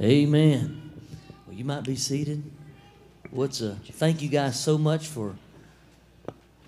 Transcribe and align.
Amen. 0.00 0.92
Well, 1.44 1.56
you 1.56 1.64
might 1.64 1.82
be 1.82 1.96
seated. 1.96 2.44
What's 3.32 3.60
a 3.62 3.74
thank 3.74 4.22
you 4.22 4.28
guys 4.28 4.58
so 4.58 4.78
much 4.78 5.08
for 5.08 5.34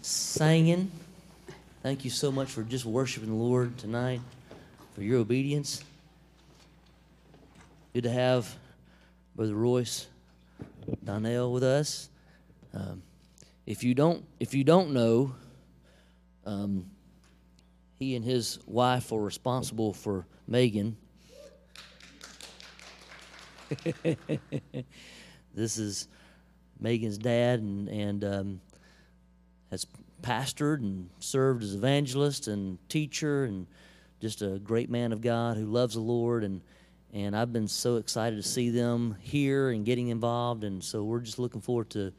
singing. 0.03 0.91
Thank 1.81 2.05
you 2.05 2.11
so 2.11 2.33
much 2.33 2.49
for 2.51 2.65
just 2.65 2.85
worshiping 2.85 3.29
the 3.29 3.37
Lord 3.37 3.79
tonight, 3.79 4.21
for 4.97 5.03
your 5.05 5.21
obedience. 5.21 5.85
Good 7.95 8.03
to 8.03 8.11
have 8.11 8.53
Brother 9.37 9.55
Royce 9.55 10.09
Donnell 11.05 11.53
with 11.53 11.63
us. 11.63 12.09
Um, 12.75 13.01
if 13.65 13.85
you 13.85 13.95
don't, 13.95 14.25
if 14.41 14.55
you 14.55 14.65
don't 14.65 14.91
know, 14.91 15.37
um, 16.45 16.91
he 17.97 18.17
and 18.17 18.25
his 18.25 18.59
wife 18.67 19.13
are 19.13 19.21
responsible 19.21 19.93
for 19.93 20.27
Megan. 20.49 20.97
this 25.55 25.79
is 25.79 26.09
Megan's 26.79 27.19
dad, 27.19 27.61
and 27.61 27.89
and 27.89 28.25
um, 28.25 28.61
has 29.71 29.87
pastored 30.23 30.79
and 30.79 31.09
served 31.21 31.63
as 31.63 31.75
evangelist 31.75 32.49
and 32.49 32.79
teacher, 32.89 33.45
and 33.45 33.67
just 34.21 34.43
a 34.43 34.59
great 34.59 34.91
man 34.91 35.13
of 35.13 35.21
God 35.21 35.57
who 35.57 35.67
loves 35.67 35.95
the 35.95 36.01
Lord 36.01 36.45
and. 36.45 36.61
And 37.13 37.37
I've 37.37 37.53
been 37.53 37.67
so 37.67 37.97
excited 37.97 38.37
to 38.37 38.49
see 38.49 38.71
them 38.71 39.17
here 39.19 39.71
and 39.71 39.85
getting 39.85 40.11
involved, 40.11 40.63
and 40.63 40.81
so 40.81 41.03
we're 41.03 41.19
just 41.19 41.41
looking 41.41 41.61
forward 41.61 41.91
to 41.91 42.13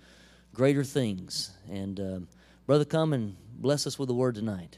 greater 0.54 0.84
things. 0.84 1.52
And 1.70 1.98
um, 2.00 2.28
brother, 2.66 2.86
come 2.86 3.14
and 3.14 3.36
bless 3.54 3.88
us 3.88 3.98
with 3.98 4.08
the 4.08 4.14
word 4.14 4.36
tonight. 4.36 4.78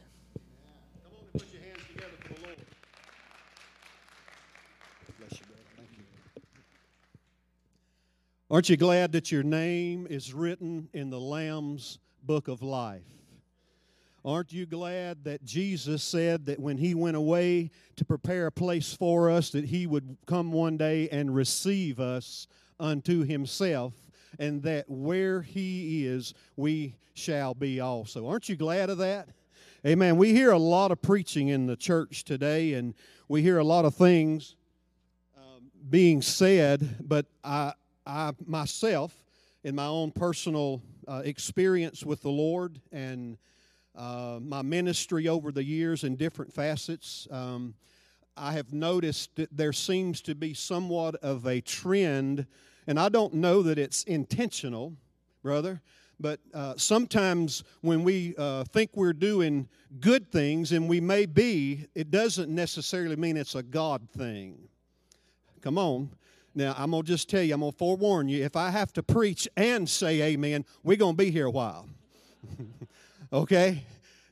Come 1.04 1.14
on 1.14 1.20
and 1.24 1.34
put 1.34 1.52
your 1.52 1.62
hands 1.64 1.80
together 1.88 2.12
for 2.20 2.34
the 2.34 2.42
Lord. 2.46 2.58
Bless 5.20 5.40
you, 5.40 5.46
brother. 5.48 5.64
Thank 5.78 5.90
you. 5.98 6.04
Aren't 8.54 8.70
you 8.70 8.78
glad 8.78 9.14
that 9.14 9.32
your 9.32 9.42
name 9.42 10.06
is 10.08 10.32
written 10.32 10.88
in 10.94 11.10
the 11.10 11.20
Lamb's 11.20 11.98
book 12.22 12.48
of 12.48 12.62
life? 12.62 13.02
Aren't 14.24 14.54
you 14.54 14.68
glad 14.68 15.24
that 15.24 15.44
Jesus 15.44 16.04
said 16.04 16.46
that 16.46 16.60
when 16.60 16.78
he 16.78 16.94
went 16.94 17.18
away 17.18 17.72
to 17.96 18.06
prepare 18.06 18.46
a 18.46 18.52
place 18.52 18.94
for 18.94 19.32
us, 19.32 19.50
that 19.50 19.66
he 19.66 19.88
would 19.88 20.18
come 20.28 20.52
one 20.52 20.78
day 20.78 21.10
and 21.10 21.34
receive 21.34 22.00
us 22.00 22.46
unto 22.80 23.24
himself, 23.24 23.96
and 24.38 24.62
that 24.62 24.88
where 24.88 25.42
he 25.42 26.06
is, 26.06 26.36
we 26.56 26.96
shall 27.16 27.56
be 27.56 27.80
also? 27.80 28.28
Aren't 28.28 28.50
you 28.50 28.56
glad 28.56 28.92
of 28.92 29.00
that? 29.00 29.30
Amen. 29.84 30.16
We 30.16 30.32
hear 30.32 30.52
a 30.52 30.60
lot 30.60 30.92
of 30.92 31.02
preaching 31.02 31.48
in 31.48 31.66
the 31.66 31.76
church 31.76 32.24
today, 32.24 32.74
and 32.74 32.94
we 33.28 33.42
hear 33.42 33.58
a 33.58 33.64
lot 33.64 33.84
of 33.84 33.96
things 33.96 34.58
um, 35.36 35.72
being 35.90 36.22
said, 36.22 36.98
but 37.02 37.26
I, 37.44 37.74
I 38.06 38.32
myself, 38.46 39.24
in 39.64 39.76
my 39.76 39.86
own 39.86 40.12
personal 40.12 40.82
uh, 41.08 41.22
experience 41.24 42.04
with 42.04 42.22
the 42.22 42.30
Lord 42.30 42.80
and 42.92 43.38
uh, 43.96 44.40
my 44.42 44.62
ministry 44.62 45.28
over 45.28 45.52
the 45.52 45.64
years 45.64 46.04
in 46.04 46.16
different 46.16 46.52
facets, 46.52 47.28
um, 47.32 47.76
I 48.36 48.54
have 48.54 48.74
noticed 48.74 49.36
that 49.36 49.56
there 49.56 49.74
seems 49.74 50.22
to 50.24 50.36
be 50.36 50.54
somewhat 50.54 51.16
of 51.16 51.46
a 51.46 51.62
trend, 51.62 52.48
and 52.88 53.00
I 53.00 53.10
don't 53.10 53.36
know 53.36 53.62
that 53.62 53.78
it's 53.78 54.04
intentional, 54.04 54.94
brother, 55.44 55.82
but 56.20 56.40
uh, 56.54 56.74
sometimes 56.78 57.64
when 57.82 58.04
we 58.04 58.34
uh, 58.38 58.64
think 58.66 58.92
we're 58.96 59.14
doing 59.14 59.68
good 60.00 60.32
things, 60.32 60.72
and 60.72 60.90
we 60.90 61.00
may 61.00 61.26
be, 61.26 61.86
it 61.94 62.12
doesn't 62.12 62.50
necessarily 62.50 63.16
mean 63.16 63.38
it's 63.38 63.56
a 63.56 63.64
God 63.64 64.10
thing. 64.10 64.58
Come 65.62 65.78
on. 65.78 66.10
Now, 66.56 66.76
I'm 66.78 66.92
going 66.92 67.04
to 67.04 67.08
just 67.08 67.30
tell 67.30 67.42
you, 67.42 67.54
I'm 67.54 67.62
going 67.62 67.72
to 67.72 67.78
forewarn 67.78 68.28
you, 68.28 68.44
if 68.44 68.56
I 68.56 68.70
have 68.70 68.94
to 68.94 69.04
preach 69.04 69.48
and 69.58 69.90
say 69.90 70.22
amen, 70.22 70.66
we're 70.84 70.98
going 70.98 71.18
to 71.18 71.24
be 71.24 71.32
here 71.32 71.48
a 71.48 71.52
while. 71.52 71.88
okay? 73.34 73.84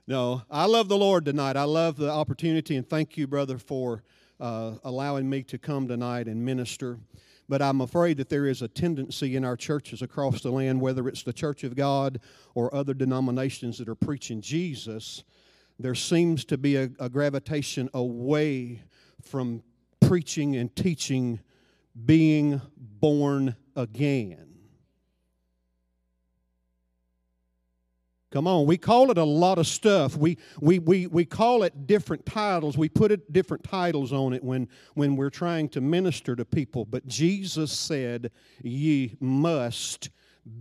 No, 0.05 0.43
I 0.49 0.65
love 0.65 0.87
the 0.87 0.97
Lord 0.97 1.25
tonight. 1.25 1.55
I 1.55 1.63
love 1.63 1.97
the 1.97 2.11
opportunity, 2.11 2.75
and 2.75 2.87
thank 2.87 3.17
you, 3.17 3.25
brother, 3.25 3.57
for 3.57 4.03
uh, 4.39 4.73
allowing 4.83 5.29
me 5.29 5.43
to 5.43 5.57
come 5.57 5.87
tonight 5.87 6.27
and 6.27 6.45
minister. 6.45 6.99
But 7.49 7.61
I'm 7.61 7.81
afraid 7.81 8.17
that 8.17 8.29
there 8.29 8.45
is 8.45 8.61
a 8.61 8.67
tendency 8.67 9.35
in 9.35 9.43
our 9.43 9.57
churches 9.57 10.01
across 10.01 10.41
the 10.41 10.51
land, 10.51 10.79
whether 10.79 11.07
it's 11.07 11.23
the 11.23 11.33
Church 11.33 11.63
of 11.63 11.75
God 11.75 12.19
or 12.55 12.73
other 12.73 12.93
denominations 12.93 13.77
that 13.79 13.89
are 13.89 13.95
preaching 13.95 14.41
Jesus, 14.41 15.23
there 15.79 15.95
seems 15.95 16.45
to 16.45 16.57
be 16.57 16.75
a, 16.75 16.89
a 16.99 17.09
gravitation 17.09 17.89
away 17.93 18.81
from 19.21 19.63
preaching 19.99 20.55
and 20.55 20.75
teaching 20.75 21.39
being 22.05 22.61
born 22.77 23.55
again. 23.75 24.51
Come 28.31 28.47
on, 28.47 28.65
we 28.65 28.77
call 28.77 29.11
it 29.11 29.17
a 29.17 29.25
lot 29.25 29.57
of 29.57 29.67
stuff. 29.67 30.15
We, 30.15 30.37
we, 30.61 30.79
we, 30.79 31.05
we 31.07 31.25
call 31.25 31.63
it 31.63 31.85
different 31.85 32.25
titles. 32.25 32.77
We 32.77 32.87
put 32.87 33.11
it, 33.11 33.33
different 33.33 33.65
titles 33.65 34.13
on 34.13 34.31
it 34.31 34.41
when, 34.41 34.69
when 34.93 35.17
we're 35.17 35.29
trying 35.29 35.67
to 35.69 35.81
minister 35.81 36.33
to 36.37 36.45
people. 36.45 36.85
But 36.85 37.05
Jesus 37.07 37.73
said, 37.73 38.31
Ye 38.63 39.17
must 39.19 40.11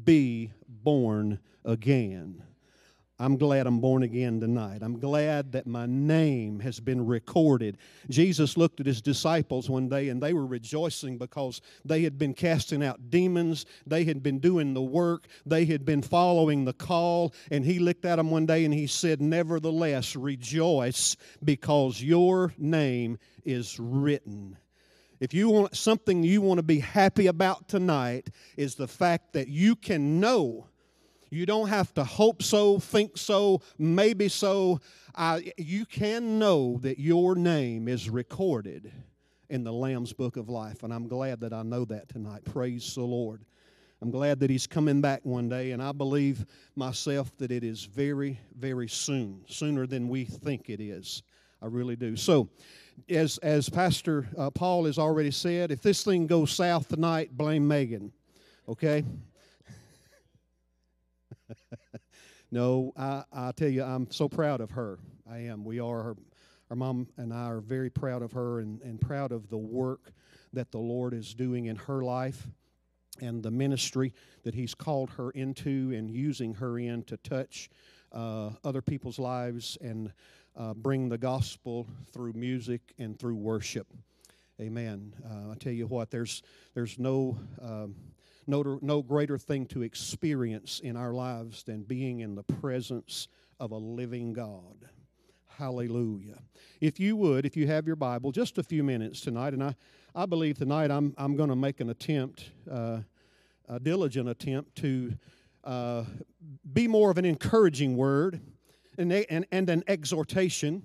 be 0.05 0.51
born 0.67 1.39
again. 1.65 2.43
I'm 3.21 3.37
glad 3.37 3.67
I'm 3.67 3.81
born 3.81 4.03
again 4.03 4.41
tonight. 4.41 4.79
I'm 4.81 4.99
glad 4.99 5.53
that 5.53 5.67
my 5.67 5.85
name 5.85 6.59
has 6.61 6.81
been 6.81 7.05
recorded. 7.05 7.77
Jesus 8.09 8.57
looked 8.57 8.81
at 8.81 8.87
his 8.87 9.03
disciples 9.03 9.69
one 9.69 9.91
day 9.91 10.09
and 10.09 10.23
they 10.23 10.33
were 10.33 10.47
rejoicing 10.47 11.19
because 11.19 11.61
they 11.85 12.03
had 12.03 12.17
been 12.17 12.33
casting 12.33 12.83
out 12.83 13.11
demons, 13.11 13.67
they 13.87 14.05
had 14.05 14.23
been 14.23 14.39
doing 14.39 14.73
the 14.73 14.81
work, 14.81 15.29
they 15.45 15.67
had 15.67 15.85
been 15.85 16.01
following 16.01 16.65
the 16.65 16.73
call. 16.73 17.35
And 17.51 17.63
he 17.63 17.79
looked 17.79 18.07
at 18.07 18.17
them 18.17 18.31
one 18.31 18.47
day 18.47 18.65
and 18.65 18.73
he 18.73 18.87
said, 18.87 19.21
Nevertheless, 19.21 20.17
rejoice 20.17 21.15
because 21.45 22.03
your 22.03 22.55
name 22.57 23.19
is 23.45 23.79
written. 23.79 24.57
If 25.21 25.35
you 25.35 25.51
want 25.51 25.77
something 25.77 26.23
you 26.23 26.41
want 26.41 26.57
to 26.57 26.63
be 26.63 26.81
happy 26.81 27.27
about 27.27 27.69
tonight, 27.69 28.31
is 28.57 28.77
the 28.77 28.89
fact 28.89 29.35
that 29.35 29.49
you 29.49 29.77
can 29.77 30.21
know 30.21 30.70
you 31.31 31.47
don't 31.47 31.69
have 31.69 31.95
to 31.95 32.05
hope 32.05 32.43
so, 32.43 32.79
think 32.79 33.17
so, 33.17 33.63
maybe 33.79 34.29
so. 34.29 34.81
You 35.57 35.87
can 35.87 36.39
know 36.39 36.79
that 36.83 36.99
your 36.99 37.37
name 37.37 37.89
is 37.89 38.11
recorded 38.11 38.93
in 39.49 39.65
the 39.65 39.73
Lamb's 39.73 40.13
Book 40.13 40.37
of 40.37 40.49
Life. 40.49 40.83
And 40.83 40.93
I'm 40.93 41.09
glad 41.09 41.41
that 41.41 41.53
I 41.53 41.63
know 41.63 41.85
that 41.87 42.09
tonight. 42.09 42.45
Praise 42.45 42.95
the 42.95 43.03
Lord. 43.03 43.45
I'm 44.03 44.11
glad 44.11 44.41
that 44.41 44.51
He's 44.51 44.67
coming 44.67 45.01
back 45.01 45.21
one 45.25 45.49
day, 45.49 45.73
and 45.73 45.83
I 45.83 45.93
believe 45.93 46.47
myself 46.75 47.37
that 47.37 47.51
it 47.51 47.63
is 47.63 47.85
very, 47.85 48.41
very 48.57 48.89
soon, 48.89 49.43
sooner 49.47 49.87
than 49.87 50.09
we 50.09 50.25
think 50.25 50.71
it 50.71 50.81
is. 50.81 51.23
I 51.61 51.67
really 51.67 51.97
do. 51.97 52.17
So, 52.17 52.49
as, 53.11 53.37
as 53.39 53.69
Pastor 53.69 54.27
uh, 54.39 54.51
Paul 54.51 54.87
has 54.87 54.99
already 54.99 55.31
said, 55.31 55.71
if 55.71 55.83
this 55.83 56.03
thing 56.03 56.27
goes 56.27 56.51
south 56.51 56.89
tonight, 56.89 57.37
blame 57.37 57.69
Megan. 57.69 58.11
Okay? 58.67 59.05
no, 62.51 62.93
I, 62.97 63.25
I 63.33 63.53
tell 63.53 63.69
you, 63.69 63.83
I'm 63.83 64.11
so 64.11 64.29
proud 64.29 64.61
of 64.61 64.71
her. 64.73 64.99
I 65.31 65.39
am. 65.39 65.65
We 65.65 65.81
are. 65.81 66.03
Her, 66.03 66.17
our 66.71 66.77
mom 66.77 67.09
and 67.17 67.33
I 67.33 67.47
are 67.47 67.61
very 67.61 67.91
proud 67.91 68.23
of 68.23 68.31
her 68.33 68.61
and, 68.61 68.81
and 68.83 69.01
proud 69.01 69.33
of 69.33 69.49
the 69.51 69.59
work 69.59 70.13
that 70.53 70.71
the 70.71 70.79
Lord 70.79 71.15
is 71.15 71.35
doing 71.35 71.67
in 71.67 71.75
her 71.75 72.03
life 72.03 72.47
and 73.21 73.43
the 73.43 73.51
ministry 73.51 74.15
that 74.45 74.55
He's 74.55 74.75
called 74.75 75.11
her 75.11 75.31
into 75.33 75.93
and 75.93 76.11
using 76.11 76.55
her 76.55 76.79
in 76.79 77.03
to 77.05 77.17
touch 77.19 77.71
uh, 78.13 78.51
other 78.65 78.83
people's 78.83 79.19
lives 79.19 79.77
and 79.81 80.13
uh, 80.57 80.75
bring 80.75 81.09
the 81.09 81.19
gospel 81.19 81.87
through 82.13 82.35
music 82.35 82.95
and 82.99 83.19
through 83.19 83.37
worship. 83.37 83.89
Amen. 84.61 85.15
Uh, 85.25 85.53
I 85.53 85.55
tell 85.55 85.73
you 85.73 85.87
what, 85.87 86.11
there's 86.11 86.43
there's 86.75 86.99
no 86.99 87.39
um, 87.61 87.95
no, 88.51 88.79
no 88.83 89.03
greater 89.03 89.39
thing 89.39 89.67
to 89.67 89.83
experience 89.83 90.81
in 90.81 90.97
our 90.97 91.13
lives 91.13 91.63
than 91.63 91.83
being 91.83 92.21
in 92.21 92.35
the 92.35 92.43
presence 92.43 93.29
of 93.59 93.71
a 93.71 93.77
living 93.77 94.33
God. 94.33 94.89
Hallelujah. 95.47 96.39
If 96.81 96.99
you 96.99 97.17
would, 97.17 97.45
if 97.47 97.57
you 97.57 97.67
have 97.67 97.87
your 97.87 97.97
Bible, 97.97 98.33
just 98.33 98.59
a 98.59 98.63
few 98.63 98.83
minutes 98.83 99.21
tonight, 99.21 99.53
and 99.53 99.63
I, 99.63 99.75
I 100.15 100.27
believe 100.27 100.59
tonight 100.59 100.91
I'm, 100.91 101.15
I'm 101.19 101.37
going 101.37 101.51
to 101.51 101.57
make 101.57 101.81
an 101.81 101.91
attempt, 101.91 102.51
uh, 102.71 103.01
a 103.69 103.79
diligent 103.79 104.29
attempt 104.29 104.75
to 104.77 105.13
uh, 105.65 106.05
be 106.73 106.89
more 106.89 107.11
of 107.11 107.19
an 107.19 107.25
encouraging 107.25 107.97
word 107.97 108.41
and, 108.97 109.13
and, 109.13 109.47
and 109.53 109.71
an 109.71 109.85
exhortation. 109.87 110.83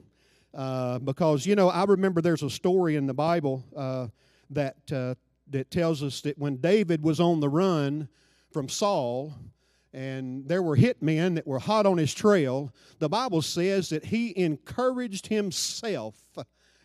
Uh, 0.54 1.00
because, 1.00 1.46
you 1.46 1.56
know, 1.56 1.70
I 1.70 1.84
remember 1.84 2.22
there's 2.22 2.44
a 2.44 2.50
story 2.50 2.96
in 2.96 3.08
the 3.08 3.14
Bible 3.14 3.64
uh, 3.76 4.08
that 4.50 4.78
uh, 4.92 5.16
that 5.50 5.72
tells 5.72 6.04
us 6.04 6.22
that 6.22 6.38
when 6.38 6.58
David 6.58 7.04
was 7.04 7.20
on 7.20 7.40
the 7.40 7.50
run 7.50 8.10
from 8.52 8.70
Saul, 8.70 9.34
and 9.94 10.48
there 10.48 10.62
were 10.62 10.76
hitmen 10.76 11.36
that 11.36 11.48
were 11.48 11.60
hot 11.60 11.86
on 11.86 11.98
his 11.98 12.14
trail, 12.14 12.74
the 13.00 13.08
Bible 13.08 13.42
says 13.42 13.90
that 13.90 14.06
he 14.06 14.38
encouraged 14.38 15.28
himself 15.28 16.16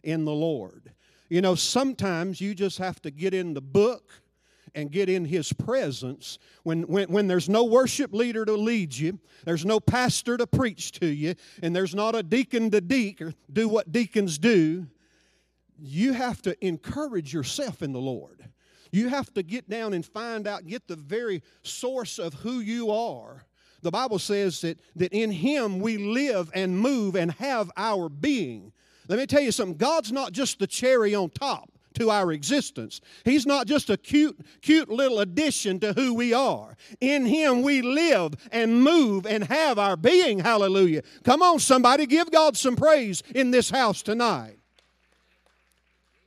in 0.04 0.24
the 0.24 0.32
Lord. 0.32 0.92
You 1.28 1.40
know, 1.40 1.54
sometimes 1.54 2.40
you 2.40 2.54
just 2.54 2.78
have 2.78 3.02
to 3.02 3.10
get 3.10 3.34
in 3.34 3.54
the 3.54 3.60
book 3.60 4.12
and 4.74 4.92
get 4.92 5.08
in 5.08 5.24
his 5.24 5.52
presence 5.52 6.38
when, 6.62 6.82
when, 6.82 7.10
when 7.10 7.26
there's 7.26 7.48
no 7.48 7.64
worship 7.64 8.12
leader 8.12 8.44
to 8.44 8.52
lead 8.54 8.96
you 8.96 9.18
there's 9.44 9.64
no 9.64 9.80
pastor 9.80 10.36
to 10.36 10.46
preach 10.46 10.92
to 10.92 11.06
you 11.06 11.34
and 11.62 11.74
there's 11.74 11.94
not 11.94 12.14
a 12.14 12.22
deacon 12.22 12.70
to 12.70 12.80
deek 12.80 13.20
or 13.20 13.34
do 13.52 13.68
what 13.68 13.90
deacons 13.90 14.38
do 14.38 14.86
you 15.80 16.12
have 16.12 16.40
to 16.42 16.66
encourage 16.66 17.32
yourself 17.32 17.82
in 17.82 17.92
the 17.92 18.00
lord 18.00 18.44
you 18.92 19.08
have 19.08 19.32
to 19.32 19.42
get 19.42 19.68
down 19.68 19.92
and 19.94 20.04
find 20.04 20.46
out 20.46 20.66
get 20.66 20.86
the 20.88 20.96
very 20.96 21.42
source 21.62 22.18
of 22.18 22.34
who 22.34 22.60
you 22.60 22.90
are 22.90 23.44
the 23.82 23.90
bible 23.90 24.18
says 24.18 24.60
that, 24.60 24.78
that 24.96 25.12
in 25.12 25.30
him 25.30 25.80
we 25.80 25.96
live 25.96 26.50
and 26.54 26.78
move 26.78 27.14
and 27.16 27.32
have 27.32 27.70
our 27.76 28.08
being 28.08 28.72
let 29.08 29.18
me 29.18 29.26
tell 29.26 29.42
you 29.42 29.52
something 29.52 29.76
god's 29.76 30.12
not 30.12 30.32
just 30.32 30.58
the 30.58 30.66
cherry 30.66 31.14
on 31.14 31.30
top 31.30 31.70
to 31.94 32.10
our 32.10 32.32
existence. 32.32 33.00
He's 33.24 33.46
not 33.46 33.66
just 33.66 33.90
a 33.90 33.96
cute, 33.96 34.38
cute 34.62 34.88
little 34.88 35.20
addition 35.20 35.80
to 35.80 35.92
who 35.92 36.14
we 36.14 36.32
are. 36.32 36.76
In 37.00 37.26
Him 37.26 37.62
we 37.62 37.82
live 37.82 38.34
and 38.52 38.82
move 38.82 39.26
and 39.26 39.44
have 39.44 39.78
our 39.78 39.96
being. 39.96 40.38
Hallelujah. 40.38 41.02
Come 41.24 41.42
on, 41.42 41.58
somebody, 41.58 42.06
give 42.06 42.30
God 42.30 42.56
some 42.56 42.76
praise 42.76 43.22
in 43.34 43.50
this 43.50 43.70
house 43.70 44.02
tonight. 44.02 44.59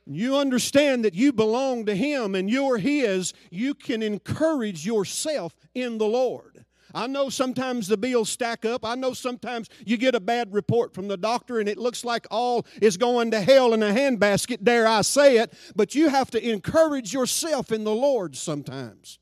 You 0.06 0.36
understand 0.36 1.04
that 1.04 1.14
you 1.14 1.32
belong 1.32 1.86
to 1.86 1.94
Him 1.94 2.34
and 2.34 2.50
you're 2.50 2.78
His, 2.78 3.32
you 3.50 3.74
can 3.74 4.02
encourage 4.02 4.84
yourself 4.84 5.56
in 5.74 5.98
the 5.98 6.06
Lord. 6.06 6.64
I 6.94 7.08
know 7.08 7.28
sometimes 7.28 7.88
the 7.88 7.96
bills 7.96 8.28
stack 8.28 8.64
up. 8.64 8.84
I 8.84 8.94
know 8.94 9.14
sometimes 9.14 9.68
you 9.84 9.96
get 9.96 10.14
a 10.14 10.20
bad 10.20 10.54
report 10.54 10.94
from 10.94 11.08
the 11.08 11.16
doctor 11.16 11.58
and 11.58 11.68
it 11.68 11.76
looks 11.76 12.04
like 12.04 12.26
all 12.30 12.66
is 12.80 12.96
going 12.96 13.32
to 13.32 13.40
hell 13.40 13.74
in 13.74 13.82
a 13.82 13.90
handbasket, 13.90 14.62
dare 14.62 14.86
I 14.86 15.02
say 15.02 15.38
it. 15.38 15.52
But 15.74 15.96
you 15.96 16.08
have 16.08 16.30
to 16.30 16.50
encourage 16.50 17.12
yourself 17.12 17.72
in 17.72 17.82
the 17.82 17.94
Lord 17.94 18.36
sometimes. 18.36 19.18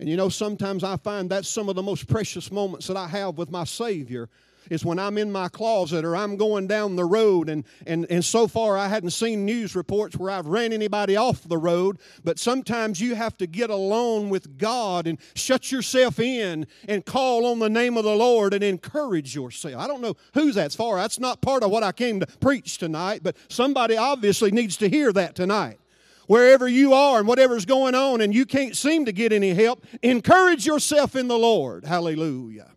And 0.00 0.08
you 0.08 0.16
know, 0.16 0.30
sometimes 0.30 0.82
I 0.82 0.96
find 0.96 1.28
that's 1.28 1.48
some 1.48 1.68
of 1.68 1.76
the 1.76 1.82
most 1.82 2.08
precious 2.08 2.50
moments 2.50 2.86
that 2.86 2.96
I 2.96 3.06
have 3.06 3.36
with 3.36 3.50
my 3.50 3.64
Savior 3.64 4.30
is 4.70 4.84
when 4.84 4.98
I'm 4.98 5.18
in 5.18 5.30
my 5.30 5.48
closet 5.48 6.04
or 6.04 6.16
I'm 6.16 6.36
going 6.36 6.66
down 6.66 6.96
the 6.96 7.04
road. 7.04 7.48
And, 7.48 7.64
and, 7.86 8.06
and 8.10 8.24
so 8.24 8.46
far, 8.46 8.76
I 8.76 8.88
hadn't 8.88 9.10
seen 9.10 9.44
news 9.44 9.74
reports 9.74 10.16
where 10.16 10.30
I've 10.30 10.46
ran 10.46 10.72
anybody 10.72 11.16
off 11.16 11.42
the 11.48 11.58
road. 11.58 11.98
But 12.24 12.38
sometimes 12.38 13.00
you 13.00 13.14
have 13.14 13.36
to 13.38 13.46
get 13.46 13.70
alone 13.70 14.30
with 14.30 14.58
God 14.58 15.06
and 15.06 15.18
shut 15.34 15.70
yourself 15.72 16.18
in 16.18 16.66
and 16.88 17.04
call 17.04 17.46
on 17.46 17.58
the 17.58 17.70
name 17.70 17.96
of 17.96 18.04
the 18.04 18.16
Lord 18.16 18.54
and 18.54 18.62
encourage 18.64 19.34
yourself. 19.34 19.76
I 19.76 19.86
don't 19.86 20.00
know 20.00 20.14
who's 20.34 20.54
that's 20.54 20.74
for. 20.74 20.96
That's 20.96 21.18
not 21.18 21.40
part 21.40 21.62
of 21.62 21.70
what 21.70 21.82
I 21.82 21.92
came 21.92 22.20
to 22.20 22.26
preach 22.26 22.78
tonight, 22.78 23.20
but 23.22 23.36
somebody 23.48 23.96
obviously 23.96 24.50
needs 24.50 24.76
to 24.78 24.88
hear 24.88 25.12
that 25.12 25.34
tonight 25.34 25.78
wherever 26.26 26.68
you 26.68 26.94
are 26.94 27.18
and 27.18 27.28
whatever's 27.28 27.64
going 27.64 27.94
on 27.94 28.20
and 28.20 28.34
you 28.34 28.46
can't 28.46 28.76
seem 28.76 29.04
to 29.04 29.12
get 29.12 29.32
any 29.32 29.54
help, 29.54 29.84
encourage 30.02 30.66
yourself 30.66 31.16
in 31.16 31.28
the 31.28 31.38
Lord. 31.38 31.84
Hallelujah. 31.84 32.70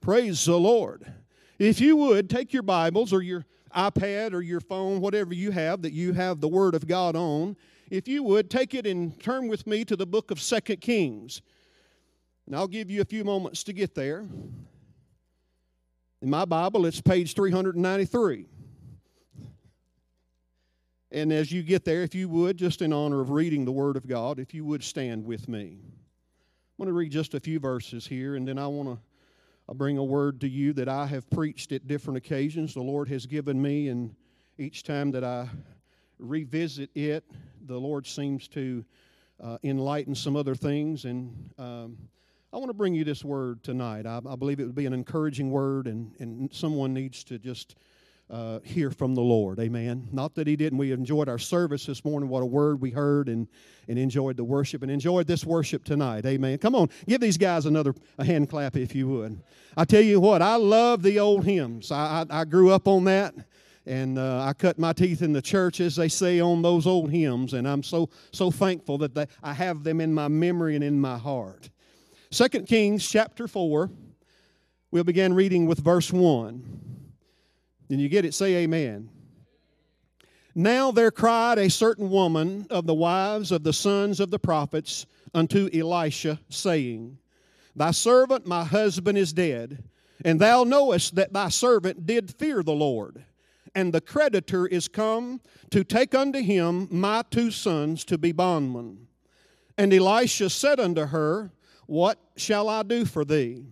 Praise 0.00 0.46
the 0.46 0.58
Lord. 0.58 1.12
If 1.58 1.80
you 1.80 1.94
would, 1.96 2.30
take 2.30 2.52
your 2.52 2.62
Bibles 2.62 3.12
or 3.12 3.22
your 3.22 3.44
iPad 3.76 4.32
or 4.32 4.40
your 4.40 4.60
phone, 4.60 5.00
whatever 5.00 5.34
you 5.34 5.50
have 5.50 5.82
that 5.82 5.92
you 5.92 6.14
have 6.14 6.40
the 6.40 6.48
Word 6.48 6.74
of 6.74 6.86
God 6.86 7.16
on. 7.16 7.56
If 7.90 8.08
you 8.08 8.22
would, 8.22 8.50
take 8.50 8.74
it 8.74 8.86
and 8.86 9.20
turn 9.20 9.48
with 9.48 9.66
me 9.66 9.84
to 9.84 9.96
the 9.96 10.06
book 10.06 10.30
of 10.30 10.40
Second 10.40 10.80
Kings. 10.80 11.42
And 12.46 12.56
I'll 12.56 12.68
give 12.68 12.90
you 12.90 13.02
a 13.02 13.04
few 13.04 13.24
moments 13.24 13.62
to 13.64 13.74
get 13.74 13.94
there. 13.94 14.26
In 16.22 16.30
my 16.30 16.46
Bible, 16.46 16.86
it's 16.86 17.00
page 17.00 17.34
393. 17.34 18.46
And 21.12 21.32
as 21.32 21.52
you 21.52 21.62
get 21.62 21.84
there, 21.84 22.02
if 22.02 22.14
you 22.14 22.28
would, 22.28 22.56
just 22.56 22.82
in 22.82 22.92
honor 22.92 23.20
of 23.20 23.30
reading 23.30 23.64
the 23.64 23.72
Word 23.72 23.96
of 23.96 24.06
God, 24.06 24.38
if 24.38 24.54
you 24.54 24.64
would 24.64 24.82
stand 24.82 25.24
with 25.24 25.48
me. 25.48 25.78
I 25.82 26.72
want 26.78 26.88
to 26.88 26.92
read 26.94 27.12
just 27.12 27.34
a 27.34 27.40
few 27.40 27.58
verses 27.58 28.06
here, 28.06 28.36
and 28.36 28.48
then 28.48 28.58
I 28.58 28.66
want 28.66 28.88
to 28.88 28.98
I 29.70 29.72
bring 29.72 29.98
a 29.98 30.04
word 30.04 30.40
to 30.40 30.48
you 30.48 30.72
that 30.72 30.88
I 30.88 31.06
have 31.06 31.30
preached 31.30 31.70
at 31.70 31.86
different 31.86 32.16
occasions. 32.16 32.74
The 32.74 32.82
Lord 32.82 33.08
has 33.08 33.24
given 33.24 33.62
me, 33.62 33.86
and 33.86 34.12
each 34.58 34.82
time 34.82 35.12
that 35.12 35.22
I 35.22 35.48
revisit 36.18 36.90
it, 36.96 37.22
the 37.66 37.78
Lord 37.78 38.04
seems 38.04 38.48
to 38.48 38.84
uh, 39.40 39.58
enlighten 39.62 40.16
some 40.16 40.34
other 40.34 40.56
things. 40.56 41.04
And 41.04 41.52
um, 41.56 41.96
I 42.52 42.56
want 42.56 42.70
to 42.70 42.74
bring 42.74 42.94
you 42.94 43.04
this 43.04 43.24
word 43.24 43.62
tonight. 43.62 44.06
I, 44.06 44.20
I, 44.28 44.34
believe 44.34 44.58
it 44.58 44.64
would 44.64 44.74
be 44.74 44.86
an 44.86 44.92
encouraging 44.92 45.52
word, 45.52 45.86
and, 45.86 46.16
and 46.18 46.52
someone 46.52 46.92
needs 46.92 47.22
to 47.24 47.38
just 47.38 47.76
uh, 48.30 48.60
hear 48.62 48.90
from 48.90 49.14
the 49.14 49.20
Lord. 49.20 49.58
Amen. 49.58 50.08
Not 50.12 50.34
that 50.36 50.46
he 50.46 50.56
didn't. 50.56 50.78
We 50.78 50.92
enjoyed 50.92 51.28
our 51.28 51.38
service 51.38 51.86
this 51.86 52.04
morning. 52.04 52.28
What 52.28 52.42
a 52.42 52.46
word 52.46 52.80
we 52.80 52.90
heard 52.90 53.28
and, 53.28 53.48
and 53.88 53.98
enjoyed 53.98 54.36
the 54.36 54.44
worship 54.44 54.82
and 54.82 54.90
enjoyed 54.90 55.26
this 55.26 55.44
worship 55.44 55.84
tonight. 55.84 56.24
Amen. 56.26 56.58
Come 56.58 56.74
on, 56.74 56.88
give 57.08 57.20
these 57.20 57.36
guys 57.36 57.66
another 57.66 57.94
a 58.18 58.24
hand 58.24 58.48
clap 58.48 58.76
if 58.76 58.94
you 58.94 59.08
would. 59.08 59.42
I 59.76 59.84
tell 59.84 60.02
you 60.02 60.20
what, 60.20 60.42
I 60.42 60.56
love 60.56 61.02
the 61.02 61.18
old 61.18 61.44
hymns. 61.44 61.90
I, 61.90 62.24
I, 62.30 62.40
I 62.40 62.44
grew 62.44 62.70
up 62.70 62.86
on 62.86 63.04
that. 63.04 63.34
And 63.86 64.18
uh, 64.18 64.44
I 64.44 64.52
cut 64.52 64.78
my 64.78 64.92
teeth 64.92 65.22
in 65.22 65.32
the 65.32 65.42
church, 65.42 65.80
as 65.80 65.96
they 65.96 66.08
say, 66.08 66.38
on 66.38 66.60
those 66.60 66.86
old 66.86 67.10
hymns. 67.10 67.54
And 67.54 67.66
I'm 67.66 67.82
so, 67.82 68.10
so 68.30 68.50
thankful 68.50 68.98
that 68.98 69.14
they, 69.14 69.26
I 69.42 69.54
have 69.54 69.82
them 69.82 70.00
in 70.00 70.12
my 70.12 70.28
memory 70.28 70.74
and 70.74 70.84
in 70.84 71.00
my 71.00 71.16
heart. 71.16 71.70
2 72.30 72.48
Kings 72.66 73.08
chapter 73.08 73.48
4, 73.48 73.90
we'll 74.92 75.02
begin 75.02 75.32
reading 75.32 75.66
with 75.66 75.80
verse 75.80 76.12
1. 76.12 76.99
And 77.90 78.00
you 78.00 78.08
get 78.08 78.24
it, 78.24 78.34
say 78.34 78.54
amen. 78.56 79.10
Now 80.54 80.90
there 80.92 81.10
cried 81.10 81.58
a 81.58 81.68
certain 81.68 82.08
woman 82.08 82.66
of 82.70 82.86
the 82.86 82.94
wives 82.94 83.52
of 83.52 83.64
the 83.64 83.72
sons 83.72 84.20
of 84.20 84.30
the 84.30 84.38
prophets 84.38 85.06
unto 85.34 85.68
Elisha, 85.72 86.40
saying, 86.48 87.18
Thy 87.74 87.90
servant, 87.90 88.46
my 88.46 88.64
husband, 88.64 89.18
is 89.18 89.32
dead, 89.32 89.82
and 90.24 90.40
thou 90.40 90.64
knowest 90.64 91.16
that 91.16 91.32
thy 91.32 91.48
servant 91.48 92.06
did 92.06 92.34
fear 92.34 92.62
the 92.62 92.72
Lord. 92.72 93.24
And 93.74 93.92
the 93.92 94.00
creditor 94.00 94.66
is 94.66 94.88
come 94.88 95.40
to 95.70 95.84
take 95.84 96.14
unto 96.14 96.40
him 96.40 96.88
my 96.90 97.22
two 97.30 97.50
sons 97.50 98.04
to 98.06 98.18
be 98.18 98.32
bondmen. 98.32 99.06
And 99.78 99.94
Elisha 99.94 100.50
said 100.50 100.80
unto 100.80 101.06
her, 101.06 101.52
What 101.86 102.18
shall 102.36 102.68
I 102.68 102.82
do 102.82 103.04
for 103.04 103.24
thee? 103.24 103.64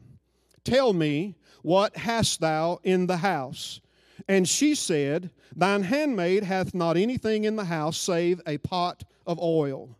Tell 0.65 0.93
me, 0.93 1.35
what 1.63 1.97
hast 1.97 2.41
thou 2.41 2.79
in 2.85 3.09
the 3.09 3.17
house? 3.17 3.81
And 4.29 4.49
she 4.49 4.75
said, 4.75 5.31
Thine 5.57 5.83
handmaid 5.83 6.45
hath 6.45 6.75
not 6.75 6.97
anything 6.97 7.45
in 7.45 7.57
the 7.57 7.65
house 7.65 7.97
save 7.97 8.41
a 8.47 8.59
pot 8.59 9.05
of 9.27 9.41
oil. 9.41 9.97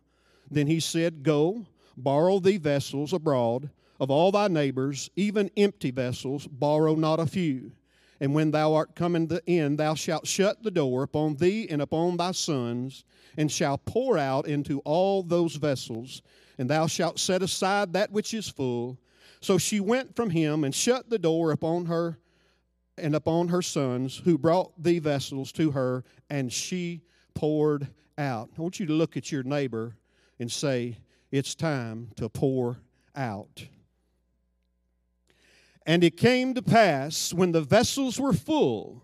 Then 0.51 0.67
he 0.67 0.79
said, 0.79 1.23
Go, 1.23 1.65
borrow 1.97 2.39
thee 2.39 2.57
vessels 2.57 3.11
abroad 3.11 3.69
of 3.99 4.09
all 4.09 4.31
thy 4.31 4.47
neighbors, 4.47 5.09
even 5.15 5.51
empty 5.57 5.91
vessels, 5.91 6.47
borrow 6.47 6.95
not 6.95 7.19
a 7.19 7.25
few. 7.25 7.71
And 8.21 8.33
when 8.33 8.51
thou 8.51 8.73
art 8.73 8.95
come 8.95 9.15
in 9.15 9.27
the 9.27 9.41
end, 9.47 9.77
thou 9.77 9.93
shalt 9.93 10.27
shut 10.27 10.63
the 10.63 10.71
door 10.71 11.03
upon 11.03 11.35
thee 11.35 11.67
and 11.69 11.81
upon 11.81 12.17
thy 12.17 12.31
sons, 12.31 13.03
and 13.37 13.51
shalt 13.51 13.85
pour 13.85 14.17
out 14.17 14.47
into 14.47 14.79
all 14.79 15.23
those 15.23 15.55
vessels, 15.55 16.21
and 16.57 16.69
thou 16.69 16.87
shalt 16.87 17.19
set 17.19 17.41
aside 17.41 17.93
that 17.93 18.11
which 18.11 18.33
is 18.33 18.49
full. 18.49 18.97
So 19.41 19.57
she 19.57 19.79
went 19.79 20.15
from 20.15 20.29
him 20.31 20.63
and 20.63 20.75
shut 20.75 21.09
the 21.09 21.19
door 21.19 21.51
upon 21.51 21.85
her 21.85 22.17
and 23.01 23.15
upon 23.15 23.47
her 23.49 23.61
sons, 23.61 24.21
who 24.23 24.37
brought 24.37 24.71
the 24.81 24.99
vessels 24.99 25.51
to 25.53 25.71
her, 25.71 26.03
and 26.29 26.51
she 26.51 27.01
poured 27.33 27.87
out. 28.17 28.49
I 28.57 28.61
want 28.61 28.79
you 28.79 28.85
to 28.87 28.93
look 28.93 29.17
at 29.17 29.31
your 29.31 29.43
neighbor 29.43 29.95
and 30.39 30.51
say, 30.51 30.97
It's 31.31 31.55
time 31.55 32.11
to 32.17 32.29
pour 32.29 32.79
out. 33.15 33.65
And 35.85 36.03
it 36.03 36.17
came 36.17 36.53
to 36.53 36.61
pass, 36.61 37.33
when 37.33 37.51
the 37.51 37.61
vessels 37.61 38.19
were 38.19 38.33
full, 38.33 39.03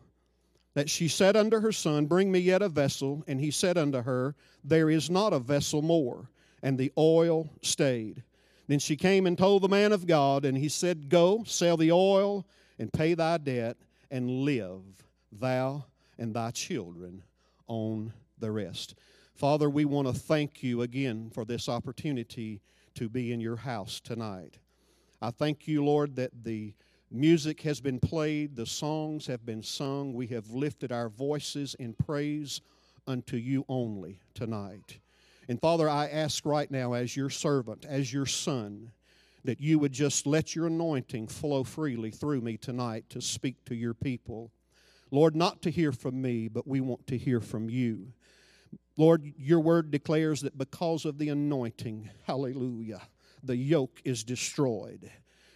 that 0.76 0.90
she 0.90 1.08
said 1.08 1.36
unto 1.36 1.60
her 1.60 1.72
son, 1.72 2.06
Bring 2.06 2.32
me 2.32 2.40
yet 2.40 2.62
a 2.62 2.70
vessel. 2.70 3.24
And 3.28 3.40
he 3.40 3.50
said 3.50 3.78
unto 3.78 4.02
her, 4.02 4.36
There 4.64 4.90
is 4.90 5.10
not 5.10 5.34
a 5.34 5.40
vessel 5.40 5.82
more. 5.82 6.30
And 6.62 6.78
the 6.78 6.92
oil 6.98 7.50
stayed. 7.62 8.24
Then 8.68 8.80
she 8.80 8.96
came 8.96 9.28
and 9.28 9.38
told 9.38 9.62
the 9.62 9.70
man 9.70 9.92
of 9.92 10.08
God, 10.08 10.46
and 10.46 10.58
he 10.58 10.70
said, 10.70 11.10
Go, 11.10 11.44
sell 11.46 11.78
the 11.78 11.92
oil 11.92 12.46
and 12.80 12.92
pay 12.92 13.14
thy 13.14 13.38
debt, 13.38 13.78
and 14.12 14.30
live, 14.30 14.84
thou 15.32 15.86
and 16.18 16.34
thy 16.34 16.52
children 16.52 17.24
on 17.68 18.14
the 18.40 18.52
rest. 18.52 18.96
Father, 19.34 19.70
we 19.70 19.86
want 19.86 20.08
to 20.08 20.14
thank 20.14 20.64
you 20.64 20.82
again 20.82 21.30
for 21.34 21.44
this 21.44 21.68
opportunity 21.68 22.62
to 22.96 23.10
be 23.10 23.34
in 23.34 23.42
your 23.42 23.58
house 23.58 24.00
tonight. 24.00 24.58
I 25.22 25.32
thank 25.32 25.68
you, 25.68 25.84
Lord, 25.84 26.16
that 26.16 26.44
the 26.44 26.74
music 27.12 27.62
has 27.62 27.82
been 27.82 28.00
played, 28.00 28.56
the 28.56 28.66
songs 28.66 29.28
have 29.28 29.46
been 29.46 29.64
sung. 29.64 30.14
We 30.14 30.28
have 30.28 30.50
lifted 30.52 30.92
our 30.92 31.10
voices 31.10 31.76
in 31.76 31.94
praise 31.94 32.62
unto 33.08 33.38
you 33.38 33.66
only 33.70 34.20
tonight. 34.34 35.00
And 35.48 35.60
Father, 35.62 35.90
I 35.90 36.08
ask 36.08 36.46
right 36.46 36.70
now, 36.72 36.94
as 36.94 37.16
your 37.16 37.30
servant, 37.30 37.86
as 37.86 38.12
your 38.12 38.26
son, 38.26 38.92
that 39.46 39.62
you 39.62 39.80
would 39.80 39.92
just 39.92 40.28
let 40.28 40.56
your 40.56 40.68
anointing 40.68 41.28
flow 41.28 41.64
freely 41.64 42.12
through 42.12 42.42
me 42.42 42.58
tonight 42.58 43.10
to 43.10 43.22
speak 43.22 43.64
to 43.66 43.76
your 43.76 43.94
people. 43.94 44.52
Lord, 45.12 45.36
not 45.36 45.62
to 45.64 45.72
hear 45.72 45.92
from 45.92 46.22
me, 46.22 46.48
but 46.48 46.68
we 46.68 46.82
want 46.82 47.08
to 47.08 47.18
hear 47.18 47.40
from 47.40 47.70
you. 47.70 48.14
Lord, 48.98 49.34
your 49.38 49.60
word 49.60 49.92
declares 49.92 50.42
that 50.42 50.58
because 50.58 51.06
of 51.06 51.18
the 51.18 51.30
anointing, 51.30 52.10
hallelujah, 52.26 53.02
the 53.44 53.56
yoke 53.56 54.02
is 54.04 54.24
destroyed. 54.24 55.12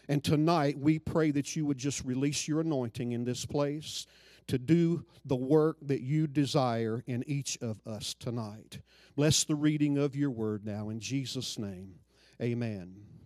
And 0.08 0.24
tonight 0.24 0.78
we 0.78 1.00
pray 1.00 1.32
that 1.32 1.56
you 1.56 1.66
would 1.66 1.78
just 1.78 2.04
release 2.04 2.48
your 2.48 2.62
anointing 2.62 3.12
in 3.12 3.24
this 3.24 3.46
place 3.46 4.06
to 4.48 4.58
do 4.58 5.06
the 5.24 5.36
work 5.36 5.78
that 5.84 6.02
you 6.02 6.26
desire 6.26 7.04
in 7.06 7.24
each 7.28 7.58
of 7.62 7.80
us 7.86 8.16
tonight. 8.16 8.80
Bless 9.16 9.44
the 9.44 9.56
reading 9.56 9.98
of 9.98 10.16
your 10.16 10.32
word 10.32 10.66
now 10.66 10.90
in 10.90 11.00
Jesus' 11.00 11.60
name. 11.60 12.00
Amen. 12.42 13.19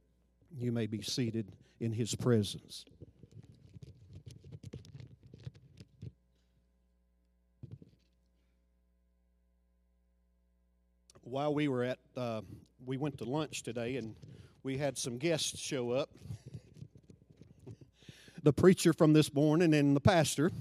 You 0.56 0.72
may 0.72 0.88
be 0.88 1.02
seated 1.02 1.52
in 1.80 1.92
his 1.92 2.16
presence. 2.16 2.86
While 11.24 11.54
we 11.54 11.68
were 11.68 11.84
at, 11.84 12.00
uh, 12.16 12.42
we 12.86 12.98
went 12.98 13.18
to 13.18 13.26
lunch 13.26 13.64
today 13.64 13.98
and 13.98 14.16
we 14.62 14.78
had 14.78 14.98
some 14.98 15.18
guests 15.18 15.60
show 15.60 15.92
up. 15.92 16.10
the 18.44 18.54
preacher 18.54 18.92
from 18.92 19.14
this 19.14 19.34
morning 19.34 19.74
and 19.74 19.96
the 19.96 20.02
pastor, 20.02 20.52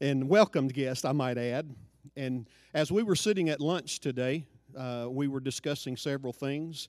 and 0.00 0.28
welcomed 0.28 0.74
guest, 0.74 1.06
I 1.06 1.12
might 1.12 1.38
add. 1.38 1.74
And 2.16 2.46
as 2.74 2.92
we 2.92 3.02
were 3.02 3.16
sitting 3.16 3.48
at 3.48 3.60
lunch 3.60 4.00
today, 4.00 4.44
uh, 4.76 5.06
we 5.08 5.26
were 5.26 5.40
discussing 5.40 5.96
several 5.96 6.34
things, 6.34 6.88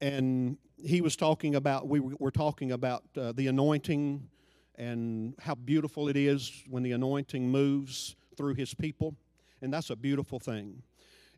and 0.00 0.56
he 0.82 1.00
was 1.00 1.16
talking 1.16 1.54
about 1.54 1.88
we 1.88 2.00
were 2.00 2.30
talking 2.30 2.72
about 2.72 3.04
uh, 3.16 3.32
the 3.32 3.48
anointing 3.48 4.28
and 4.76 5.34
how 5.40 5.54
beautiful 5.54 6.08
it 6.08 6.16
is 6.16 6.62
when 6.68 6.82
the 6.82 6.92
anointing 6.92 7.50
moves 7.50 8.14
through 8.36 8.54
his 8.54 8.74
people, 8.74 9.16
and 9.60 9.72
that's 9.72 9.90
a 9.90 9.96
beautiful 9.96 10.38
thing. 10.38 10.82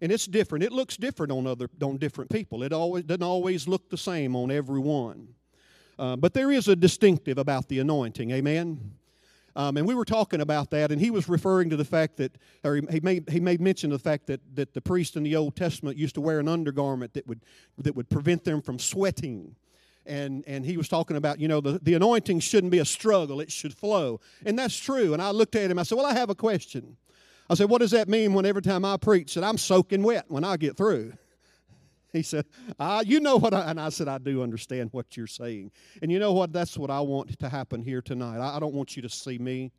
And 0.03 0.13
it's 0.13 0.27
different. 0.27 0.65
It 0.65 0.73
looks 0.73 0.97
different 0.97 1.33
on 1.33 1.47
other 1.47 1.69
on 1.83 1.97
different 1.97 2.31
people. 2.31 2.63
It 2.63 2.73
always 2.73 3.05
doesn't 3.05 3.23
always 3.23 3.67
look 3.67 3.91
the 3.91 3.99
same 3.99 4.37
on 4.37 4.51
everyone. 4.51 5.29
Uh, 5.99 6.17
but 6.17 6.33
there 6.33 6.51
is 6.51 6.69
a 6.69 6.77
distinctive 6.77 7.37
about 7.37 7.69
the 7.69 7.79
anointing. 7.79 8.31
Amen. 8.31 8.93
Um, 9.61 9.77
and 9.77 9.87
we 9.87 9.95
were 9.95 10.07
talking 10.07 10.41
about 10.41 10.71
that, 10.71 10.91
and 10.91 10.99
he 10.99 11.11
was 11.11 11.29
referring 11.29 11.69
to 11.69 11.77
the 11.77 11.85
fact 11.85 12.17
that, 12.17 12.39
or 12.65 12.77
he 12.77 13.01
made, 13.01 13.29
he 13.29 13.41
made 13.41 13.61
mention 13.61 13.93
of 13.93 14.03
the 14.03 14.03
fact 14.03 14.27
that, 14.29 14.41
that 14.55 14.73
the 14.73 14.81
priest 14.81 15.17
in 15.17 15.23
the 15.23 15.37
Old 15.37 15.55
Testament 15.55 15.99
used 15.99 16.15
to 16.15 16.23
wear 16.23 16.41
an 16.41 16.49
undergarment 16.49 17.13
that 17.13 17.27
would, 17.27 17.43
that 17.77 17.95
would 17.95 18.09
prevent 18.09 18.43
them 18.45 18.63
from 18.63 18.79
sweating. 18.79 19.55
And, 20.07 20.45
and 20.47 20.65
he 20.65 20.79
was 20.79 20.89
talking 20.89 21.19
about, 21.19 21.41
you 21.41 21.47
know, 21.47 21.61
the, 21.61 21.79
the 21.83 21.93
anointing 21.93 22.41
shouldn't 22.41 22.71
be 22.71 22.79
a 22.79 22.87
struggle, 22.87 23.39
it 23.39 23.53
should 23.53 23.75
flow. 23.75 24.21
And 24.47 24.59
that's 24.59 24.79
true. 24.79 25.13
And 25.13 25.21
I 25.21 25.31
looked 25.31 25.55
at 25.57 25.71
him, 25.71 25.79
I 25.79 25.83
said, 25.83 25.97
Well, 25.99 26.07
I 26.07 26.15
have 26.15 26.31
a 26.31 26.35
question. 26.35 26.97
I 27.51 27.55
said, 27.55 27.69
What 27.69 27.83
does 27.83 27.91
that 27.91 28.09
mean 28.09 28.33
when 28.33 28.47
every 28.47 28.63
time 28.63 28.87
I 28.87 28.97
preach 28.97 29.35
that 29.35 29.45
I'm 29.45 29.59
soaking 29.59 30.03
wet 30.03 30.25
when 30.29 30.43
I 30.43 30.57
get 30.57 30.79
through? 30.79 31.13
He 32.13 32.23
said, 32.23 32.45
ah, 32.79 33.03
You 33.07 33.21
know 33.21 33.37
what? 33.37 33.55
I, 33.55 33.71
and 33.71 33.81
I 33.81 33.89
said, 33.91 34.09
I 34.09 34.19
do 34.19 34.43
understand 34.43 34.91
what 34.93 35.17
you're 35.17 35.27
saying. 35.27 35.71
And 36.03 36.11
you 36.11 36.19
know 36.19 36.33
what? 36.33 36.53
That's 36.53 36.77
what 36.77 36.91
I 36.91 37.01
want 37.01 37.39
to 37.39 37.49
happen 37.49 37.83
here 37.83 38.03
tonight. 38.03 38.39
I, 38.39 38.57
I 38.57 38.61
don't 38.61 38.75
want 38.75 38.97
you 38.97 39.03
to 39.03 39.09
see 39.09 39.39
me. 39.39 39.71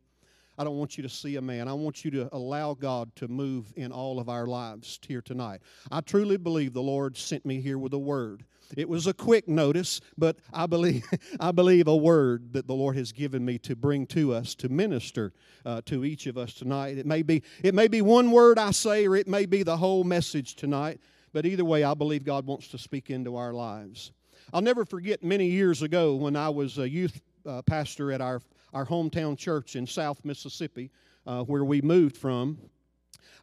I 0.58 0.64
don't 0.64 0.76
want 0.76 0.96
you 0.96 1.02
to 1.02 1.08
see 1.08 1.36
a 1.36 1.42
man. 1.42 1.66
I 1.66 1.72
want 1.72 2.04
you 2.04 2.10
to 2.12 2.28
allow 2.32 2.74
God 2.74 3.14
to 3.16 3.28
move 3.28 3.72
in 3.76 3.90
all 3.90 4.18
of 4.18 4.28
our 4.28 4.46
lives 4.46 4.98
here 5.06 5.22
tonight. 5.22 5.60
I 5.90 6.02
truly 6.02 6.36
believe 6.36 6.74
the 6.74 6.82
Lord 6.82 7.16
sent 7.16 7.46
me 7.46 7.60
here 7.60 7.78
with 7.78 7.94
a 7.94 7.98
word. 7.98 8.44
It 8.76 8.88
was 8.88 9.06
a 9.06 9.14
quick 9.14 9.48
notice, 9.48 10.00
but 10.16 10.36
I 10.52 10.66
believe 10.66 11.04
I 11.40 11.52
believe 11.52 11.88
a 11.88 11.96
word 11.96 12.52
that 12.52 12.66
the 12.66 12.74
Lord 12.74 12.96
has 12.96 13.12
given 13.12 13.44
me 13.44 13.58
to 13.60 13.76
bring 13.76 14.06
to 14.08 14.34
us 14.34 14.54
to 14.56 14.68
minister 14.68 15.32
uh, 15.64 15.82
to 15.86 16.04
each 16.04 16.26
of 16.26 16.38
us 16.38 16.54
tonight. 16.54 16.98
It 16.98 17.06
may 17.06 17.22
be 17.22 17.42
it 17.62 17.74
may 17.74 17.88
be 17.88 18.02
one 18.02 18.30
word 18.30 18.58
I 18.58 18.70
say, 18.70 19.06
or 19.06 19.16
it 19.16 19.28
may 19.28 19.46
be 19.46 19.62
the 19.62 19.76
whole 19.76 20.04
message 20.04 20.54
tonight. 20.54 21.00
But 21.32 21.46
either 21.46 21.64
way, 21.64 21.84
I 21.84 21.94
believe 21.94 22.24
God 22.24 22.46
wants 22.46 22.68
to 22.68 22.78
speak 22.78 23.10
into 23.10 23.36
our 23.36 23.52
lives. 23.52 24.12
I'll 24.52 24.60
never 24.60 24.84
forget 24.84 25.22
many 25.22 25.46
years 25.46 25.82
ago 25.82 26.14
when 26.14 26.36
I 26.36 26.48
was 26.48 26.78
a 26.78 26.88
youth 26.88 27.20
uh, 27.46 27.62
pastor 27.62 28.12
at 28.12 28.20
our, 28.20 28.42
our 28.74 28.84
hometown 28.84 29.36
church 29.36 29.76
in 29.76 29.86
South 29.86 30.24
Mississippi, 30.24 30.90
uh, 31.26 31.42
where 31.44 31.64
we 31.64 31.80
moved 31.80 32.16
from. 32.16 32.58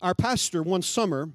Our 0.01 0.13
pastor, 0.13 0.61
one 0.61 0.81
summer, 0.81 1.29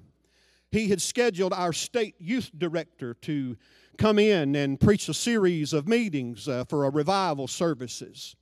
he 0.71 0.87
had 0.87 1.01
scheduled 1.01 1.53
our 1.53 1.73
state 1.73 2.15
youth 2.19 2.51
director 2.57 3.13
to 3.13 3.57
come 3.97 4.19
in 4.19 4.55
and 4.55 4.79
preach 4.79 5.09
a 5.09 5.13
series 5.13 5.73
of 5.73 5.87
meetings 5.87 6.47
uh, 6.47 6.65
for 6.65 6.85
a 6.85 6.89
revival 6.89 7.47
services 7.47 8.35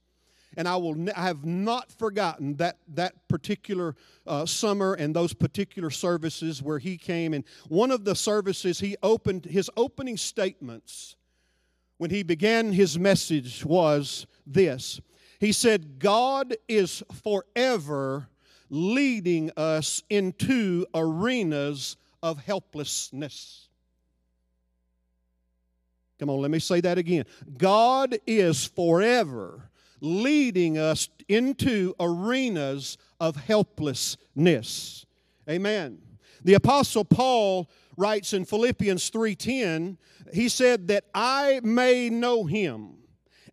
and 0.57 0.67
I 0.67 0.75
will 0.77 1.10
I 1.15 1.24
have 1.24 1.45
not 1.45 1.91
forgotten 1.91 2.55
that 2.57 2.77
that 2.89 3.27
particular 3.27 3.95
uh, 4.25 4.45
summer 4.45 4.93
and 4.93 5.15
those 5.15 5.33
particular 5.33 5.89
services 5.89 6.62
where 6.62 6.79
he 6.79 6.98
came. 6.98 7.33
And 7.33 7.43
one 7.67 7.91
of 7.91 8.05
the 8.05 8.15
services 8.15 8.79
he 8.79 8.95
opened 9.03 9.45
his 9.45 9.69
opening 9.75 10.17
statements 10.17 11.15
when 11.98 12.10
he 12.10 12.24
began 12.24 12.72
his 12.74 12.98
message 12.98 13.65
was 13.65 14.27
this. 14.45 15.00
He 15.39 15.51
said, 15.51 16.00
"God 16.00 16.55
is 16.67 17.03
forever 17.12 18.27
leading 18.69 19.51
us 19.57 20.03
into 20.10 20.86
arenas 20.93 21.98
of 22.22 22.39
helplessness." 22.39 23.67
Come 26.19 26.29
on, 26.29 26.39
let 26.39 26.51
me 26.51 26.60
say 26.60 26.79
that 26.79 26.98
again. 26.98 27.25
God 27.57 28.17
is 28.25 28.65
forever 28.65 29.69
leading 30.03 30.77
us 30.77 31.07
into 31.29 31.95
arenas 32.00 32.98
of 33.19 33.38
helplessness. 33.38 35.05
Amen. 35.50 36.00
The 36.43 36.55
apostle 36.55 37.05
Paul 37.05 37.69
writes 37.95 38.33
in 38.33 38.43
Philippians 38.43 39.10
3:10, 39.10 39.98
he 40.33 40.50
said 40.50 40.89
that 40.89 41.05
I 41.15 41.62
may 41.63 42.10
know 42.10 42.43
him 42.43 42.98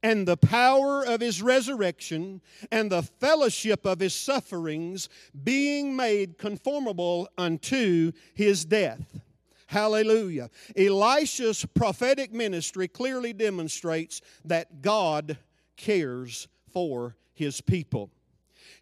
and 0.03 0.27
the 0.27 0.37
power 0.37 1.05
of 1.05 1.21
his 1.21 1.41
resurrection 1.41 2.41
and 2.73 2.91
the 2.91 3.03
fellowship 3.03 3.87
of 3.87 4.01
his 4.01 4.15
sufferings 4.15 5.09
being 5.45 5.95
made 5.95 6.37
conformable 6.37 7.29
unto 7.39 8.11
his 8.35 8.65
death. 8.65 9.21
Hallelujah. 9.67 10.51
Elisha's 10.77 11.65
prophetic 11.75 12.33
ministry 12.33 12.89
clearly 12.89 13.33
demonstrates 13.33 14.21
that 14.45 14.83
God 14.83 15.39
cares 15.81 16.47
for 16.73 17.17
his 17.33 17.61
people. 17.61 18.11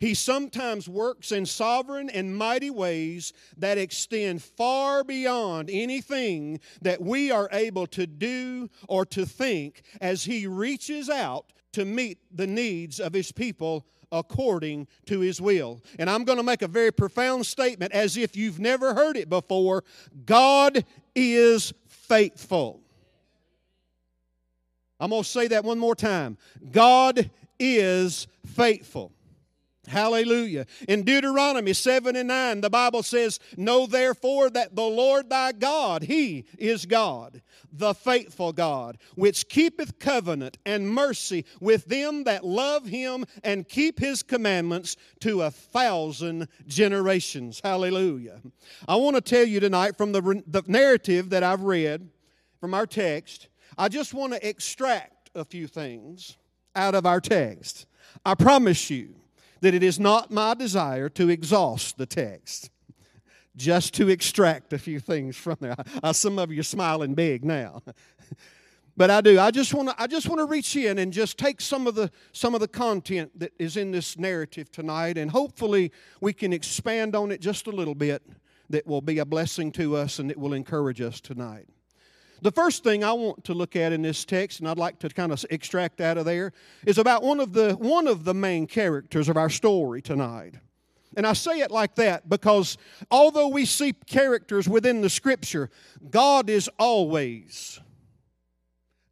He 0.01 0.15
sometimes 0.15 0.89
works 0.89 1.33
in 1.33 1.47
sovereign 1.47 2.11
and 2.11 2.37
mighty 2.37 2.71
ways 2.71 3.33
that 3.57 3.79
extend 3.79 4.43
far 4.43 5.03
beyond 5.03 5.71
anything 5.73 6.61
that 6.83 7.01
we 7.01 7.31
are 7.31 7.49
able 7.53 7.87
to 7.89 8.07
do 8.07 8.69
or 8.89 9.05
to 9.07 9.27
think 9.27 9.83
as 10.01 10.25
He 10.25 10.47
reaches 10.47 11.09
out 11.11 11.53
to 11.73 11.85
meet 11.85 12.19
the 12.31 12.47
needs 12.47 13.01
of 13.01 13.13
His 13.13 13.33
people 13.33 13.87
according 14.13 14.87
to 15.07 15.21
His 15.21 15.41
will. 15.41 15.83
And 15.99 16.09
I'm 16.09 16.25
going 16.25 16.39
to 16.39 16.45
make 16.45 16.63
a 16.63 16.69
very 16.69 16.93
profound 16.93 17.47
statement 17.47 17.93
as 17.93 18.17
if 18.17 18.37
you've 18.37 18.61
never 18.61 18.95
heard 18.95 19.17
it 19.17 19.29
before 19.29 19.85
God 20.27 20.85
is 21.15 21.73
faithful. 21.87 22.83
I'm 25.01 25.11
going 25.11 25.23
to 25.23 25.29
say 25.29 25.49
that 25.49 25.65
one 25.65 25.79
more 25.79 25.95
time. 25.95 26.39
God 26.73 27.31
is 27.59 28.27
faithful. 28.47 29.13
Hallelujah. 29.89 30.67
In 30.87 31.03
Deuteronomy 31.03 31.73
7 31.73 32.15
and 32.15 32.29
9, 32.29 32.61
the 32.61 32.71
Bible 32.71 33.03
says, 33.03 33.41
Know 33.57 33.87
therefore 33.87 34.51
that 34.51 34.77
the 34.77 34.83
Lord 34.83 35.31
thy 35.31 35.53
God, 35.53 36.03
He 36.03 36.45
is 36.59 36.85
God, 36.85 37.41
the 37.73 37.95
faithful 37.95 38.53
God, 38.53 38.99
which 39.15 39.49
keepeth 39.49 39.99
covenant 39.99 40.59
and 40.67 40.91
mercy 40.91 41.47
with 41.61 41.87
them 41.87 42.25
that 42.25 42.45
love 42.45 42.87
Him 42.87 43.25
and 43.43 43.69
keep 43.69 43.99
His 43.99 44.23
commandments 44.23 44.97
to 45.21 45.43
a 45.43 45.51
thousand 45.51 46.49
generations. 46.67 47.61
Hallelujah. 47.65 48.43
I 48.87 48.97
want 48.97 49.17
to 49.17 49.23
tell 49.23 49.47
you 49.47 49.59
tonight 49.59 49.97
from 49.97 50.13
the, 50.13 50.43
the 50.47 50.63
narrative 50.67 51.31
that 51.31 51.43
I've 51.43 51.63
read 51.63 52.09
from 52.61 52.75
our 52.75 52.87
text 52.87 53.49
I 53.79 53.89
just 53.89 54.13
want 54.13 54.33
to 54.33 54.47
extract 54.47 55.31
a 55.37 55.45
few 55.45 55.69
things 55.69 56.37
out 56.75 56.97
of 56.97 57.07
our 57.07 57.21
text. 57.21 57.87
I 58.27 58.35
promise 58.35 58.91
you 58.91 59.15
that 59.61 59.73
it 59.73 59.85
is 59.85 60.01
not 60.01 60.33
my 60.33 60.55
desire 60.55 61.09
to 61.11 61.29
exhaust 61.29 61.97
the 61.97 62.07
text, 62.07 62.71
just 63.57 63.95
to 63.95 64.09
extract 64.09 64.73
a 64.73 64.79
few 64.79 64.99
things 64.99 65.37
from 65.37 65.57
there. 65.61 65.77
Uh, 66.03 66.13
some 66.13 66.39
of 66.39 66.51
you 66.51 66.61
are 66.61 66.65
smiling 66.65 67.15
big 67.15 67.45
now. 67.45 67.83
but 68.97 69.11
I 69.11 69.21
do. 69.21 69.39
I 69.39 69.53
just 69.53 69.73
want 69.73 69.89
to. 69.91 70.03
I 70.03 70.09
just 70.09 70.29
want 70.29 70.41
to 70.41 70.45
reach 70.45 70.75
in 70.75 70.99
and 70.99 71.13
just 71.13 71.39
take 71.39 71.61
some 71.61 71.87
of 71.87 71.95
the 71.95 72.11
some 72.33 72.55
of 72.55 72.61
the 72.61 72.69
content 72.69 73.39
that 73.39 73.53
is 73.59 73.77
in 73.77 73.93
this 73.93 74.19
narrative 74.19 74.71
tonight, 74.73 75.19
and 75.19 75.31
hopefully 75.31 75.93
we 76.21 76.33
can 76.33 76.53
expand 76.53 77.15
on 77.15 77.31
it 77.31 77.41
just 77.41 77.67
a 77.67 77.71
little 77.71 77.95
bit. 77.95 78.23
That 78.71 78.87
will 78.87 79.01
be 79.01 79.19
a 79.19 79.25
blessing 79.25 79.73
to 79.73 79.97
us 79.97 80.19
and 80.19 80.31
it 80.31 80.37
will 80.37 80.53
encourage 80.53 81.01
us 81.01 81.23
tonight. 81.23 81.69
The 82.41 82.53
first 82.53 82.85
thing 82.85 83.03
I 83.03 83.13
want 83.13 83.45
to 83.45 83.55
look 83.55 83.75
at 83.75 83.93
in 83.93 84.03
this 84.03 84.25
text, 84.25 84.61
and 84.61 84.69
I'd 84.69 84.79
like 84.79 84.99
to 85.01 85.09
kind 85.09 85.33
of 85.33 85.45
extract 85.51 86.01
out 86.01 86.19
of 86.19 86.25
there, 86.25 86.53
is 86.87 86.99
about 86.99 87.23
one 87.23 87.41
of 87.41 87.53
the, 87.53 87.75
one 87.75 88.07
of 88.07 88.25
the 88.25 88.35
main 88.35 88.67
characters 88.67 89.29
of 89.29 89.37
our 89.37 89.51
story 89.51 90.01
tonight. 90.01 90.55
And 91.17 91.27
I 91.27 91.33
say 91.33 91.61
it 91.61 91.71
like 91.71 91.97
that 91.97 92.29
because 92.29 92.79
although 93.11 93.49
we 93.49 93.65
see 93.65 93.93
characters 94.07 94.69
within 94.69 95.01
the 95.01 95.11
scripture, 95.11 95.71
God 96.11 96.49
is 96.49 96.71
always, 96.79 97.81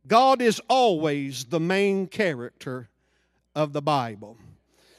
God 0.07 0.41
is 0.41 0.61
always 0.69 1.47
the 1.47 1.59
main 1.59 2.07
character 2.07 2.89
of 3.57 3.73
the 3.73 3.83
Bible. 3.83 4.37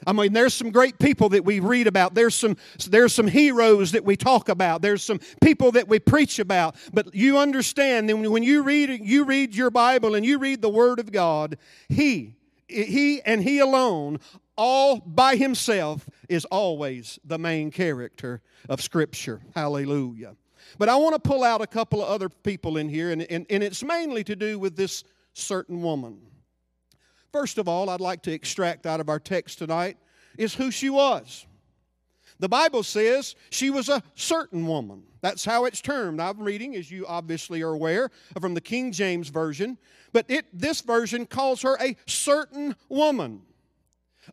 I 0.07 0.13
mean, 0.13 0.31
there's 0.31 0.53
some 0.53 0.71
great 0.71 0.97
people 0.99 1.27
that 1.29 1.43
we 1.43 1.59
read 1.59 1.85
about. 1.85 2.15
There's 2.15 2.33
some, 2.33 2.55
there's 2.87 3.13
some 3.13 3.27
heroes 3.27 3.91
that 3.91 4.05
we 4.05 4.15
talk 4.15 4.47
about. 4.47 4.81
There's 4.81 5.03
some 5.03 5.19
people 5.41 5.73
that 5.73 5.89
we 5.89 5.99
preach 5.99 6.39
about. 6.39 6.77
But 6.93 7.13
you 7.13 7.37
understand 7.37 8.07
that 8.07 8.15
when 8.15 8.41
you 8.41 8.63
read, 8.63 9.01
you 9.03 9.25
read 9.25 9.53
your 9.53 9.69
Bible 9.69 10.15
and 10.15 10.25
you 10.25 10.39
read 10.39 10.61
the 10.61 10.69
Word 10.69 10.99
of 10.99 11.11
God, 11.11 11.57
He, 11.89 12.37
He 12.69 13.21
and 13.23 13.43
He 13.43 13.59
alone, 13.59 14.21
all 14.57 15.01
by 15.01 15.35
Himself, 15.35 16.09
is 16.29 16.45
always 16.45 17.19
the 17.25 17.37
main 17.37 17.69
character 17.69 18.41
of 18.69 18.81
Scripture. 18.81 19.41
Hallelujah. 19.55 20.37
But 20.77 20.87
I 20.87 20.95
want 20.95 21.15
to 21.15 21.19
pull 21.19 21.43
out 21.43 21.61
a 21.61 21.67
couple 21.67 22.01
of 22.01 22.07
other 22.07 22.29
people 22.29 22.77
in 22.77 22.87
here, 22.87 23.11
and, 23.11 23.23
and, 23.23 23.45
and 23.49 23.61
it's 23.61 23.83
mainly 23.83 24.23
to 24.23 24.37
do 24.37 24.57
with 24.57 24.77
this 24.77 25.03
certain 25.33 25.81
woman. 25.81 26.19
First 27.37 27.59
of 27.59 27.67
all, 27.67 27.91
I'd 27.91 28.01
like 28.01 28.23
to 28.23 28.31
extract 28.31 28.87
out 28.87 28.99
of 28.99 29.09
our 29.09 29.19
text 29.19 29.59
tonight 29.59 29.97
is 30.39 30.55
who 30.55 30.71
she 30.71 30.89
was. 30.89 31.45
The 32.39 32.49
Bible 32.49 32.81
says 32.81 33.35
she 33.51 33.69
was 33.69 33.89
a 33.89 34.01
certain 34.15 34.65
woman. 34.65 35.03
That's 35.21 35.45
how 35.45 35.65
it's 35.65 35.79
termed. 35.79 36.19
I'm 36.19 36.41
reading, 36.41 36.75
as 36.75 36.89
you 36.89 37.05
obviously 37.05 37.61
are 37.61 37.73
aware, 37.73 38.09
from 38.41 38.55
the 38.55 38.59
King 38.59 38.91
James 38.91 39.29
Version. 39.29 39.77
But 40.13 40.25
it, 40.29 40.47
this 40.51 40.81
version 40.81 41.27
calls 41.27 41.61
her 41.61 41.77
a 41.79 41.95
certain 42.07 42.75
woman 42.89 43.43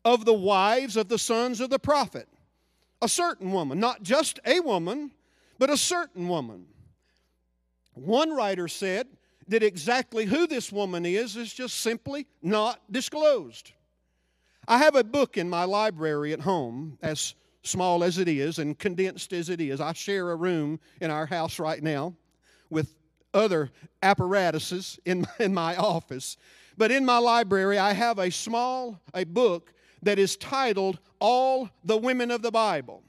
of 0.03 0.25
the 0.25 0.33
wives 0.33 0.97
of 0.97 1.11
the 1.11 1.19
sons 1.19 1.61
of 1.61 1.69
the 1.69 1.79
prophet. 1.79 2.27
A 3.03 3.09
certain 3.09 3.53
woman, 3.53 3.79
not 3.79 4.03
just 4.03 4.41
a 4.47 4.61
woman, 4.61 5.11
but 5.59 5.69
a 5.69 5.77
certain 5.77 6.27
woman. 6.27 6.65
One 7.93 8.31
writer 8.31 8.67
said 8.67 9.09
that 9.49 9.63
exactly 9.63 10.25
who 10.25 10.47
this 10.47 10.73
woman 10.73 11.05
is 11.05 11.37
is 11.37 11.53
just 11.53 11.81
simply 11.81 12.27
not 12.43 12.81
disclosed. 12.91 13.73
I 14.67 14.79
have 14.79 14.97
a 14.97 15.05
book 15.05 15.37
in 15.37 15.49
my 15.49 15.65
library 15.65 16.33
at 16.33 16.41
home, 16.41 16.99
as 17.03 17.35
small 17.63 18.05
as 18.05 18.19
it 18.19 18.29
is 18.29 18.59
and 18.59 18.79
condensed 18.79 19.33
as 19.33 19.49
it 19.49 19.61
is. 19.61 19.81
I 19.81 19.93
share 19.93 20.31
a 20.31 20.37
room 20.37 20.81
in 21.01 21.11
our 21.11 21.27
house 21.27 21.59
right 21.59 21.83
now 21.83 22.15
with 22.71 22.95
other 23.33 23.71
apparatuses 24.03 24.99
in, 25.05 25.27
in 25.39 25.53
my 25.53 25.77
office. 25.77 26.37
But 26.77 26.91
in 26.91 27.05
my 27.05 27.19
library, 27.19 27.79
I 27.79 27.93
have 27.93 28.19
a 28.19 28.31
small 28.31 29.01
a 29.13 29.25
book 29.25 29.75
that 30.03 30.19
is 30.19 30.37
titled 30.37 30.99
All 31.21 31.69
the 31.85 31.97
Women 31.97 32.31
of 32.31 32.43
the 32.43 32.51
Bible. 32.51 33.03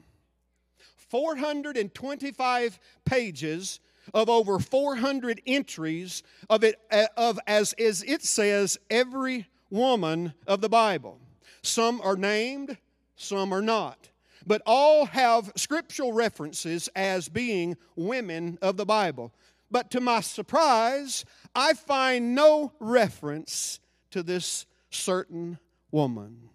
425 1.10 2.78
pages 3.04 3.80
of 4.14 4.28
over 4.28 4.58
400 4.58 5.42
entries 5.46 6.22
of 6.48 6.64
it 6.64 6.80
uh, 6.90 7.06
of 7.16 7.38
as, 7.46 7.72
as 7.74 8.02
it 8.02 8.22
says 8.22 8.78
every 8.90 9.46
woman 9.70 10.34
of 10.46 10.60
the 10.60 10.68
Bible. 10.68 11.18
Some 11.62 12.00
are 12.00 12.16
named, 12.16 12.78
some 13.16 13.52
are 13.52 13.62
not. 13.62 14.08
But 14.46 14.62
all 14.64 15.06
have 15.06 15.52
scriptural 15.56 16.12
references 16.12 16.88
as 16.94 17.28
being 17.28 17.76
women 17.96 18.58
of 18.62 18.76
the 18.76 18.86
Bible. 18.86 19.32
But 19.70 19.90
to 19.90 20.00
my 20.00 20.20
surprise, 20.20 21.24
I 21.54 21.74
find 21.74 22.34
no 22.34 22.72
reference 22.78 23.80
to 24.12 24.22
this 24.22 24.66
certain 24.90 25.58
woman. 25.90 26.50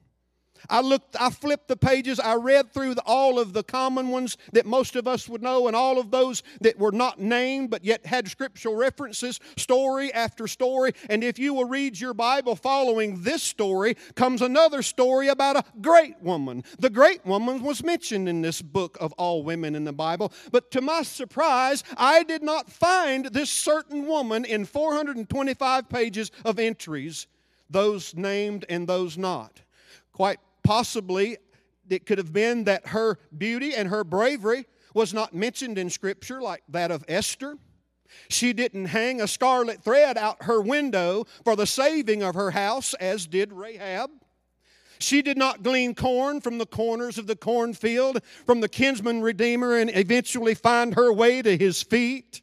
I 0.69 0.81
looked, 0.81 1.15
I 1.19 1.29
flipped 1.29 1.67
the 1.67 1.77
pages, 1.77 2.19
I 2.19 2.35
read 2.35 2.73
through 2.73 2.95
the, 2.95 3.03
all 3.05 3.39
of 3.39 3.53
the 3.53 3.63
common 3.63 4.09
ones 4.09 4.37
that 4.53 4.65
most 4.65 4.95
of 4.95 5.07
us 5.07 5.27
would 5.27 5.41
know, 5.41 5.67
and 5.67 5.75
all 5.75 5.99
of 5.99 6.11
those 6.11 6.43
that 6.61 6.77
were 6.77 6.91
not 6.91 7.19
named 7.19 7.69
but 7.69 7.83
yet 7.83 8.05
had 8.05 8.27
scriptural 8.27 8.75
references, 8.75 9.39
story 9.57 10.13
after 10.13 10.47
story. 10.47 10.93
And 11.09 11.23
if 11.23 11.39
you 11.39 11.53
will 11.53 11.65
read 11.65 11.99
your 11.99 12.13
Bible 12.13 12.55
following 12.55 13.23
this 13.23 13.43
story, 13.43 13.95
comes 14.15 14.41
another 14.41 14.81
story 14.81 15.27
about 15.27 15.57
a 15.57 15.63
great 15.81 16.21
woman. 16.21 16.63
The 16.79 16.89
great 16.89 17.25
woman 17.25 17.63
was 17.63 17.83
mentioned 17.83 18.29
in 18.29 18.41
this 18.41 18.61
book 18.61 18.97
of 18.99 19.13
all 19.13 19.43
women 19.43 19.75
in 19.75 19.83
the 19.83 19.93
Bible, 19.93 20.31
but 20.51 20.71
to 20.71 20.81
my 20.81 21.03
surprise, 21.03 21.83
I 21.97 22.23
did 22.23 22.43
not 22.43 22.69
find 22.69 23.25
this 23.25 23.49
certain 23.49 24.05
woman 24.07 24.45
in 24.45 24.65
425 24.65 25.89
pages 25.89 26.31
of 26.45 26.59
entries, 26.59 27.27
those 27.69 28.15
named 28.15 28.65
and 28.69 28.87
those 28.87 29.17
not. 29.17 29.61
Quite 30.11 30.39
Possibly 30.63 31.37
it 31.89 32.05
could 32.05 32.17
have 32.17 32.33
been 32.33 32.65
that 32.65 32.87
her 32.87 33.19
beauty 33.37 33.73
and 33.73 33.89
her 33.89 34.03
bravery 34.03 34.65
was 34.93 35.13
not 35.13 35.33
mentioned 35.33 35.77
in 35.77 35.89
Scripture 35.89 36.41
like 36.41 36.63
that 36.69 36.91
of 36.91 37.03
Esther. 37.07 37.57
She 38.29 38.53
didn't 38.53 38.85
hang 38.85 39.21
a 39.21 39.27
scarlet 39.27 39.83
thread 39.83 40.17
out 40.17 40.43
her 40.43 40.61
window 40.61 41.25
for 41.43 41.55
the 41.55 41.65
saving 41.65 42.23
of 42.23 42.35
her 42.35 42.51
house, 42.51 42.93
as 42.95 43.25
did 43.25 43.53
Rahab. 43.53 44.09
She 44.99 45.21
did 45.21 45.37
not 45.37 45.63
glean 45.63 45.95
corn 45.95 46.41
from 46.41 46.57
the 46.57 46.65
corners 46.65 47.17
of 47.17 47.25
the 47.25 47.35
cornfield 47.35 48.21
from 48.45 48.61
the 48.61 48.69
kinsman 48.69 49.21
redeemer 49.21 49.75
and 49.77 49.89
eventually 49.95 50.53
find 50.53 50.93
her 50.93 51.11
way 51.11 51.41
to 51.41 51.57
his 51.57 51.81
feet. 51.81 52.41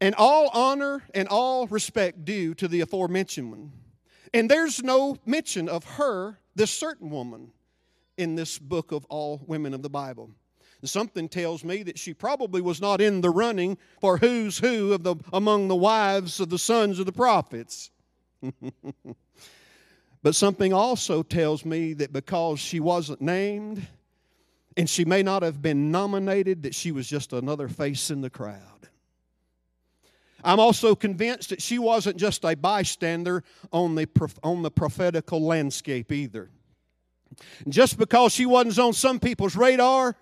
And 0.00 0.14
all 0.16 0.50
honor 0.52 1.02
and 1.14 1.28
all 1.28 1.66
respect 1.68 2.26
due 2.26 2.54
to 2.56 2.68
the 2.68 2.82
aforementioned 2.82 3.50
one. 3.50 3.72
And 4.36 4.50
there's 4.50 4.82
no 4.82 5.16
mention 5.24 5.66
of 5.66 5.82
her, 5.84 6.38
this 6.54 6.70
certain 6.70 7.08
woman, 7.08 7.52
in 8.18 8.34
this 8.34 8.58
book 8.58 8.92
of 8.92 9.06
all 9.06 9.40
women 9.46 9.72
of 9.72 9.80
the 9.80 9.88
Bible. 9.88 10.30
Something 10.84 11.26
tells 11.26 11.64
me 11.64 11.82
that 11.84 11.98
she 11.98 12.12
probably 12.12 12.60
was 12.60 12.78
not 12.78 13.00
in 13.00 13.22
the 13.22 13.30
running 13.30 13.78
for 13.98 14.18
who's 14.18 14.58
who 14.58 14.92
of 14.92 15.04
the 15.04 15.16
among 15.32 15.68
the 15.68 15.74
wives 15.74 16.38
of 16.38 16.50
the 16.50 16.58
sons 16.58 16.98
of 16.98 17.06
the 17.06 17.12
prophets. 17.12 17.90
but 20.22 20.34
something 20.34 20.70
also 20.70 21.22
tells 21.22 21.64
me 21.64 21.94
that 21.94 22.12
because 22.12 22.60
she 22.60 22.78
wasn't 22.78 23.22
named 23.22 23.86
and 24.76 24.88
she 24.88 25.06
may 25.06 25.22
not 25.22 25.42
have 25.42 25.62
been 25.62 25.90
nominated 25.90 26.64
that 26.64 26.74
she 26.74 26.92
was 26.92 27.08
just 27.08 27.32
another 27.32 27.68
face 27.68 28.10
in 28.10 28.20
the 28.20 28.30
crowd. 28.30 28.75
I'm 30.46 30.60
also 30.60 30.94
convinced 30.94 31.50
that 31.50 31.60
she 31.60 31.80
wasn't 31.80 32.16
just 32.18 32.44
a 32.44 32.54
bystander 32.54 33.42
on 33.72 33.96
the, 33.96 34.08
on 34.44 34.62
the 34.62 34.70
prophetical 34.70 35.44
landscape 35.44 36.12
either. 36.12 36.50
Just 37.68 37.98
because 37.98 38.32
she 38.32 38.46
wasn't 38.46 38.78
on 38.78 38.92
some 38.92 39.18
people's 39.18 39.56
radar 39.56 40.14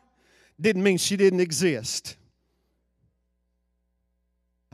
didn't 0.59 0.83
mean 0.83 0.97
she 0.97 1.19
didn't 1.19 1.41
exist. 1.41 2.17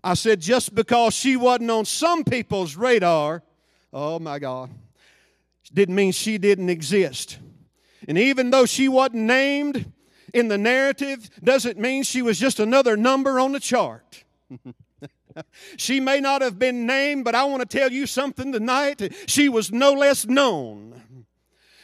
I 0.04 0.14
said, 0.14 0.40
just 0.40 0.72
because 0.72 1.14
she 1.14 1.36
wasn't 1.36 1.72
on 1.72 1.84
some 1.84 2.22
people's 2.22 2.76
radar, 2.76 3.42
oh 3.92 4.20
my 4.20 4.38
God, 4.38 4.70
didn't 5.74 5.96
mean 5.96 6.12
she 6.12 6.38
didn't 6.38 6.70
exist. 6.70 7.40
And 8.06 8.16
even 8.16 8.50
though 8.50 8.66
she 8.66 8.88
wasn't 8.88 9.24
named 9.24 9.92
in 10.32 10.46
the 10.46 10.56
narrative, 10.56 11.28
doesn't 11.42 11.76
mean 11.76 12.04
she 12.04 12.22
was 12.22 12.38
just 12.38 12.60
another 12.60 12.96
number 12.96 13.40
on 13.40 13.50
the 13.50 13.60
chart. 13.60 14.22
she 15.76 16.00
may 16.00 16.20
not 16.20 16.42
have 16.42 16.58
been 16.58 16.86
named, 16.86 17.24
but 17.24 17.34
I 17.34 17.44
want 17.44 17.68
to 17.68 17.78
tell 17.78 17.90
you 17.90 18.06
something 18.06 18.52
tonight. 18.52 19.12
She 19.26 19.48
was 19.48 19.72
no 19.72 19.92
less 19.92 20.26
known 20.26 20.99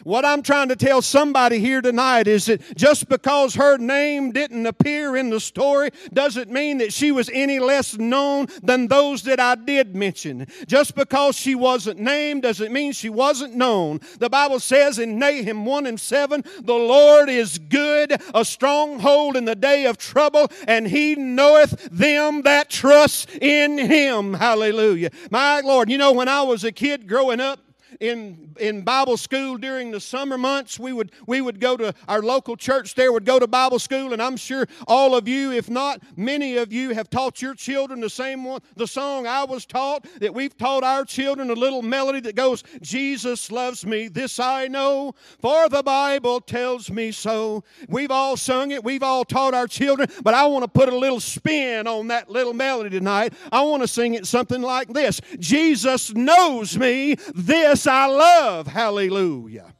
what 0.06 0.24
I'm 0.24 0.40
trying 0.40 0.68
to 0.68 0.76
tell 0.76 1.02
somebody 1.02 1.58
here 1.58 1.80
tonight 1.80 2.28
is 2.28 2.46
that 2.46 2.76
just 2.76 3.08
because 3.08 3.56
her 3.56 3.76
name 3.76 4.30
didn't 4.30 4.64
appear 4.64 5.16
in 5.16 5.30
the 5.30 5.40
story 5.40 5.90
doesn't 6.12 6.48
mean 6.48 6.78
that 6.78 6.92
she 6.92 7.10
was 7.10 7.28
any 7.32 7.58
less 7.58 7.98
known 7.98 8.46
than 8.62 8.86
those 8.86 9.24
that 9.24 9.40
I 9.40 9.56
did 9.56 9.96
mention. 9.96 10.46
Just 10.68 10.94
because 10.94 11.34
she 11.34 11.56
wasn't 11.56 11.98
named 11.98 12.42
doesn't 12.42 12.72
mean 12.72 12.92
she 12.92 13.08
wasn't 13.08 13.56
known. 13.56 14.00
The 14.20 14.30
Bible 14.30 14.60
says 14.60 15.00
in 15.00 15.18
Nahum 15.18 15.66
1 15.66 15.86
and 15.86 15.98
7, 15.98 16.44
the 16.60 16.72
Lord 16.72 17.28
is 17.28 17.58
good, 17.58 18.14
a 18.32 18.44
stronghold 18.44 19.36
in 19.36 19.44
the 19.44 19.56
day 19.56 19.86
of 19.86 19.98
trouble, 19.98 20.52
and 20.68 20.86
he 20.86 21.16
knoweth 21.16 21.88
them 21.90 22.42
that 22.42 22.70
trust 22.70 23.28
in 23.30 23.76
him. 23.76 24.34
Hallelujah. 24.34 25.10
My 25.32 25.62
Lord, 25.62 25.90
you 25.90 25.98
know, 25.98 26.12
when 26.12 26.28
I 26.28 26.42
was 26.42 26.62
a 26.62 26.70
kid 26.70 27.08
growing 27.08 27.40
up, 27.40 27.58
in, 28.00 28.54
in 28.58 28.82
Bible 28.82 29.16
school 29.16 29.56
during 29.56 29.90
the 29.90 30.00
summer 30.00 30.38
months. 30.38 30.78
We 30.78 30.92
would, 30.92 31.12
we 31.26 31.40
would 31.40 31.60
go 31.60 31.76
to 31.76 31.94
our 32.08 32.22
local 32.22 32.56
church 32.56 32.94
there, 32.94 33.12
would 33.12 33.24
go 33.24 33.38
to 33.38 33.46
Bible 33.46 33.78
school, 33.78 34.12
and 34.12 34.22
I'm 34.22 34.36
sure 34.36 34.66
all 34.86 35.14
of 35.14 35.28
you, 35.28 35.52
if 35.52 35.70
not 35.70 36.02
many 36.16 36.56
of 36.56 36.72
you, 36.72 36.90
have 36.90 37.10
taught 37.10 37.40
your 37.42 37.54
children 37.54 38.00
the 38.00 38.10
same 38.10 38.44
one, 38.44 38.60
the 38.76 38.86
song 38.86 39.26
I 39.26 39.44
was 39.44 39.66
taught, 39.66 40.06
that 40.20 40.34
we've 40.34 40.56
taught 40.56 40.84
our 40.84 41.04
children 41.04 41.50
a 41.50 41.54
little 41.54 41.82
melody 41.82 42.20
that 42.20 42.34
goes, 42.34 42.62
Jesus 42.80 43.50
loves 43.50 43.86
me, 43.86 44.08
this 44.08 44.38
I 44.38 44.68
know, 44.68 45.14
for 45.40 45.68
the 45.68 45.82
Bible 45.82 46.40
tells 46.40 46.90
me 46.90 47.12
so. 47.12 47.64
We've 47.88 48.10
all 48.10 48.36
sung 48.36 48.70
it, 48.70 48.84
we've 48.84 49.02
all 49.02 49.24
taught 49.24 49.54
our 49.54 49.66
children, 49.66 50.08
but 50.22 50.34
I 50.34 50.46
want 50.46 50.64
to 50.64 50.68
put 50.68 50.88
a 50.88 50.96
little 50.96 51.20
spin 51.20 51.86
on 51.86 52.08
that 52.08 52.30
little 52.30 52.52
melody 52.52 52.90
tonight. 52.90 53.32
I 53.50 53.62
want 53.62 53.82
to 53.82 53.88
sing 53.88 54.14
it 54.14 54.26
something 54.26 54.62
like 54.62 54.88
this 54.88 55.20
Jesus 55.38 56.14
knows 56.14 56.76
me, 56.76 57.16
this 57.34 57.85
I 57.86 58.06
love. 58.06 58.66
Hallelujah. 58.66 59.74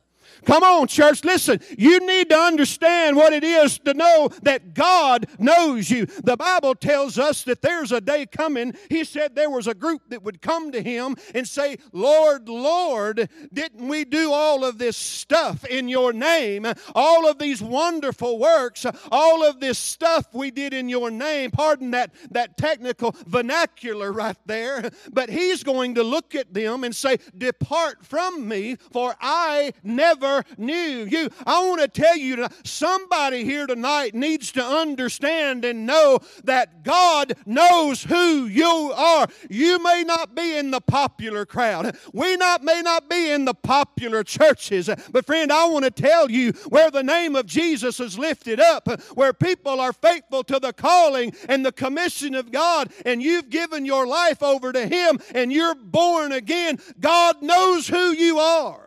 Come 0.47 0.63
on, 0.63 0.87
church. 0.87 1.25
Listen, 1.25 1.61
you 1.77 1.99
need 2.07 2.31
to 2.31 2.39
understand 2.39 3.17
what 3.17 3.33
it 3.33 3.43
is 3.43 3.79
to 3.81 3.95
know 3.95 4.31
that 4.43 4.75
God 4.75 5.27
knows 5.41 5.91
you. 5.91 6.07
The 6.07 6.37
Bible 6.37 6.77
tells 6.77 7.19
us 7.19 7.43
that 7.45 7.63
there's 7.63 7.91
a 7.91 8.01
day 8.01 8.27
coming. 8.27 8.75
He 8.89 9.03
said 9.03 9.35
there 9.35 9.51
was 9.51 9.67
a 9.67 9.75
group 9.75 10.03
that 10.11 10.23
would 10.23 10.41
come 10.41 10.71
to 10.71 10.81
him 10.81 11.17
and 11.35 11.49
say, 11.49 11.79
Lord, 11.93 12.49
Lord, 12.49 13.29
didn't 13.53 13.89
we 13.89 14.05
do 14.05 14.31
all 14.33 14.65
of 14.65 14.79
this 14.79 14.97
stuff 14.97 15.65
in 15.65 15.89
your 15.89 16.13
name? 16.13 16.65
All 16.95 17.29
of 17.29 17.39
these 17.39 17.61
wonderful 17.61 18.39
works, 18.39 18.87
all 19.11 19.45
of 19.45 19.59
this 19.59 19.79
stuff 19.79 20.27
we 20.33 20.53
did 20.53 20.73
in 20.73 20.89
your 20.89 21.11
name. 21.11 21.51
Pardon 21.51 21.91
that, 21.91 22.13
that 22.31 22.57
technical 22.57 23.17
vernacular 23.27 24.13
right 24.13 24.37
there. 24.47 24.91
But 25.13 25.29
he's 25.29 25.65
going 25.65 25.97
to 25.97 26.05
look 26.05 26.37
at 26.37 26.55
them 26.55 26.85
and 26.85 26.95
say, 26.95 27.19
Depart 27.37 28.07
from 28.07 28.47
me, 28.47 28.77
for 28.93 29.17
I 29.21 29.73
never 29.83 30.36
knew 30.57 31.05
you. 31.05 31.29
I 31.47 31.67
want 31.67 31.81
to 31.81 31.89
tell 31.89 32.17
you, 32.17 32.37
tonight, 32.37 32.53
somebody 32.65 33.45
here 33.45 33.67
tonight 33.67 34.15
needs 34.15 34.53
to 34.53 34.65
understand 34.65 35.65
and 35.65 35.87
know 35.87 36.21
that 36.45 36.83
God 36.83 37.35
knows 37.47 38.03
who 38.03 38.47
you 38.47 38.93
are. 38.95 39.29
You 39.51 39.83
may 39.83 40.05
not 40.05 40.35
be 40.35 40.57
in 40.57 40.71
the 40.71 40.81
popular 40.81 41.47
crowd. 41.47 41.97
We 42.13 42.37
not 42.37 42.63
may 42.63 42.83
not 42.83 43.09
be 43.09 43.31
in 43.31 43.45
the 43.45 43.55
popular 43.55 44.23
churches. 44.25 44.89
But 45.11 45.27
friend, 45.27 45.53
I 45.53 45.67
want 45.67 45.85
to 45.85 45.91
tell 45.91 46.31
you 46.31 46.53
where 46.69 46.91
the 46.91 47.03
name 47.03 47.37
of 47.37 47.47
Jesus 47.47 48.01
is 48.01 48.19
lifted 48.19 48.61
up, 48.61 48.89
where 49.15 49.33
people 49.33 49.81
are 49.81 49.93
faithful 49.93 50.45
to 50.45 50.59
the 50.59 50.73
calling 50.73 51.35
and 51.49 51.65
the 51.65 51.73
commission 51.73 52.35
of 52.35 52.51
God, 52.51 52.93
and 53.05 53.23
you've 53.23 53.51
given 53.51 53.85
your 53.85 54.07
life 54.07 54.43
over 54.43 54.73
to 54.73 54.87
Him 54.87 55.19
and 55.35 55.53
you're 55.53 55.75
born 55.75 56.33
again, 56.33 56.79
God 57.01 57.43
knows 57.43 57.87
who 57.87 58.13
you 58.13 58.39
are. 58.39 58.86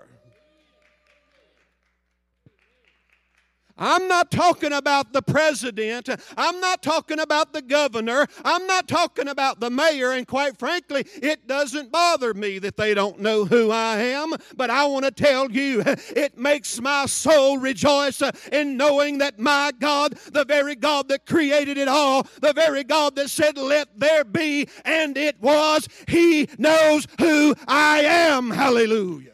I'm 3.80 4.08
not 4.08 4.30
talking 4.30 4.74
about 4.74 5.14
the 5.14 5.22
president. 5.22 6.10
I'm 6.38 6.60
not 6.60 6.84
talking 6.84 7.20
about 7.20 7.54
the 7.54 7.62
governor. 7.62 8.28
I'm 8.44 8.68
not 8.68 8.88
talking 8.88 9.30
about 9.30 9.60
the 9.60 9.70
mayor. 9.70 10.12
And 10.12 10.28
quite 10.28 10.60
frankly, 10.60 11.06
it 11.16 11.48
doesn't 11.48 11.92
bother 11.92 12.34
me 12.34 12.60
that 12.60 12.78
they 12.78 12.94
don't 12.94 13.20
know 13.20 13.46
who 13.46 13.72
I 13.72 13.98
am. 13.98 14.34
But 14.56 14.70
I 14.70 14.86
want 14.86 15.06
to 15.06 15.12
tell 15.12 15.50
you, 15.50 15.82
it 15.86 16.38
makes 16.38 16.82
my 16.82 17.06
soul 17.06 17.58
rejoice 17.58 18.22
in 18.52 18.78
knowing 18.78 19.20
that 19.20 19.40
my 19.40 19.72
God, 19.80 20.14
the 20.32 20.46
very 20.46 20.76
God 20.76 21.08
that 21.08 21.26
created 21.26 21.78
it 21.78 21.88
all, 21.88 22.28
the 22.42 22.54
very 22.54 22.84
God 22.84 23.16
that 23.16 23.30
said, 23.30 23.58
Let 23.58 23.98
there 23.98 24.26
be, 24.26 24.68
and 24.84 25.18
it 25.18 25.40
was, 25.42 25.88
He 26.08 26.50
knows 26.58 27.08
who 27.20 27.56
I 27.68 28.02
am. 28.02 28.52
Hallelujah. 28.52 29.29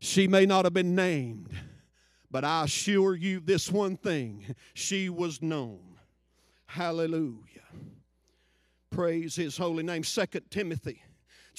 She 0.00 0.26
may 0.26 0.46
not 0.46 0.64
have 0.64 0.72
been 0.72 0.94
named, 0.94 1.50
but 2.30 2.44
I 2.44 2.64
assure 2.64 3.14
you 3.14 3.40
this 3.40 3.70
one 3.70 3.96
thing 3.96 4.54
she 4.74 5.08
was 5.08 5.42
known. 5.42 5.98
Hallelujah. 6.66 7.44
Praise 8.90 9.36
his 9.36 9.56
holy 9.56 9.82
name. 9.82 10.02
Second 10.02 10.50
Timothy 10.50 11.02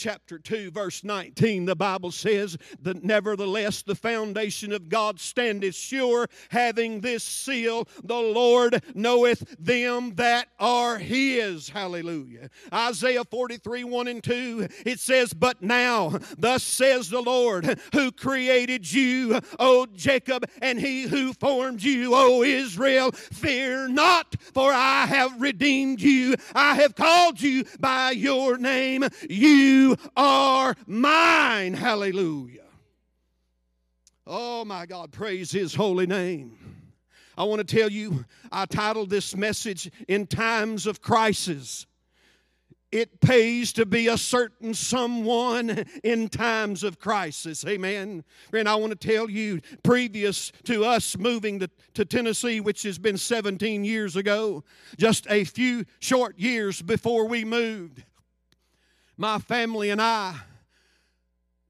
chapter 0.01 0.39
2, 0.39 0.71
verse 0.71 1.03
19, 1.03 1.65
the 1.65 1.75
Bible 1.75 2.09
says 2.09 2.57
that 2.81 3.03
nevertheless 3.03 3.83
the 3.83 3.93
foundation 3.93 4.71
of 4.71 4.89
God 4.89 5.19
standeth 5.19 5.75
sure, 5.75 6.27
having 6.49 7.01
this 7.01 7.23
seal, 7.23 7.87
the 8.03 8.15
Lord 8.15 8.83
knoweth 8.95 9.55
them 9.59 10.15
that 10.15 10.47
are 10.59 10.97
his. 10.97 11.69
Hallelujah. 11.69 12.49
Isaiah 12.73 13.23
43, 13.23 13.83
1 13.83 14.07
and 14.07 14.23
2, 14.23 14.67
it 14.87 14.99
says, 14.99 15.33
But 15.33 15.61
now, 15.61 16.17
thus 16.35 16.63
says 16.63 17.11
the 17.11 17.21
Lord, 17.21 17.79
who 17.93 18.11
created 18.11 18.91
you, 18.91 19.39
O 19.59 19.85
Jacob, 19.85 20.45
and 20.63 20.79
he 20.79 21.03
who 21.03 21.33
formed 21.33 21.83
you, 21.83 22.13
O 22.15 22.41
Israel, 22.41 23.11
fear 23.11 23.87
not, 23.87 24.35
for 24.51 24.73
I 24.73 25.05
have 25.05 25.39
redeemed 25.39 26.01
you. 26.01 26.37
I 26.55 26.73
have 26.75 26.95
called 26.95 27.39
you 27.39 27.65
by 27.79 28.11
your 28.11 28.57
name. 28.57 29.03
You 29.29 29.90
are 30.15 30.75
mine. 30.87 31.73
Hallelujah. 31.73 32.61
Oh 34.25 34.63
my 34.65 34.85
God, 34.85 35.11
praise 35.11 35.51
His 35.51 35.73
holy 35.73 36.07
name. 36.07 36.57
I 37.37 37.43
want 37.43 37.65
to 37.65 37.75
tell 37.75 37.89
you, 37.89 38.25
I 38.51 38.65
titled 38.65 39.09
this 39.09 39.35
message 39.35 39.89
In 40.07 40.27
Times 40.27 40.85
of 40.85 41.01
Crisis. 41.01 41.87
It 42.91 43.21
pays 43.21 43.71
to 43.73 43.85
be 43.85 44.07
a 44.07 44.17
certain 44.17 44.73
someone 44.73 45.85
in 46.03 46.27
times 46.27 46.83
of 46.83 46.99
crisis. 46.99 47.65
Amen. 47.65 48.25
And 48.51 48.67
I 48.67 48.75
want 48.75 48.91
to 48.91 49.07
tell 49.07 49.29
you, 49.29 49.61
previous 49.81 50.51
to 50.65 50.83
us 50.83 51.17
moving 51.17 51.59
to, 51.59 51.69
to 51.93 52.03
Tennessee, 52.03 52.59
which 52.59 52.83
has 52.83 52.99
been 52.99 53.17
17 53.17 53.85
years 53.85 54.17
ago, 54.17 54.65
just 54.97 55.25
a 55.29 55.45
few 55.45 55.85
short 55.99 56.37
years 56.37 56.81
before 56.81 57.27
we 57.27 57.45
moved, 57.45 58.03
my 59.21 59.37
family 59.37 59.91
and 59.91 60.01
I, 60.01 60.35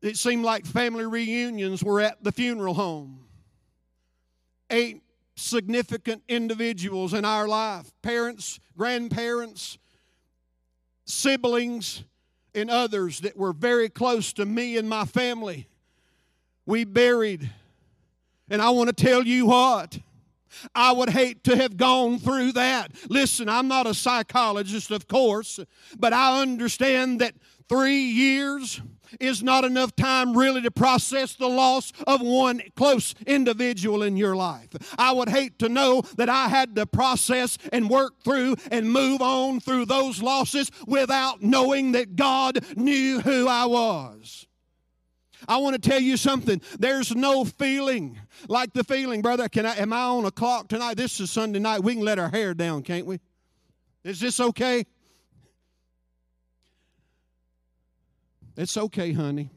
it 0.01 0.17
seemed 0.17 0.43
like 0.43 0.65
family 0.65 1.05
reunions 1.05 1.83
were 1.83 1.99
at 1.99 2.23
the 2.23 2.31
funeral 2.31 2.73
home. 2.73 3.25
Eight 4.69 5.03
significant 5.35 6.23
individuals 6.29 7.13
in 7.13 7.25
our 7.25 7.47
life 7.47 7.91
parents, 8.01 8.59
grandparents, 8.77 9.77
siblings, 11.05 12.03
and 12.55 12.69
others 12.69 13.19
that 13.19 13.35
were 13.35 13.53
very 13.53 13.89
close 13.89 14.31
to 14.33 14.45
me 14.45 14.77
and 14.77 14.89
my 14.89 15.03
family. 15.03 15.67
We 16.65 16.85
buried. 16.85 17.49
And 18.49 18.61
I 18.61 18.69
want 18.69 18.95
to 18.95 18.95
tell 18.95 19.23
you 19.23 19.47
what. 19.47 19.99
I 20.75 20.91
would 20.91 21.09
hate 21.09 21.43
to 21.45 21.55
have 21.55 21.77
gone 21.77 22.19
through 22.19 22.53
that. 22.53 22.91
Listen, 23.09 23.49
I'm 23.49 23.67
not 23.67 23.87
a 23.87 23.93
psychologist, 23.93 24.91
of 24.91 25.07
course, 25.07 25.59
but 25.97 26.13
I 26.13 26.41
understand 26.41 27.21
that 27.21 27.35
three 27.69 28.01
years 28.01 28.81
is 29.19 29.43
not 29.43 29.63
enough 29.63 29.95
time 29.95 30.37
really 30.37 30.61
to 30.61 30.71
process 30.71 31.35
the 31.35 31.47
loss 31.47 31.91
of 32.07 32.21
one 32.21 32.61
close 32.75 33.13
individual 33.25 34.03
in 34.03 34.15
your 34.17 34.35
life. 34.35 34.69
I 34.97 35.11
would 35.11 35.29
hate 35.29 35.59
to 35.59 35.69
know 35.69 36.01
that 36.17 36.29
I 36.29 36.47
had 36.47 36.75
to 36.75 36.85
process 36.85 37.57
and 37.71 37.89
work 37.89 38.23
through 38.23 38.55
and 38.71 38.91
move 38.91 39.21
on 39.21 39.59
through 39.59 39.85
those 39.85 40.21
losses 40.21 40.71
without 40.87 41.41
knowing 41.41 41.91
that 41.93 42.15
God 42.15 42.59
knew 42.77 43.21
who 43.21 43.47
I 43.47 43.65
was. 43.65 44.47
I 45.47 45.57
want 45.57 45.81
to 45.81 45.89
tell 45.89 45.99
you 45.99 46.17
something. 46.17 46.61
There's 46.79 47.15
no 47.15 47.45
feeling 47.45 48.19
like 48.47 48.73
the 48.73 48.83
feeling, 48.83 49.21
brother. 49.21 49.49
Can 49.49 49.65
I 49.65 49.75
am 49.77 49.93
I 49.93 50.01
on 50.01 50.25
a 50.25 50.31
clock 50.31 50.67
tonight? 50.67 50.97
This 50.97 51.19
is 51.19 51.31
Sunday 51.31 51.59
night. 51.59 51.83
We 51.83 51.93
can 51.95 52.03
let 52.03 52.19
our 52.19 52.29
hair 52.29 52.53
down, 52.53 52.83
can't 52.83 53.05
we? 53.05 53.19
Is 54.03 54.19
this 54.19 54.39
okay? 54.39 54.85
It's 58.57 58.77
okay, 58.77 59.13
honey. 59.13 59.49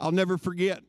I'll 0.00 0.12
never 0.12 0.36
forget. 0.36 0.82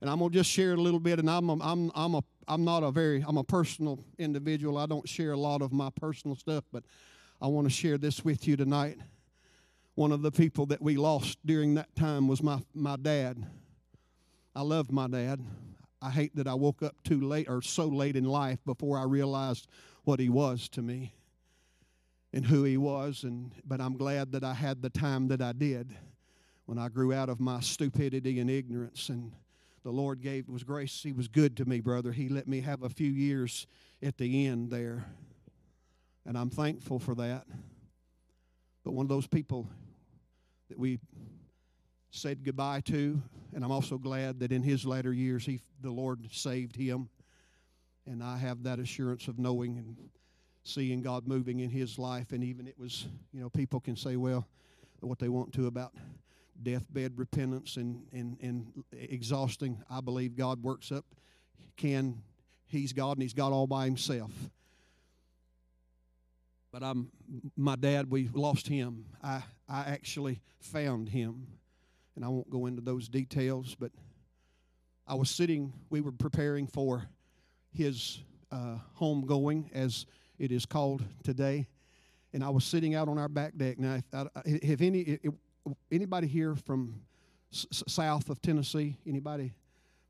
And 0.00 0.08
I'm 0.08 0.18
gonna 0.20 0.30
just 0.30 0.50
share 0.50 0.74
a 0.74 0.76
little 0.76 1.00
bit. 1.00 1.18
And 1.18 1.28
I'm 1.28 1.48
a, 1.50 1.58
I'm 1.60 1.90
I'm 1.94 2.14
a 2.14 2.22
I'm 2.46 2.64
not 2.64 2.82
a 2.82 2.90
very 2.90 3.24
I'm 3.26 3.36
a 3.36 3.44
personal 3.44 4.04
individual. 4.18 4.78
I 4.78 4.86
don't 4.86 5.08
share 5.08 5.32
a 5.32 5.36
lot 5.36 5.60
of 5.60 5.72
my 5.72 5.90
personal 5.90 6.36
stuff, 6.36 6.64
but 6.72 6.84
I 7.40 7.48
want 7.48 7.66
to 7.66 7.70
share 7.70 7.98
this 7.98 8.24
with 8.24 8.46
you 8.46 8.56
tonight. 8.56 8.98
One 9.98 10.12
of 10.12 10.22
the 10.22 10.30
people 10.30 10.64
that 10.66 10.80
we 10.80 10.96
lost 10.96 11.38
during 11.44 11.74
that 11.74 11.96
time 11.96 12.28
was 12.28 12.40
my, 12.40 12.60
my 12.72 12.94
dad. 12.94 13.44
I 14.54 14.62
loved 14.62 14.92
my 14.92 15.08
dad. 15.08 15.44
I 16.00 16.10
hate 16.10 16.36
that 16.36 16.46
I 16.46 16.54
woke 16.54 16.84
up 16.84 17.02
too 17.02 17.20
late 17.20 17.48
or 17.48 17.62
so 17.62 17.88
late 17.88 18.14
in 18.14 18.22
life 18.22 18.60
before 18.64 18.96
I 18.96 19.02
realized 19.02 19.66
what 20.04 20.20
he 20.20 20.28
was 20.28 20.68
to 20.68 20.82
me 20.82 21.14
and 22.32 22.46
who 22.46 22.62
he 22.62 22.76
was 22.76 23.24
and 23.24 23.50
but 23.66 23.80
I'm 23.80 23.96
glad 23.96 24.30
that 24.30 24.44
I 24.44 24.54
had 24.54 24.82
the 24.82 24.88
time 24.88 25.26
that 25.28 25.42
I 25.42 25.50
did 25.50 25.92
when 26.66 26.78
I 26.78 26.88
grew 26.90 27.12
out 27.12 27.28
of 27.28 27.40
my 27.40 27.58
stupidity 27.58 28.38
and 28.38 28.48
ignorance 28.48 29.08
and 29.08 29.32
the 29.82 29.90
Lord 29.90 30.22
gave 30.22 30.48
was 30.48 30.62
grace 30.62 31.02
he 31.02 31.10
was 31.10 31.26
good 31.26 31.56
to 31.56 31.64
me 31.64 31.80
brother 31.80 32.12
he 32.12 32.28
let 32.28 32.46
me 32.46 32.60
have 32.60 32.84
a 32.84 32.88
few 32.88 33.10
years 33.10 33.66
at 34.00 34.16
the 34.16 34.46
end 34.46 34.70
there 34.70 35.06
and 36.24 36.38
I'm 36.38 36.50
thankful 36.50 37.00
for 37.00 37.16
that 37.16 37.48
but 38.84 38.92
one 38.92 39.04
of 39.04 39.10
those 39.10 39.26
people 39.26 39.66
that 40.68 40.78
we 40.78 40.98
said 42.10 42.44
goodbye 42.44 42.80
to. 42.82 43.20
And 43.54 43.64
I'm 43.64 43.70
also 43.70 43.98
glad 43.98 44.40
that 44.40 44.52
in 44.52 44.62
his 44.62 44.84
latter 44.84 45.12
years, 45.12 45.44
he, 45.44 45.60
the 45.80 45.90
Lord 45.90 46.28
saved 46.32 46.76
him. 46.76 47.08
And 48.06 48.22
I 48.22 48.38
have 48.38 48.62
that 48.62 48.78
assurance 48.78 49.28
of 49.28 49.38
knowing 49.38 49.78
and 49.78 49.96
seeing 50.64 51.02
God 51.02 51.26
moving 51.26 51.60
in 51.60 51.70
his 51.70 51.98
life. 51.98 52.32
And 52.32 52.42
even 52.42 52.66
it 52.66 52.78
was, 52.78 53.06
you 53.32 53.40
know, 53.40 53.50
people 53.50 53.80
can 53.80 53.96
say, 53.96 54.16
well, 54.16 54.46
what 55.00 55.18
they 55.18 55.28
want 55.28 55.52
to 55.54 55.66
about 55.66 55.92
deathbed 56.62 57.18
repentance 57.18 57.76
and, 57.76 58.02
and, 58.12 58.36
and 58.40 58.84
exhausting. 58.92 59.82
I 59.90 60.00
believe 60.00 60.36
God 60.36 60.62
works 60.62 60.90
up, 60.90 61.04
can, 61.76 62.22
he's 62.66 62.92
God 62.92 63.12
and 63.12 63.22
he's 63.22 63.34
God 63.34 63.52
all 63.52 63.66
by 63.66 63.84
himself. 63.84 64.32
But 66.72 66.82
I'm 66.82 67.10
my 67.56 67.76
dad. 67.76 68.10
We 68.10 68.28
lost 68.32 68.68
him. 68.68 69.06
I 69.22 69.42
I 69.68 69.80
actually 69.80 70.40
found 70.60 71.08
him, 71.08 71.46
and 72.16 72.24
I 72.24 72.28
won't 72.28 72.50
go 72.50 72.66
into 72.66 72.82
those 72.82 73.08
details. 73.08 73.74
But 73.78 73.92
I 75.06 75.14
was 75.14 75.30
sitting. 75.30 75.72
We 75.90 76.00
were 76.00 76.12
preparing 76.12 76.66
for 76.66 77.04
his 77.72 78.20
uh, 78.50 78.78
homegoing, 79.00 79.72
as 79.72 80.06
it 80.38 80.52
is 80.52 80.66
called 80.66 81.02
today, 81.22 81.68
and 82.32 82.42
I 82.44 82.50
was 82.50 82.64
sitting 82.64 82.94
out 82.94 83.08
on 83.08 83.18
our 83.18 83.28
back 83.28 83.56
deck. 83.56 83.78
Now, 83.78 84.00
if, 84.44 84.62
if 84.62 84.80
any 84.80 85.00
if 85.00 85.32
anybody 85.90 86.26
here 86.26 86.54
from 86.54 87.00
s- 87.52 87.66
south 87.86 88.30
of 88.30 88.40
Tennessee, 88.40 88.96
anybody 89.06 89.54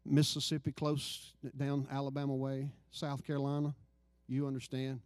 Mississippi 0.04 0.72
close 0.72 1.34
down 1.56 1.86
Alabama 1.90 2.34
way, 2.34 2.70
South 2.90 3.24
Carolina, 3.24 3.74
you 4.26 4.46
understand. 4.46 5.00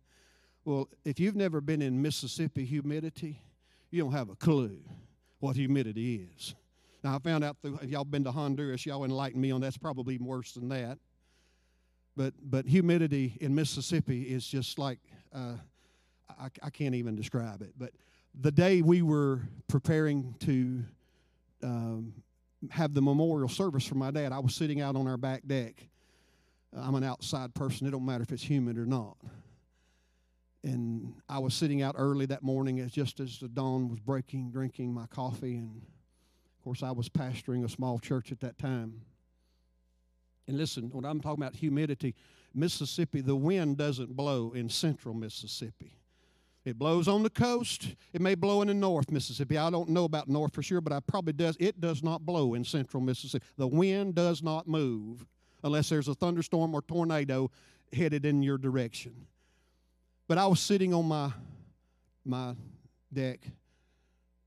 Well, 0.64 0.88
if 1.04 1.18
you've 1.18 1.34
never 1.34 1.60
been 1.60 1.82
in 1.82 2.00
Mississippi 2.00 2.64
humidity, 2.64 3.42
you 3.90 4.02
don't 4.02 4.12
have 4.12 4.28
a 4.28 4.36
clue 4.36 4.78
what 5.40 5.56
humidity 5.56 6.28
is. 6.36 6.54
Now, 7.02 7.16
I 7.16 7.18
found 7.18 7.42
out 7.42 7.56
through, 7.60 7.80
if 7.82 7.90
y'all 7.90 8.04
been 8.04 8.22
to 8.24 8.30
Honduras, 8.30 8.86
y'all 8.86 9.04
enlighten 9.04 9.40
me 9.40 9.50
on 9.50 9.60
that's 9.60 9.76
probably 9.76 10.18
worse 10.18 10.52
than 10.52 10.68
that. 10.68 10.98
But, 12.16 12.34
but 12.40 12.64
humidity 12.64 13.36
in 13.40 13.54
Mississippi 13.54 14.22
is 14.22 14.46
just 14.46 14.78
like, 14.78 15.00
uh, 15.34 15.54
I, 16.30 16.48
I 16.62 16.70
can't 16.70 16.94
even 16.94 17.16
describe 17.16 17.60
it. 17.62 17.72
But 17.76 17.90
the 18.40 18.52
day 18.52 18.82
we 18.82 19.02
were 19.02 19.40
preparing 19.66 20.36
to 20.40 20.84
um, 21.64 22.14
have 22.70 22.94
the 22.94 23.02
memorial 23.02 23.48
service 23.48 23.84
for 23.84 23.96
my 23.96 24.12
dad, 24.12 24.30
I 24.30 24.38
was 24.38 24.54
sitting 24.54 24.80
out 24.80 24.94
on 24.94 25.08
our 25.08 25.16
back 25.16 25.42
deck. 25.44 25.88
I'm 26.72 26.94
an 26.94 27.02
outside 27.02 27.52
person. 27.52 27.88
It 27.88 27.90
don't 27.90 28.06
matter 28.06 28.22
if 28.22 28.30
it's 28.30 28.48
humid 28.48 28.78
or 28.78 28.86
not 28.86 29.16
and 30.64 31.14
I 31.28 31.38
was 31.38 31.54
sitting 31.54 31.82
out 31.82 31.96
early 31.98 32.26
that 32.26 32.42
morning 32.42 32.80
as 32.80 32.92
just 32.92 33.20
as 33.20 33.38
the 33.38 33.48
dawn 33.48 33.88
was 33.88 33.98
breaking, 33.98 34.50
drinking 34.50 34.92
my 34.94 35.06
coffee, 35.06 35.56
and 35.56 35.82
of 35.82 36.64
course 36.64 36.82
I 36.82 36.92
was 36.92 37.08
pastoring 37.08 37.64
a 37.64 37.68
small 37.68 37.98
church 37.98 38.30
at 38.30 38.40
that 38.40 38.58
time. 38.58 39.02
And 40.46 40.56
listen, 40.56 40.90
when 40.92 41.04
I'm 41.04 41.20
talking 41.20 41.42
about 41.42 41.56
humidity, 41.56 42.14
Mississippi, 42.54 43.20
the 43.20 43.36
wind 43.36 43.76
doesn't 43.76 44.14
blow 44.16 44.52
in 44.52 44.68
central 44.68 45.14
Mississippi. 45.14 45.98
It 46.64 46.78
blows 46.78 47.08
on 47.08 47.24
the 47.24 47.30
coast. 47.30 47.96
It 48.12 48.20
may 48.20 48.36
blow 48.36 48.62
in 48.62 48.68
the 48.68 48.74
north 48.74 49.10
Mississippi. 49.10 49.58
I 49.58 49.68
don't 49.70 49.88
know 49.88 50.04
about 50.04 50.28
north 50.28 50.54
for 50.54 50.62
sure, 50.62 50.80
but 50.80 50.92
I 50.92 51.00
probably 51.00 51.32
does. 51.32 51.56
It 51.58 51.80
does 51.80 52.04
not 52.04 52.24
blow 52.24 52.54
in 52.54 52.64
central 52.64 53.02
Mississippi. 53.02 53.44
The 53.56 53.66
wind 53.66 54.14
does 54.14 54.42
not 54.42 54.68
move 54.68 55.26
unless 55.64 55.88
there's 55.88 56.08
a 56.08 56.14
thunderstorm 56.14 56.74
or 56.74 56.82
tornado 56.82 57.50
headed 57.92 58.24
in 58.24 58.42
your 58.42 58.58
direction. 58.58 59.26
But 60.32 60.38
I 60.38 60.46
was 60.46 60.60
sitting 60.60 60.94
on 60.94 61.08
my 61.08 61.30
my 62.24 62.56
deck 63.12 63.46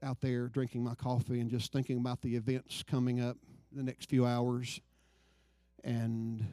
out 0.01 0.19
there 0.19 0.47
drinking 0.47 0.83
my 0.83 0.95
coffee 0.95 1.39
and 1.39 1.47
just 1.47 1.71
thinking 1.71 1.99
about 1.99 2.23
the 2.23 2.35
events 2.35 2.81
coming 2.81 3.21
up 3.21 3.37
the 3.71 3.83
next 3.83 4.09
few 4.09 4.25
hours. 4.25 4.81
And 5.83 6.43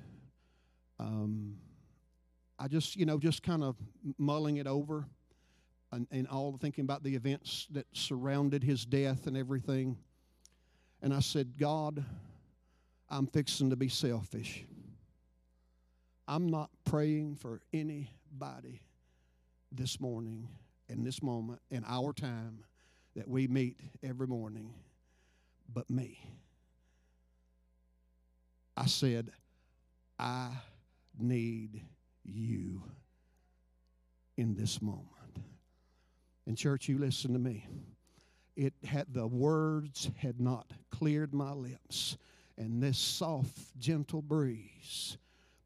um, 0.98 1.56
I 2.58 2.68
just, 2.68 2.94
you 2.94 3.06
know, 3.06 3.18
just 3.18 3.42
kind 3.42 3.64
of 3.64 3.74
mulling 4.18 4.58
it 4.58 4.66
over 4.66 5.06
and, 5.92 6.06
and 6.10 6.28
all 6.28 6.58
thinking 6.60 6.84
about 6.84 7.02
the 7.02 7.14
events 7.14 7.68
that 7.70 7.86
surrounded 7.94 8.62
his 8.62 8.84
death 8.84 9.26
and 9.26 9.34
everything. 9.34 9.96
And 11.00 11.14
I 11.14 11.20
said, 11.20 11.56
God, 11.56 12.04
I'm 13.08 13.28
fixing 13.28 13.70
to 13.70 13.76
be 13.76 13.88
selfish. 13.88 14.62
I'm 16.28 16.50
not 16.50 16.68
praying 16.84 17.36
for 17.36 17.62
anybody 17.72 18.82
this 19.76 20.00
morning, 20.00 20.48
in 20.88 21.04
this 21.04 21.22
moment, 21.22 21.60
in 21.70 21.84
our 21.86 22.12
time 22.12 22.64
that 23.16 23.28
we 23.28 23.46
meet 23.46 23.78
every 24.02 24.26
morning, 24.26 24.74
but 25.72 25.88
me. 25.90 26.18
I 28.76 28.86
said, 28.86 29.30
I 30.18 30.50
need 31.18 31.82
you 32.24 32.82
in 34.36 34.54
this 34.54 34.80
moment. 34.80 35.06
And, 36.46 36.56
church, 36.56 36.88
you 36.88 36.98
listen 36.98 37.32
to 37.32 37.38
me. 37.38 37.66
It 38.56 38.74
had 38.84 39.06
the 39.12 39.26
words 39.26 40.10
had 40.16 40.40
not 40.40 40.72
cleared 40.90 41.32
my 41.32 41.52
lips, 41.52 42.16
and 42.58 42.82
this 42.82 42.98
soft, 42.98 43.78
gentle 43.78 44.22
breeze 44.22 45.16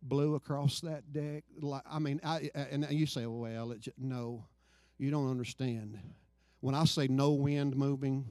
blew 0.09 0.35
across 0.35 0.81
that 0.81 1.13
deck. 1.13 1.45
I 1.91 1.99
mean, 1.99 2.21
I, 2.25 2.51
and 2.55 2.87
you 2.91 3.07
say, 3.07 3.27
well, 3.27 3.73
it 3.73 3.81
just, 3.81 3.99
no, 3.99 4.45
you 4.99 5.11
don't 5.11 5.31
understand. 5.31 5.99
When 6.61 6.75
I 6.75 6.85
say 6.85 7.09
no 7.09 7.33
wind 7.33 7.77
moving, 7.77 8.29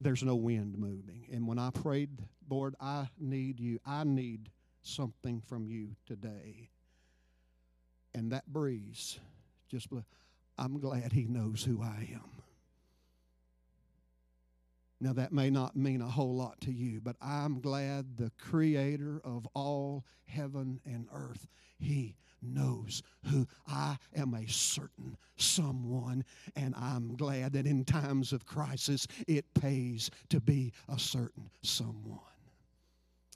there's 0.00 0.22
no 0.22 0.36
wind 0.36 0.78
moving. 0.78 1.26
And 1.32 1.46
when 1.46 1.58
I 1.58 1.70
prayed, 1.70 2.10
Lord, 2.48 2.74
I 2.80 3.08
need 3.18 3.60
you. 3.60 3.78
I 3.86 4.04
need 4.04 4.50
something 4.82 5.42
from 5.46 5.68
you 5.68 5.96
today. 6.06 6.70
And 8.14 8.32
that 8.32 8.46
breeze 8.46 9.18
just 9.68 9.88
blew. 9.88 10.04
I'm 10.58 10.80
glad 10.80 11.12
he 11.12 11.26
knows 11.26 11.62
who 11.62 11.82
I 11.82 12.08
am. 12.12 12.39
Now, 15.00 15.14
that 15.14 15.32
may 15.32 15.48
not 15.48 15.76
mean 15.76 16.02
a 16.02 16.10
whole 16.10 16.36
lot 16.36 16.60
to 16.62 16.72
you, 16.72 17.00
but 17.00 17.16
I'm 17.22 17.60
glad 17.60 18.18
the 18.18 18.30
creator 18.38 19.20
of 19.24 19.46
all 19.54 20.04
heaven 20.26 20.80
and 20.84 21.06
earth, 21.12 21.48
he 21.78 22.16
knows 22.42 23.02
who 23.30 23.46
I 23.66 23.96
am 24.14 24.34
a 24.34 24.46
certain 24.46 25.16
someone, 25.36 26.24
and 26.54 26.74
I'm 26.74 27.16
glad 27.16 27.54
that 27.54 27.66
in 27.66 27.84
times 27.84 28.32
of 28.32 28.44
crisis 28.44 29.06
it 29.26 29.46
pays 29.54 30.10
to 30.28 30.40
be 30.40 30.72
a 30.88 30.98
certain 30.98 31.50
someone. 31.62 32.18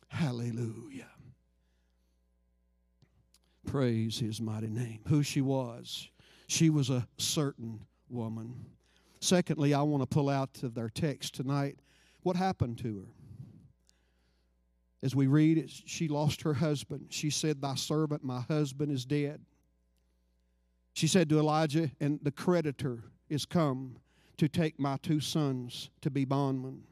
Hallelujah. 0.08 1.10
Praise 3.66 4.18
his 4.18 4.40
mighty 4.40 4.68
name. 4.68 5.00
Who 5.08 5.22
she 5.22 5.40
was. 5.40 6.08
She 6.46 6.68
was 6.68 6.90
a 6.90 7.08
certain 7.16 7.80
woman. 8.10 8.66
Secondly, 9.24 9.72
I 9.72 9.80
want 9.80 10.02
to 10.02 10.06
pull 10.06 10.28
out 10.28 10.62
of 10.62 10.74
their 10.74 10.90
text 10.90 11.34
tonight 11.34 11.78
what 12.24 12.36
happened 12.36 12.76
to 12.80 12.98
her. 12.98 13.08
As 15.02 15.16
we 15.16 15.28
read 15.28 15.70
she 15.70 16.08
lost 16.08 16.42
her 16.42 16.52
husband. 16.52 17.06
She 17.08 17.30
said, 17.30 17.62
Thy 17.62 17.74
servant, 17.74 18.22
my 18.22 18.42
husband, 18.42 18.92
is 18.92 19.06
dead. 19.06 19.40
She 20.92 21.06
said 21.06 21.30
to 21.30 21.38
Elijah, 21.38 21.90
And 22.00 22.20
the 22.22 22.32
creditor 22.32 23.04
is 23.30 23.46
come 23.46 23.96
to 24.36 24.46
take 24.46 24.78
my 24.78 24.98
two 24.98 25.20
sons 25.20 25.88
to 26.02 26.10
be 26.10 26.26
bondmen. 26.26 26.82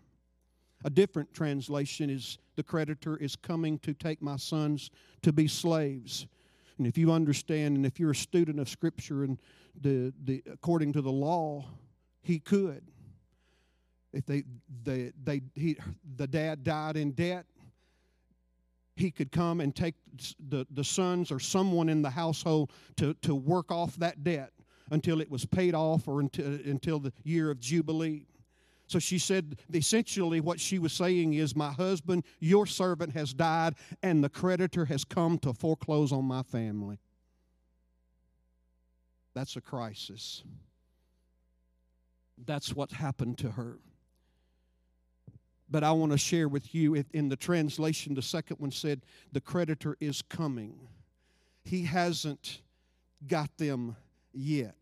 A 0.84 0.90
different 0.90 1.34
translation 1.34 2.08
is, 2.08 2.38
The 2.56 2.62
creditor 2.62 3.18
is 3.18 3.36
coming 3.36 3.78
to 3.80 3.92
take 3.92 4.22
my 4.22 4.36
sons 4.36 4.90
to 5.20 5.34
be 5.34 5.48
slaves. 5.48 6.26
And 6.78 6.86
if 6.86 6.96
you 6.96 7.12
understand, 7.12 7.76
and 7.76 7.84
if 7.84 8.00
you're 8.00 8.12
a 8.12 8.16
student 8.16 8.58
of 8.58 8.70
Scripture, 8.70 9.24
and 9.24 9.38
the, 9.78 10.14
the 10.24 10.42
according 10.50 10.94
to 10.94 11.02
the 11.02 11.12
law, 11.12 11.66
he 12.22 12.38
could. 12.38 12.82
If 14.12 14.26
they, 14.26 14.44
they, 14.85 15.12
they, 15.22 15.42
he, 15.54 15.76
the 16.16 16.26
dad 16.26 16.64
died 16.64 16.96
in 16.96 17.12
debt, 17.12 17.46
he 18.94 19.11
could 19.11 19.32
come 19.32 19.61
and 19.61 19.74
take 19.74 19.94
the, 20.48 20.66
the 20.70 20.85
sons 20.85 21.32
or 21.32 21.40
someone 21.40 21.88
in 21.88 22.02
the 22.02 22.11
household 22.11 22.70
to, 22.96 23.14
to 23.22 23.35
work 23.35 23.72
off 23.72 23.96
that 23.96 24.22
debt 24.22 24.52
until 24.90 25.20
it 25.20 25.30
was 25.30 25.46
paid 25.46 25.74
off 25.74 26.06
or 26.06 26.20
until, 26.20 26.46
until 26.46 26.98
the 26.98 27.12
year 27.24 27.50
of 27.50 27.58
Jubilee. 27.58 28.26
So 28.87 28.98
she 28.98 29.18
said, 29.18 29.56
essentially, 29.72 30.40
what 30.40 30.61
she 30.61 30.78
was 30.78 30.92
saying 30.92 31.32
is, 31.32 31.56
My 31.56 31.72
husband, 31.72 32.24
your 32.40 32.66
servant, 32.66 33.12
has 33.14 33.32
died, 33.32 33.74
and 34.02 34.22
the 34.22 34.28
creditor 34.28 34.85
has 34.85 35.04
come 35.04 35.38
to 35.38 35.54
foreclose 35.54 36.12
on 36.12 36.26
my 36.26 36.42
family. 36.42 36.98
That's 39.35 39.56
a 39.56 39.62
crisis. 39.62 40.44
That's 42.44 42.74
what 42.74 42.92
happened 42.92 43.38
to 43.38 43.52
her. 43.52 43.78
But 45.70 45.85
I 45.85 45.92
want 45.92 46.12
to 46.12 46.18
share 46.18 46.48
with 46.48 46.74
you 46.74 47.02
in 47.12 47.28
the 47.28 47.37
translation, 47.37 48.14
the 48.14 48.22
second 48.22 48.59
one 48.59 48.70
said, 48.70 49.02
The 49.33 49.40
creditor 49.40 49.96
is 50.00 50.20
coming. 50.20 50.88
He 51.64 51.85
hasn't 51.85 52.61
got 53.26 53.57
them 53.57 53.96
yet. 54.33 54.76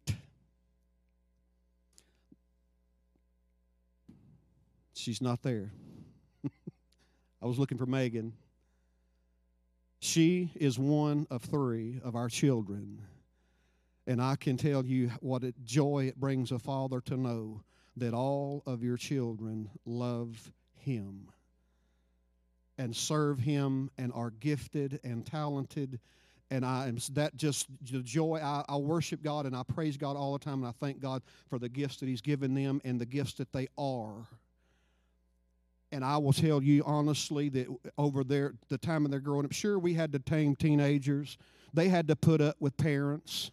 She's 4.94 5.23
not 5.23 5.42
there. 5.42 5.73
I 7.42 7.46
was 7.46 7.59
looking 7.59 7.79
for 7.79 7.87
Megan. 7.87 8.33
She 10.01 10.51
is 10.57 10.79
one 10.79 11.27
of 11.31 11.42
three 11.42 12.01
of 12.03 12.16
our 12.16 12.29
children 12.29 13.03
and 14.11 14.20
I 14.20 14.35
can 14.35 14.57
tell 14.57 14.85
you 14.85 15.09
what 15.20 15.44
a 15.44 15.55
joy 15.64 16.07
it 16.09 16.18
brings 16.18 16.51
a 16.51 16.59
father 16.59 17.01
to 17.03 17.16
know 17.16 17.62
that 17.96 18.12
all 18.12 18.64
of 18.66 18.83
your 18.83 18.96
children 18.96 19.70
love 19.87 20.53
him 20.75 21.29
and 22.77 22.94
serve 22.94 23.38
him 23.38 23.88
and 23.99 24.12
are 24.12 24.31
gifted 24.31 24.99
and 25.05 25.25
talented 25.25 26.01
and 26.51 26.64
I 26.66 26.88
am 26.88 26.99
that 27.12 27.37
just 27.37 27.68
the 27.92 28.01
joy. 28.01 28.40
I, 28.42 28.64
I 28.68 28.77
worship 28.79 29.23
God 29.23 29.46
and 29.46 29.55
I 29.55 29.62
praise 29.62 29.96
God 29.96 30.16
all 30.16 30.33
the 30.33 30.44
time, 30.44 30.64
and 30.64 30.66
I 30.66 30.73
thank 30.81 31.01
God 31.01 31.23
for 31.49 31.61
the 31.61 31.68
gifts 31.68 31.99
that 31.99 32.09
He's 32.09 32.20
given 32.20 32.55
them 32.55 32.81
and 32.85 33.01
the 33.01 33.07
gifts 33.07 33.35
that 33.35 33.53
they 33.53 33.68
are. 33.79 34.27
And 35.92 36.05
I 36.05 36.16
will 36.16 36.33
tell 36.33 36.61
you 36.61 36.83
honestly 36.85 37.49
that 37.51 37.68
over 37.96 38.25
there, 38.25 38.55
the 38.68 38.79
time 38.79 39.05
of 39.05 39.12
their 39.12 39.20
growing 39.20 39.44
up, 39.44 39.53
sure 39.53 39.79
we 39.79 39.94
had 39.94 40.11
to 40.11 40.18
tame 40.18 40.57
teenagers. 40.57 41.38
They 41.73 41.88
had 41.88 42.09
to 42.09 42.16
put 42.16 42.40
up 42.40 42.57
with 42.59 42.77
parents. 42.77 43.53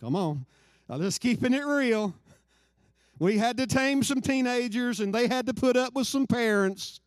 Come 0.00 0.16
on, 0.16 0.46
I'm 0.88 1.00
just 1.00 1.20
keeping 1.20 1.54
it 1.54 1.64
real. 1.64 2.14
We 3.18 3.36
had 3.36 3.58
to 3.58 3.66
tame 3.66 4.02
some 4.02 4.20
teenagers, 4.20 5.00
and 5.00 5.14
they 5.14 5.28
had 5.28 5.46
to 5.46 5.54
put 5.54 5.76
up 5.76 5.94
with 5.94 6.06
some 6.06 6.26
parents 6.26 7.00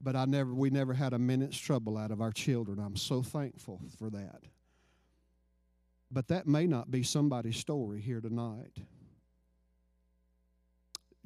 but 0.00 0.16
I 0.16 0.24
never 0.24 0.54
we 0.54 0.70
never 0.70 0.94
had 0.94 1.12
a 1.12 1.18
minute's 1.18 1.58
trouble 1.58 1.98
out 1.98 2.10
of 2.10 2.20
our 2.20 2.32
children. 2.32 2.78
I'm 2.78 2.96
so 2.96 3.22
thankful 3.22 3.80
for 3.98 4.10
that. 4.10 4.42
But 6.10 6.28
that 6.28 6.46
may 6.46 6.66
not 6.66 6.90
be 6.90 7.02
somebody's 7.02 7.56
story 7.56 8.00
here 8.00 8.20
tonight. 8.20 8.76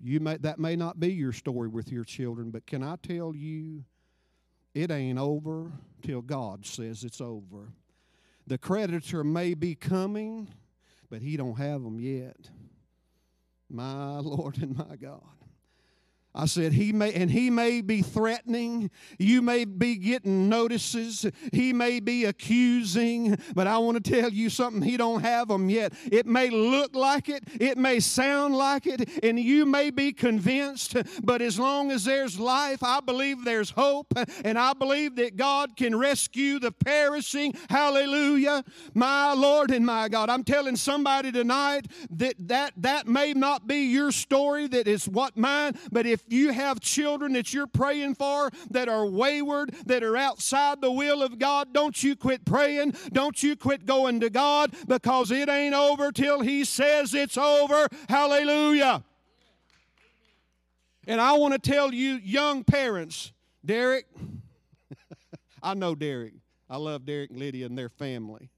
You 0.02 0.20
may 0.20 0.36
that 0.38 0.58
may 0.58 0.76
not 0.76 0.98
be 0.98 1.12
your 1.12 1.32
story 1.32 1.68
with 1.68 1.90
your 1.92 2.04
children, 2.04 2.50
but 2.50 2.66
can 2.66 2.82
I 2.82 2.96
tell 2.96 3.34
you 3.34 3.84
it 4.74 4.90
ain't 4.90 5.18
over 5.18 5.70
till 6.02 6.20
God 6.20 6.66
says 6.66 7.04
it's 7.04 7.20
over. 7.20 7.72
The 8.46 8.58
creditor 8.58 9.24
may 9.24 9.54
be 9.54 9.74
coming, 9.74 10.48
but 11.10 11.22
he 11.22 11.36
don't 11.36 11.56
have 11.56 11.82
them 11.82 11.98
yet. 11.98 12.50
My 13.70 14.18
Lord 14.18 14.58
and 14.58 14.76
my 14.76 14.96
God. 14.96 15.22
I 16.36 16.46
said, 16.46 16.72
He 16.72 16.92
may, 16.92 17.12
and 17.12 17.30
He 17.30 17.48
may 17.48 17.80
be 17.80 18.02
threatening. 18.02 18.90
You 19.20 19.40
may 19.40 19.64
be 19.64 19.94
getting 19.94 20.48
notices. 20.48 21.24
He 21.52 21.72
may 21.72 22.00
be 22.00 22.24
accusing, 22.24 23.38
but 23.54 23.68
I 23.68 23.78
want 23.78 24.02
to 24.02 24.10
tell 24.12 24.30
you 24.30 24.50
something. 24.50 24.82
He 24.82 24.96
don't 24.96 25.20
have 25.20 25.46
them 25.46 25.70
yet. 25.70 25.92
It 26.10 26.26
may 26.26 26.50
look 26.50 26.96
like 26.96 27.28
it, 27.28 27.44
it 27.60 27.78
may 27.78 28.00
sound 28.00 28.56
like 28.56 28.86
it, 28.86 29.08
and 29.22 29.38
you 29.38 29.64
may 29.64 29.90
be 29.90 30.12
convinced, 30.12 30.96
but 31.22 31.40
as 31.40 31.56
long 31.56 31.92
as 31.92 32.04
there's 32.04 32.38
life, 32.38 32.82
I 32.82 32.98
believe 32.98 33.44
there's 33.44 33.70
hope, 33.70 34.12
and 34.44 34.58
I 34.58 34.72
believe 34.72 35.14
that 35.16 35.36
God 35.36 35.76
can 35.76 35.96
rescue 35.96 36.58
the 36.58 36.72
perishing. 36.72 37.54
Hallelujah. 37.70 38.64
My 38.92 39.34
Lord 39.34 39.70
and 39.70 39.86
my 39.86 40.08
God. 40.08 40.30
I'm 40.30 40.42
telling 40.44 40.74
somebody 40.74 41.30
tonight 41.30 41.86
that 42.10 42.34
that, 42.48 42.72
that 42.78 43.06
may 43.06 43.34
not 43.34 43.68
be 43.68 43.84
your 43.84 44.10
story, 44.10 44.66
that 44.68 44.88
is 44.88 45.08
what 45.08 45.36
mine, 45.36 45.78
but 45.92 46.06
if 46.06 46.23
you 46.28 46.52
have 46.52 46.80
children 46.80 47.32
that 47.34 47.52
you're 47.52 47.66
praying 47.66 48.14
for 48.14 48.50
that 48.70 48.88
are 48.88 49.06
wayward, 49.06 49.74
that 49.86 50.02
are 50.02 50.16
outside 50.16 50.80
the 50.80 50.90
will 50.90 51.22
of 51.22 51.38
God, 51.38 51.72
don't 51.72 52.02
you 52.02 52.16
quit 52.16 52.44
praying. 52.44 52.94
Don't 53.12 53.42
you 53.42 53.56
quit 53.56 53.86
going 53.86 54.20
to 54.20 54.30
God 54.30 54.74
because 54.86 55.30
it 55.30 55.48
ain't 55.48 55.74
over 55.74 56.12
till 56.12 56.40
He 56.40 56.64
says 56.64 57.14
it's 57.14 57.36
over. 57.36 57.88
Hallelujah. 58.08 59.04
And 61.06 61.20
I 61.20 61.32
want 61.34 61.52
to 61.52 61.58
tell 61.58 61.92
you, 61.92 62.14
young 62.14 62.64
parents, 62.64 63.32
Derek, 63.64 64.06
I 65.62 65.74
know 65.74 65.94
Derek. 65.94 66.34
I 66.68 66.76
love 66.76 67.04
Derek 67.04 67.30
and 67.30 67.38
Lydia 67.38 67.66
and 67.66 67.76
their 67.76 67.90
family. 67.90 68.50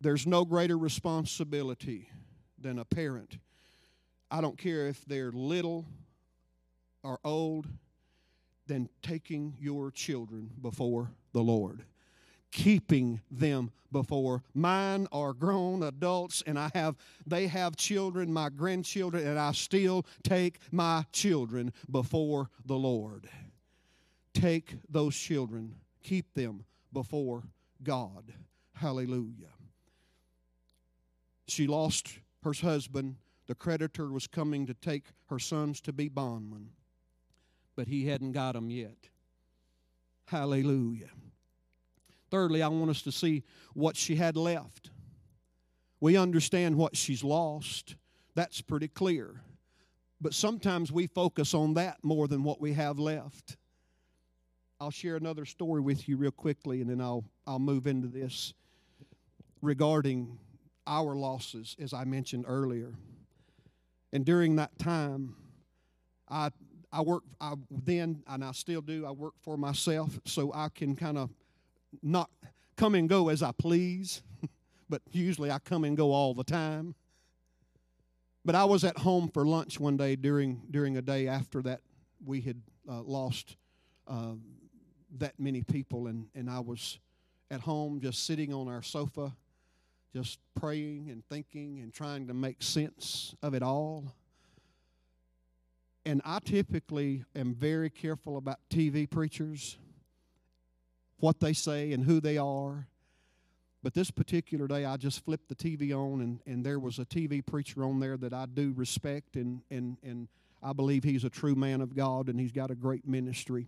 There's 0.00 0.26
no 0.26 0.44
greater 0.44 0.76
responsibility 0.76 2.10
than 2.58 2.78
a 2.78 2.84
parent 2.84 3.38
I 4.30 4.40
don't 4.40 4.58
care 4.58 4.88
if 4.88 5.04
they're 5.04 5.32
little 5.32 5.86
or 7.02 7.20
old, 7.22 7.68
than 8.66 8.88
taking 9.02 9.54
your 9.60 9.90
children 9.90 10.50
before 10.60 11.10
the 11.32 11.42
Lord. 11.42 11.84
Keeping 12.50 13.20
them 13.30 13.72
before 13.90 14.42
mine 14.54 15.08
are 15.12 15.32
grown 15.32 15.82
adults, 15.82 16.42
and 16.46 16.58
I 16.58 16.70
have 16.72 16.96
they 17.26 17.48
have 17.48 17.76
children, 17.76 18.32
my 18.32 18.48
grandchildren, 18.48 19.26
and 19.26 19.38
I 19.38 19.52
still 19.52 20.06
take 20.22 20.60
my 20.70 21.04
children 21.12 21.72
before 21.90 22.48
the 22.64 22.76
Lord. 22.76 23.28
Take 24.32 24.76
those 24.88 25.16
children, 25.16 25.74
keep 26.02 26.32
them 26.34 26.64
before 26.92 27.42
God. 27.82 28.32
Hallelujah. 28.72 29.52
She 31.48 31.66
lost 31.66 32.18
her 32.44 32.52
husband 32.52 33.16
the 33.46 33.54
creditor 33.54 34.10
was 34.10 34.26
coming 34.26 34.66
to 34.66 34.74
take 34.74 35.04
her 35.28 35.38
sons 35.38 35.80
to 35.82 35.92
be 35.92 36.08
bondmen, 36.08 36.70
but 37.76 37.88
he 37.88 38.06
hadn't 38.06 38.32
got 38.32 38.52
them 38.52 38.70
yet. 38.70 39.08
Hallelujah. 40.26 41.10
Thirdly, 42.30 42.62
I 42.62 42.68
want 42.68 42.90
us 42.90 43.02
to 43.02 43.12
see 43.12 43.44
what 43.74 43.96
she 43.96 44.16
had 44.16 44.36
left. 44.36 44.90
We 46.00 46.16
understand 46.16 46.76
what 46.76 46.96
she's 46.96 47.22
lost. 47.22 47.96
That's 48.34 48.60
pretty 48.60 48.88
clear. 48.88 49.42
But 50.20 50.34
sometimes 50.34 50.90
we 50.90 51.06
focus 51.06 51.54
on 51.54 51.74
that 51.74 51.98
more 52.02 52.26
than 52.26 52.42
what 52.42 52.60
we 52.60 52.72
have 52.72 52.98
left. 52.98 53.56
I'll 54.80 54.90
share 54.90 55.16
another 55.16 55.44
story 55.44 55.80
with 55.80 56.08
you 56.08 56.16
real 56.16 56.30
quickly 56.30 56.80
and 56.80 56.90
then 56.90 57.00
I'll, 57.00 57.24
I'll 57.46 57.58
move 57.58 57.86
into 57.86 58.08
this 58.08 58.54
regarding 59.62 60.38
our 60.86 61.14
losses, 61.14 61.76
as 61.80 61.92
I 61.92 62.04
mentioned 62.04 62.44
earlier. 62.46 62.94
And 64.14 64.24
during 64.24 64.56
that 64.56 64.78
time, 64.78 65.34
I 66.28 66.50
I 66.92 67.00
work 67.02 67.24
I 67.40 67.54
then 67.68 68.22
and 68.28 68.44
I 68.44 68.52
still 68.52 68.80
do. 68.80 69.04
I 69.04 69.10
work 69.10 69.34
for 69.42 69.58
myself, 69.58 70.20
so 70.24 70.52
I 70.54 70.68
can 70.68 70.94
kind 70.94 71.18
of 71.18 71.30
not 72.00 72.30
come 72.76 72.94
and 72.94 73.08
go 73.08 73.28
as 73.28 73.42
I 73.42 73.50
please, 73.50 74.22
but 74.88 75.02
usually 75.10 75.50
I 75.50 75.58
come 75.58 75.82
and 75.82 75.96
go 75.96 76.12
all 76.12 76.32
the 76.32 76.44
time. 76.44 76.94
But 78.44 78.54
I 78.54 78.64
was 78.64 78.84
at 78.84 78.98
home 78.98 79.28
for 79.28 79.44
lunch 79.44 79.80
one 79.80 79.96
day 79.96 80.14
during 80.14 80.62
during 80.70 80.96
a 80.96 81.02
day 81.02 81.26
after 81.26 81.60
that 81.62 81.80
we 82.24 82.40
had 82.40 82.62
uh, 82.88 83.02
lost 83.02 83.56
uh, 84.06 84.34
that 85.18 85.40
many 85.40 85.62
people, 85.62 86.06
and 86.06 86.28
and 86.36 86.48
I 86.48 86.60
was 86.60 87.00
at 87.50 87.62
home 87.62 88.00
just 88.00 88.24
sitting 88.24 88.54
on 88.54 88.68
our 88.68 88.82
sofa 88.82 89.34
just 90.14 90.38
praying 90.54 91.10
and 91.10 91.24
thinking 91.28 91.80
and 91.80 91.92
trying 91.92 92.28
to 92.28 92.34
make 92.34 92.62
sense 92.62 93.34
of 93.42 93.52
it 93.52 93.64
all. 93.64 94.14
And 96.06 96.22
I 96.24 96.38
typically 96.44 97.24
am 97.34 97.52
very 97.52 97.90
careful 97.90 98.36
about 98.36 98.60
TV 98.70 99.10
preachers, 99.10 99.76
what 101.18 101.40
they 101.40 101.52
say 101.52 101.92
and 101.92 102.04
who 102.04 102.20
they 102.20 102.38
are. 102.38 102.86
But 103.82 103.92
this 103.92 104.10
particular 104.10 104.68
day, 104.68 104.84
I 104.84 104.96
just 104.96 105.24
flipped 105.24 105.48
the 105.48 105.56
TV 105.56 105.92
on, 105.92 106.20
and, 106.20 106.38
and 106.46 106.64
there 106.64 106.78
was 106.78 107.00
a 107.00 107.04
TV 107.04 107.44
preacher 107.44 107.82
on 107.82 107.98
there 107.98 108.16
that 108.16 108.32
I 108.32 108.46
do 108.46 108.72
respect, 108.76 109.34
and, 109.34 109.62
and, 109.70 109.98
and 110.02 110.28
I 110.62 110.72
believe 110.72 111.02
he's 111.02 111.24
a 111.24 111.30
true 111.30 111.56
man 111.56 111.80
of 111.80 111.94
God, 111.94 112.28
and 112.28 112.38
he's 112.38 112.52
got 112.52 112.70
a 112.70 112.74
great 112.74 113.06
ministry. 113.06 113.66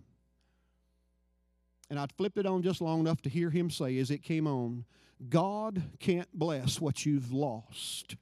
And 1.89 1.99
I 1.99 2.07
flipped 2.17 2.37
it 2.37 2.45
on 2.45 2.63
just 2.63 2.79
long 2.79 3.01
enough 3.01 3.21
to 3.23 3.29
hear 3.29 3.49
him 3.49 3.69
say 3.69 3.97
as 3.99 4.11
it 4.11 4.23
came 4.23 4.47
on 4.47 4.85
God 5.29 5.81
can't 5.99 6.31
bless 6.33 6.79
what 6.79 7.05
you've 7.05 7.31
lost, 7.31 8.15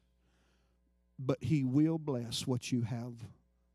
but 1.19 1.37
He 1.41 1.63
will 1.63 1.97
bless 1.97 2.47
what 2.47 2.71
you 2.71 2.83
have 2.83 3.13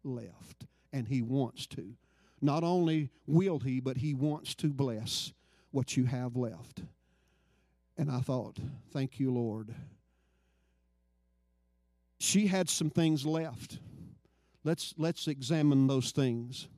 left. 0.02 0.66
And 0.92 1.06
He 1.06 1.22
wants 1.22 1.66
to. 1.68 1.94
Not 2.40 2.64
only 2.64 3.10
will 3.26 3.58
He, 3.58 3.80
but 3.80 3.98
He 3.98 4.14
wants 4.14 4.54
to 4.56 4.68
bless 4.68 5.32
what 5.70 5.96
you 5.96 6.06
have 6.06 6.36
left. 6.36 6.82
And 7.98 8.10
I 8.10 8.20
thought, 8.20 8.58
thank 8.92 9.20
you, 9.20 9.30
Lord. 9.30 9.74
She 12.18 12.46
had 12.46 12.68
some 12.68 12.90
things 12.90 13.26
left. 13.26 13.78
Let's, 14.64 14.94
let's 14.96 15.28
examine 15.28 15.86
those 15.86 16.10
things. 16.10 16.68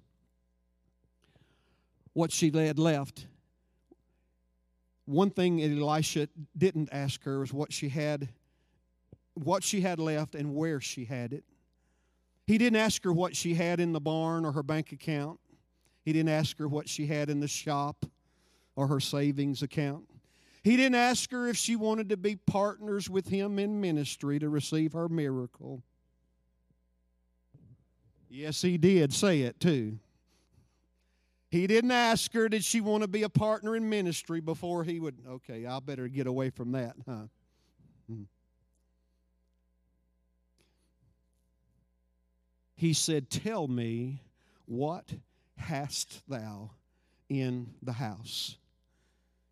What 2.12 2.30
she 2.30 2.50
had 2.50 2.78
left 2.78 3.26
one 5.04 5.30
thing 5.30 5.62
Elisha 5.62 6.28
didn't 6.56 6.88
ask 6.92 7.22
her 7.24 7.40
was 7.40 7.52
what 7.52 7.72
she 7.72 7.88
had 7.88 8.28
what 9.34 9.64
she 9.64 9.80
had 9.80 9.98
left 9.98 10.34
and 10.34 10.54
where 10.54 10.80
she 10.80 11.06
had 11.06 11.32
it. 11.32 11.44
He 12.46 12.58
didn't 12.58 12.76
ask 12.76 13.02
her 13.04 13.12
what 13.12 13.34
she 13.34 13.54
had 13.54 13.80
in 13.80 13.92
the 13.92 14.00
barn 14.00 14.44
or 14.44 14.52
her 14.52 14.62
bank 14.62 14.92
account. 14.92 15.40
He 16.04 16.12
didn't 16.12 16.28
ask 16.28 16.58
her 16.58 16.68
what 16.68 16.88
she 16.88 17.06
had 17.06 17.30
in 17.30 17.40
the 17.40 17.48
shop 17.48 18.04
or 18.76 18.88
her 18.88 19.00
savings 19.00 19.62
account. 19.62 20.04
He 20.62 20.76
didn't 20.76 20.96
ask 20.96 21.30
her 21.30 21.48
if 21.48 21.56
she 21.56 21.76
wanted 21.76 22.08
to 22.10 22.16
be 22.16 22.36
partners 22.36 23.08
with 23.08 23.28
him 23.28 23.58
in 23.58 23.80
ministry 23.80 24.38
to 24.38 24.48
receive 24.48 24.92
her 24.92 25.08
miracle. 25.08 25.82
Yes, 28.28 28.62
he 28.62 28.78
did 28.78 29.12
say 29.12 29.42
it 29.42 29.58
too. 29.60 29.98
He 31.52 31.66
didn't 31.66 31.90
ask 31.90 32.32
her, 32.32 32.48
did 32.48 32.64
she 32.64 32.80
want 32.80 33.02
to 33.02 33.08
be 33.08 33.24
a 33.24 33.28
partner 33.28 33.76
in 33.76 33.88
ministry 33.88 34.40
before 34.40 34.84
he 34.84 34.98
would, 34.98 35.18
okay, 35.28 35.66
I 35.66 35.80
better 35.80 36.08
get 36.08 36.26
away 36.26 36.48
from 36.48 36.72
that, 36.72 36.96
huh? 37.06 37.26
Hmm. 38.08 38.22
He 42.74 42.94
said, 42.94 43.28
Tell 43.28 43.68
me, 43.68 44.22
what 44.64 45.12
hast 45.56 46.22
thou 46.28 46.70
in 47.28 47.68
the 47.82 47.92
house. 47.92 48.56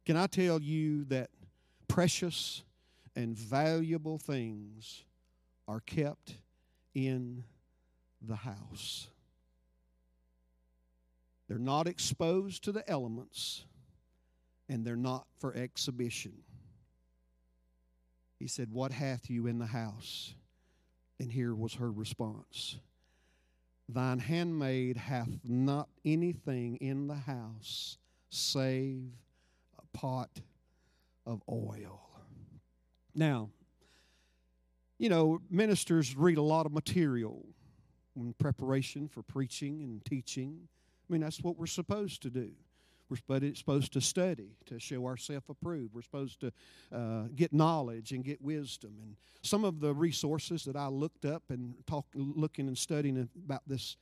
Can 0.04 0.16
I 0.16 0.26
tell 0.26 0.60
you 0.60 1.04
that 1.04 1.30
precious 1.86 2.62
and 3.14 3.36
valuable 3.36 4.18
things 4.18 5.04
are 5.68 5.80
kept 5.80 6.34
in 6.94 7.44
the 8.20 8.36
house? 8.36 9.08
They're 11.50 11.58
not 11.58 11.88
exposed 11.88 12.62
to 12.62 12.72
the 12.72 12.88
elements 12.88 13.64
and 14.68 14.84
they're 14.84 14.94
not 14.94 15.26
for 15.40 15.52
exhibition. 15.52 16.32
He 18.38 18.46
said, 18.46 18.70
What 18.70 18.92
hath 18.92 19.28
you 19.28 19.48
in 19.48 19.58
the 19.58 19.66
house? 19.66 20.32
And 21.18 21.32
here 21.32 21.52
was 21.52 21.74
her 21.74 21.90
response 21.90 22.78
Thine 23.88 24.20
handmaid 24.20 24.96
hath 24.96 25.40
not 25.42 25.88
anything 26.04 26.76
in 26.76 27.08
the 27.08 27.16
house 27.16 27.98
save 28.28 29.10
a 29.76 29.98
pot 29.98 30.30
of 31.26 31.42
oil. 31.50 32.00
Now, 33.12 33.50
you 34.98 35.08
know, 35.08 35.40
ministers 35.50 36.14
read 36.14 36.38
a 36.38 36.42
lot 36.42 36.64
of 36.64 36.72
material 36.72 37.44
in 38.14 38.34
preparation 38.34 39.08
for 39.08 39.24
preaching 39.24 39.82
and 39.82 40.04
teaching. 40.04 40.68
I 41.10 41.12
mean, 41.12 41.22
that's 41.22 41.40
what 41.40 41.58
we're 41.58 41.66
supposed 41.66 42.22
to 42.22 42.30
do. 42.30 42.52
We're 43.08 43.16
supposed 43.56 43.92
to 43.94 44.00
study 44.00 44.50
to 44.66 44.78
show 44.78 45.04
ourselves 45.06 45.46
approved. 45.48 45.92
We're 45.92 46.02
supposed 46.02 46.40
to 46.42 46.52
uh, 46.94 47.24
get 47.34 47.52
knowledge 47.52 48.12
and 48.12 48.22
get 48.22 48.40
wisdom. 48.40 48.94
And 49.02 49.16
some 49.42 49.64
of 49.64 49.80
the 49.80 49.92
resources 49.92 50.64
that 50.66 50.76
I 50.76 50.86
looked 50.86 51.24
up 51.24 51.42
and 51.48 51.74
talk, 51.88 52.06
looking 52.14 52.68
and 52.68 52.78
studying 52.78 53.28
about 53.44 53.62
this 53.66 53.96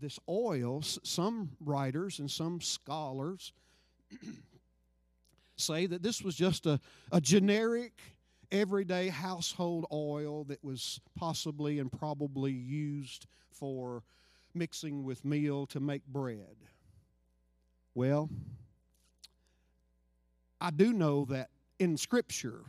this 0.00 0.18
oil, 0.30 0.80
some 0.80 1.50
writers 1.60 2.20
and 2.20 2.30
some 2.30 2.62
scholars 2.62 3.52
say 5.56 5.84
that 5.84 6.02
this 6.02 6.22
was 6.22 6.34
just 6.34 6.64
a, 6.64 6.80
a 7.12 7.20
generic, 7.20 7.92
everyday 8.50 9.08
household 9.08 9.84
oil 9.92 10.44
that 10.44 10.64
was 10.64 11.02
possibly 11.14 11.78
and 11.78 11.92
probably 11.92 12.52
used 12.52 13.26
for 13.50 14.02
mixing 14.54 15.04
with 15.04 15.24
meal 15.24 15.66
to 15.66 15.80
make 15.80 16.06
bread. 16.06 16.56
Well, 17.94 18.30
I 20.60 20.70
do 20.70 20.92
know 20.92 21.24
that 21.26 21.50
in 21.78 21.96
Scripture, 21.96 22.60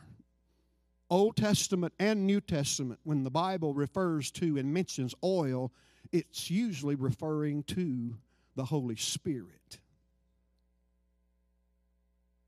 Old 1.09 1.36
Testament 1.36 1.93
and 1.99 2.25
New 2.25 2.39
Testament, 2.39 2.99
when 3.03 3.23
the 3.23 3.29
Bible 3.29 3.73
refers 3.73 4.32
to 4.32 4.57
and 4.57 4.73
mentions 4.73 5.13
oil, 5.23 5.71
it's 6.11 6.49
usually 6.49 6.95
referring 6.95 7.63
to 7.63 8.15
the 8.55 8.65
Holy 8.65 8.95
Spirit. 8.95 9.79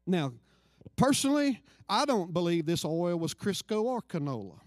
Now, 0.07 0.33
personally, 0.95 1.61
I 1.87 2.05
don't 2.05 2.33
believe 2.33 2.65
this 2.65 2.85
oil 2.85 3.17
was 3.17 3.33
Crisco 3.33 3.83
or 3.83 4.01
canola. 4.01 4.59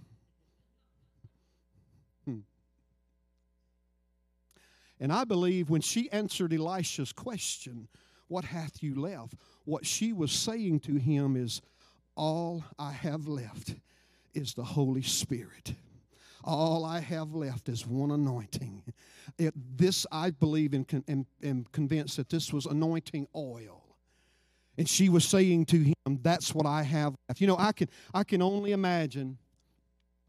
And 5.00 5.12
I 5.12 5.24
believe 5.24 5.68
when 5.68 5.80
she 5.80 6.10
answered 6.10 6.52
Elisha's 6.52 7.12
question, 7.12 7.88
What 8.28 8.44
hath 8.44 8.82
you 8.82 8.94
left? 8.94 9.34
What 9.64 9.84
she 9.84 10.12
was 10.12 10.32
saying 10.32 10.80
to 10.80 10.96
him 10.96 11.36
is, 11.36 11.60
All 12.16 12.64
I 12.78 12.92
have 12.92 13.28
left 13.28 13.74
is 14.34 14.54
the 14.54 14.64
Holy 14.64 15.02
Spirit. 15.02 15.74
All 16.44 16.84
I 16.84 17.00
have 17.00 17.34
left 17.34 17.68
is 17.68 17.86
one 17.86 18.12
anointing. 18.12 18.84
It, 19.36 19.52
this, 19.76 20.06
I 20.12 20.30
believe 20.30 20.72
and 20.74 21.04
am, 21.08 21.26
am 21.42 21.66
convinced 21.72 22.16
that 22.18 22.28
this 22.28 22.52
was 22.52 22.66
anointing 22.66 23.26
oil. 23.34 23.82
And 24.78 24.88
she 24.88 25.08
was 25.08 25.24
saying 25.24 25.66
to 25.66 25.78
him, 25.78 25.94
That's 26.22 26.54
what 26.54 26.66
I 26.66 26.82
have 26.84 27.14
left. 27.28 27.40
You 27.40 27.48
know, 27.48 27.56
I 27.58 27.72
can, 27.72 27.88
I 28.14 28.24
can 28.24 28.42
only 28.42 28.72
imagine 28.72 29.38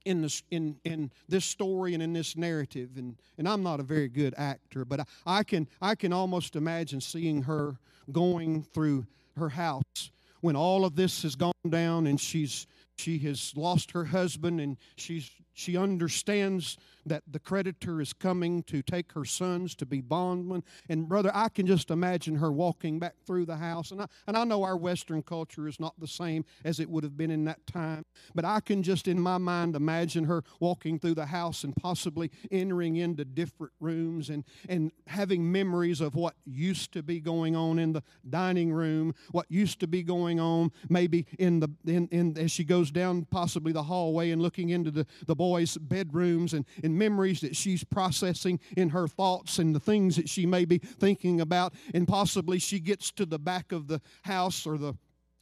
in 0.08 0.22
this, 0.22 0.42
in, 0.50 0.78
in 0.86 1.12
this 1.28 1.46
story 1.46 1.94
and 1.94 2.02
in 2.02 2.14
this 2.14 2.38
narrative, 2.38 2.92
and, 2.96 3.18
and 3.38 3.48
I'm 3.48 3.62
not 3.62 3.80
a 3.80 3.84
very 3.84 4.08
good 4.08 4.34
actor, 4.38 4.86
but 4.86 5.02
I, 5.02 5.06
I, 5.26 5.44
can, 5.44 5.68
I 5.82 5.96
can 5.96 6.14
almost 6.14 6.56
imagine 6.56 7.02
seeing 7.02 7.44
her 7.44 7.78
going 8.12 8.64
through 8.64 9.06
her 9.36 9.50
house 9.50 10.12
when 10.42 10.56
all 10.56 10.86
of 10.86 10.96
this 10.96 11.24
has 11.24 11.36
gone 11.36 11.52
down 11.70 12.08
and 12.08 12.20
she's 12.20 12.68
she 12.98 13.20
has 13.20 13.54
lost 13.56 13.92
her 13.92 14.06
husband 14.06 14.60
and 14.60 14.78
she's 14.96 15.30
she 15.58 15.76
understands 15.76 16.78
that 17.08 17.24
the 17.32 17.40
creditor 17.40 18.00
is 18.00 18.14
coming 18.14 18.62
to 18.64 18.84
take 18.84 19.14
her 19.14 19.26
sons 19.26 19.74
to 19.76 19.86
be 19.88 20.02
bondmen. 20.02 20.64
And, 20.88 21.10
brother, 21.10 21.32
I 21.34 21.50
can 21.50 21.66
just 21.66 21.90
imagine 21.90 22.36
her 22.36 22.52
walking 22.52 23.00
back 23.00 23.16
through 23.26 23.46
the 23.46 23.56
house. 23.56 23.90
And 23.90 24.02
I, 24.02 24.08
and 24.28 24.38
I 24.38 24.44
know 24.44 24.62
our 24.64 24.78
Western 24.78 25.24
culture 25.24 25.68
is 25.68 25.80
not 25.80 26.00
the 26.00 26.08
same 26.08 26.46
as 26.64 26.80
it 26.80 26.88
would 26.88 27.04
have 27.04 27.18
been 27.18 27.32
in 27.32 27.46
that 27.46 27.66
time, 27.66 28.06
but 28.36 28.46
I 28.46 28.60
can 28.60 28.84
just, 28.84 29.08
in 29.08 29.20
my 29.20 29.40
mind, 29.40 29.76
imagine 29.76 30.26
her 30.26 30.44
walking 30.60 31.00
through 31.00 31.16
the 31.16 31.26
house 31.26 31.64
and 31.64 31.76
possibly 31.76 32.30
entering 32.52 32.98
into 32.98 33.26
different 33.26 33.74
rooms 33.80 34.30
and, 34.30 34.44
and 34.70 34.92
having 35.08 35.52
memories 35.52 36.02
of 36.02 36.14
what 36.14 36.36
used 36.46 36.92
to 36.92 37.02
be 37.02 37.20
going 37.20 37.56
on 37.56 37.80
in 37.80 37.94
the 37.94 38.04
dining 38.30 38.72
room, 38.72 39.16
what 39.32 39.48
used 39.50 39.80
to 39.80 39.88
be 39.88 40.04
going 40.04 40.40
on 40.40 40.72
maybe 40.88 41.26
in 41.40 41.60
the 41.60 41.70
in, 41.86 42.08
in 42.10 42.38
as 42.38 42.52
she 42.52 42.64
goes 42.64 42.92
down 42.92 43.26
possibly 43.32 43.72
the 43.72 43.84
hallway 43.84 44.30
and 44.32 44.42
looking 44.42 44.70
into 44.70 44.92
the, 44.92 45.08
the 45.26 45.36
boys' 45.48 45.78
bedrooms 45.78 46.54
and, 46.54 46.66
and 46.84 46.98
memories 46.98 47.40
that 47.40 47.56
she's 47.56 47.84
processing 47.86 48.60
in 48.76 48.90
her 48.90 49.08
thoughts 49.08 49.60
and 49.60 49.74
the 49.74 49.80
things 49.80 50.18
that 50.18 50.28
she 50.28 50.46
may 50.46 50.66
be 50.66 50.78
thinking 50.78 51.40
about. 51.40 51.74
And 51.94 52.06
possibly 52.06 52.60
she 52.60 52.80
gets 52.82 53.12
to 53.12 53.26
the 53.26 53.40
back 53.40 53.72
of 53.72 53.88
the 53.88 54.02
house 54.24 54.68
or 54.68 54.78
the 54.78 54.94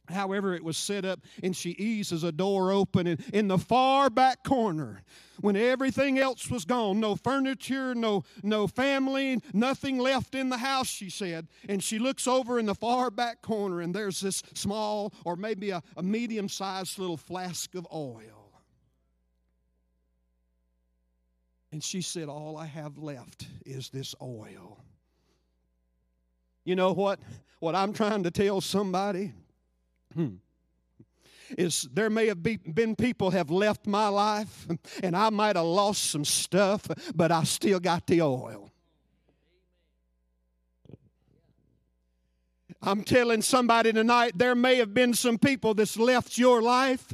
however 0.08 0.54
it 0.54 0.62
was 0.62 0.76
set 0.76 1.04
up, 1.04 1.18
and 1.42 1.56
she 1.56 1.70
eases 1.70 2.22
a 2.22 2.30
door 2.30 2.70
open, 2.70 3.08
and 3.08 3.20
in 3.32 3.48
the 3.48 3.58
far 3.58 4.08
back 4.08 4.44
corner, 4.44 5.02
when 5.40 5.56
everything 5.56 6.16
else 6.16 6.48
was 6.48 6.64
gone, 6.64 7.00
no 7.00 7.16
furniture, 7.16 7.92
no 7.92 8.22
no 8.44 8.68
family, 8.68 9.40
nothing 9.52 9.98
left 9.98 10.36
in 10.36 10.48
the 10.48 10.58
house, 10.58 10.86
she 10.86 11.10
said, 11.10 11.48
and 11.68 11.82
she 11.82 11.98
looks 11.98 12.28
over 12.28 12.60
in 12.60 12.66
the 12.66 12.74
far 12.74 13.10
back 13.10 13.42
corner, 13.42 13.80
and 13.80 13.92
there's 13.92 14.20
this 14.20 14.44
small 14.54 15.12
or 15.24 15.34
maybe 15.34 15.70
a, 15.70 15.82
a 15.96 16.02
medium-sized 16.04 17.00
little 17.00 17.16
flask 17.16 17.74
of 17.74 17.84
oil. 17.92 18.35
And 21.72 21.82
she 21.82 22.00
said, 22.00 22.28
All 22.28 22.56
I 22.56 22.66
have 22.66 22.98
left 22.98 23.46
is 23.64 23.90
this 23.90 24.14
oil. 24.22 24.78
You 26.64 26.74
know 26.74 26.92
what? 26.92 27.20
What 27.60 27.74
I'm 27.74 27.92
trying 27.92 28.22
to 28.24 28.30
tell 28.30 28.60
somebody 28.60 29.32
is 31.50 31.88
there 31.92 32.10
may 32.10 32.26
have 32.26 32.42
been 32.42 32.96
people 32.96 33.30
have 33.30 33.50
left 33.50 33.86
my 33.86 34.08
life 34.08 34.66
and 35.02 35.16
I 35.16 35.30
might 35.30 35.56
have 35.56 35.64
lost 35.64 36.10
some 36.10 36.24
stuff, 36.24 36.86
but 37.14 37.32
I 37.32 37.44
still 37.44 37.80
got 37.80 38.06
the 38.06 38.22
oil. 38.22 38.70
I'm 42.82 43.02
telling 43.02 43.42
somebody 43.42 43.92
tonight 43.92 44.32
there 44.36 44.54
may 44.54 44.76
have 44.76 44.92
been 44.92 45.14
some 45.14 45.38
people 45.38 45.74
that's 45.74 45.96
left 45.96 46.38
your 46.38 46.62
life 46.62 47.12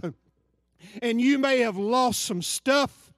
and 1.01 1.21
you 1.21 1.39
may 1.39 1.61
have 1.61 1.77
lost 1.77 2.23
some 2.23 2.43
stuff 2.43 3.12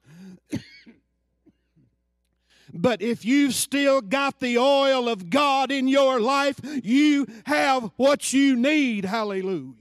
but 2.75 3.01
if 3.01 3.23
you've 3.23 3.53
still 3.53 4.01
got 4.01 4.41
the 4.41 4.57
oil 4.57 5.07
of 5.07 5.29
God 5.29 5.71
in 5.71 5.87
your 5.87 6.19
life, 6.19 6.59
you 6.83 7.25
have 7.45 7.89
what 7.95 8.33
you 8.33 8.57
need. 8.57 9.05
Hallelujah. 9.05 9.73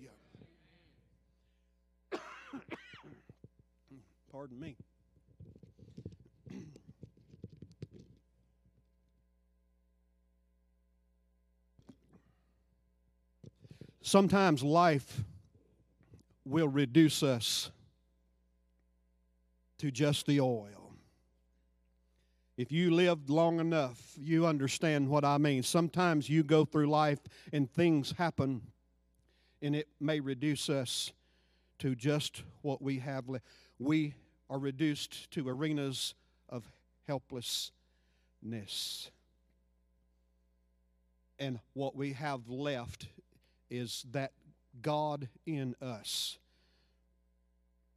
Pardon 4.32 4.60
me. 4.60 4.76
Sometimes 14.02 14.62
life 14.62 15.22
will 16.44 16.68
reduce 16.68 17.24
us 17.24 17.70
to 19.78 19.90
just 19.90 20.26
the 20.26 20.40
oil. 20.40 20.83
If 22.56 22.70
you 22.70 22.92
lived 22.92 23.30
long 23.30 23.58
enough, 23.58 24.00
you 24.16 24.46
understand 24.46 25.08
what 25.08 25.24
I 25.24 25.38
mean. 25.38 25.64
Sometimes 25.64 26.28
you 26.28 26.44
go 26.44 26.64
through 26.64 26.86
life 26.88 27.18
and 27.52 27.68
things 27.70 28.14
happen, 28.16 28.62
and 29.60 29.74
it 29.74 29.88
may 30.00 30.20
reduce 30.20 30.70
us 30.70 31.12
to 31.80 31.96
just 31.96 32.44
what 32.62 32.80
we 32.80 33.00
have 33.00 33.28
left. 33.28 33.44
We 33.80 34.14
are 34.48 34.58
reduced 34.58 35.30
to 35.32 35.48
arenas 35.48 36.14
of 36.48 36.64
helplessness. 37.08 37.72
And 41.40 41.58
what 41.72 41.96
we 41.96 42.12
have 42.12 42.48
left 42.48 43.08
is 43.68 44.06
that 44.12 44.30
God 44.80 45.28
in 45.44 45.74
us. 45.82 46.38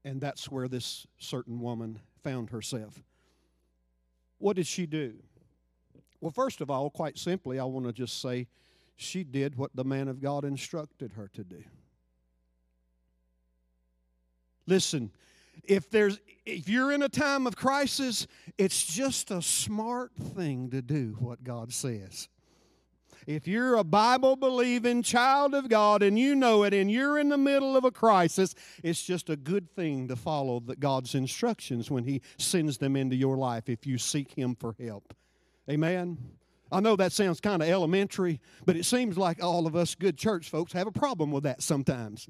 And 0.03 0.19
that's 0.19 0.49
where 0.49 0.67
this 0.67 1.05
certain 1.19 1.59
woman 1.59 1.99
found 2.23 2.49
herself. 2.49 3.03
What 4.39 4.55
did 4.55 4.67
she 4.67 4.85
do? 4.85 5.13
Well, 6.21 6.31
first 6.31 6.61
of 6.61 6.69
all, 6.69 6.89
quite 6.89 7.17
simply, 7.17 7.59
I 7.59 7.63
want 7.63 7.85
to 7.85 7.93
just 7.93 8.21
say 8.21 8.47
she 8.95 9.23
did 9.23 9.57
what 9.57 9.75
the 9.75 9.83
man 9.83 10.07
of 10.07 10.19
God 10.19 10.43
instructed 10.43 11.13
her 11.13 11.29
to 11.33 11.43
do. 11.43 11.63
Listen, 14.65 15.11
if 15.63 15.89
there's 15.89 16.19
if 16.45 16.69
you're 16.69 16.91
in 16.91 17.03
a 17.03 17.09
time 17.09 17.45
of 17.45 17.55
crisis, 17.55 18.25
it's 18.57 18.85
just 18.85 19.31
a 19.31 19.41
smart 19.41 20.11
thing 20.15 20.69
to 20.71 20.81
do 20.81 21.15
what 21.19 21.43
God 21.43 21.73
says. 21.73 22.29
If 23.27 23.45
you're 23.45 23.75
a 23.75 23.83
Bible 23.83 24.37
believing 24.37 25.03
child 25.03 25.53
of 25.53 25.67
God 25.67 26.01
and 26.01 26.17
you 26.17 26.33
know 26.33 26.63
it 26.63 26.73
and 26.73 26.89
you're 26.89 27.19
in 27.19 27.27
the 27.27 27.37
middle 27.37 27.75
of 27.75 27.83
a 27.83 27.91
crisis, 27.91 28.55
it's 28.81 29.03
just 29.03 29.29
a 29.29 29.35
good 29.35 29.69
thing 29.75 30.07
to 30.07 30.15
follow 30.15 30.61
God's 30.61 31.13
instructions 31.13 31.91
when 31.91 32.05
He 32.05 32.21
sends 32.37 32.77
them 32.77 32.95
into 32.95 33.17
your 33.17 33.35
life 33.35 33.67
if 33.67 33.85
you 33.85 33.97
seek 33.97 34.31
Him 34.31 34.55
for 34.55 34.75
help. 34.79 35.13
Amen. 35.69 36.17
I 36.71 36.79
know 36.79 36.95
that 36.95 37.11
sounds 37.11 37.41
kind 37.41 37.61
of 37.61 37.67
elementary, 37.67 38.39
but 38.65 38.77
it 38.77 38.85
seems 38.85 39.17
like 39.17 39.43
all 39.43 39.67
of 39.67 39.75
us 39.75 39.93
good 39.93 40.17
church 40.17 40.49
folks 40.49 40.71
have 40.71 40.87
a 40.87 40.91
problem 40.91 41.29
with 41.29 41.43
that 41.43 41.61
sometimes. 41.61 42.29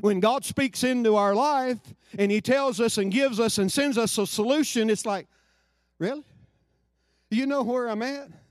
When 0.00 0.18
God 0.18 0.44
speaks 0.44 0.82
into 0.82 1.14
our 1.14 1.36
life 1.36 1.78
and 2.18 2.32
He 2.32 2.40
tells 2.40 2.80
us 2.80 2.98
and 2.98 3.12
gives 3.12 3.38
us 3.38 3.58
and 3.58 3.70
sends 3.70 3.96
us 3.96 4.18
a 4.18 4.26
solution, 4.26 4.90
it's 4.90 5.06
like, 5.06 5.28
really? 6.00 6.24
You 7.30 7.46
know 7.46 7.62
where 7.62 7.88
I'm 7.88 8.02
at? 8.02 8.41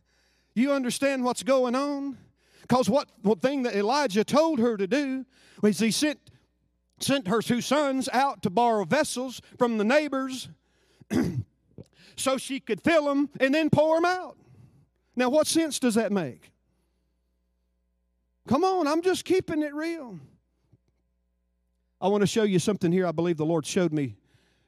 You 0.54 0.74
understand 0.74 1.24
what's 1.24 1.44
going 1.44 1.76
on? 1.76 2.18
Because 2.62 2.90
what, 2.90 3.10
what 3.22 3.42
thing 3.42 3.64
that 3.64 3.76
Elijah 3.76 4.24
told 4.24 4.60
her 4.60 4.78
to 4.78 4.88
do 4.88 5.26
was 5.62 5.80
he 5.80 5.92
sent, 5.92 6.20
sent 7.00 7.28
her 7.28 7.42
two 7.42 7.62
sons 7.62 8.10
out 8.12 8.44
to 8.44 8.50
borrow 8.50 8.86
vessels 8.86 9.42
from 9.58 9.78
the 9.78 9.84
neighbors 9.84 10.50
so 12.16 12.38
she 12.38 12.60
could 12.60 12.82
fill 12.82 13.06
them 13.06 13.30
and 13.40 13.54
then 13.54 13.70
pour 13.70 13.96
them 13.96 14.06
out. 14.06 14.38
Now, 15.16 15.30
what 15.30 15.48
sense 15.48 15.80
does 15.80 15.96
that 15.96 16.12
make? 16.12 16.52
Come 18.48 18.64
on, 18.64 18.88
I'm 18.88 19.02
just 19.02 19.26
keeping 19.26 19.62
it 19.62 19.74
real. 19.74 20.20
I 22.00 22.08
want 22.08 22.22
to 22.22 22.28
show 22.28 22.44
you 22.44 22.58
something 22.58 22.92
here 22.92 23.06
I 23.06 23.12
believe 23.12 23.38
the 23.38 23.46
Lord 23.46 23.66
showed 23.66 23.94
me 23.94 24.16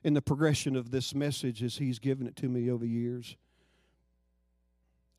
in 0.03 0.13
the 0.13 0.21
progression 0.21 0.75
of 0.75 0.91
this 0.91 1.15
message 1.15 1.63
as 1.63 1.77
He's 1.77 1.99
given 1.99 2.27
it 2.27 2.35
to 2.37 2.49
me 2.49 2.69
over 2.69 2.85
years. 2.85 3.35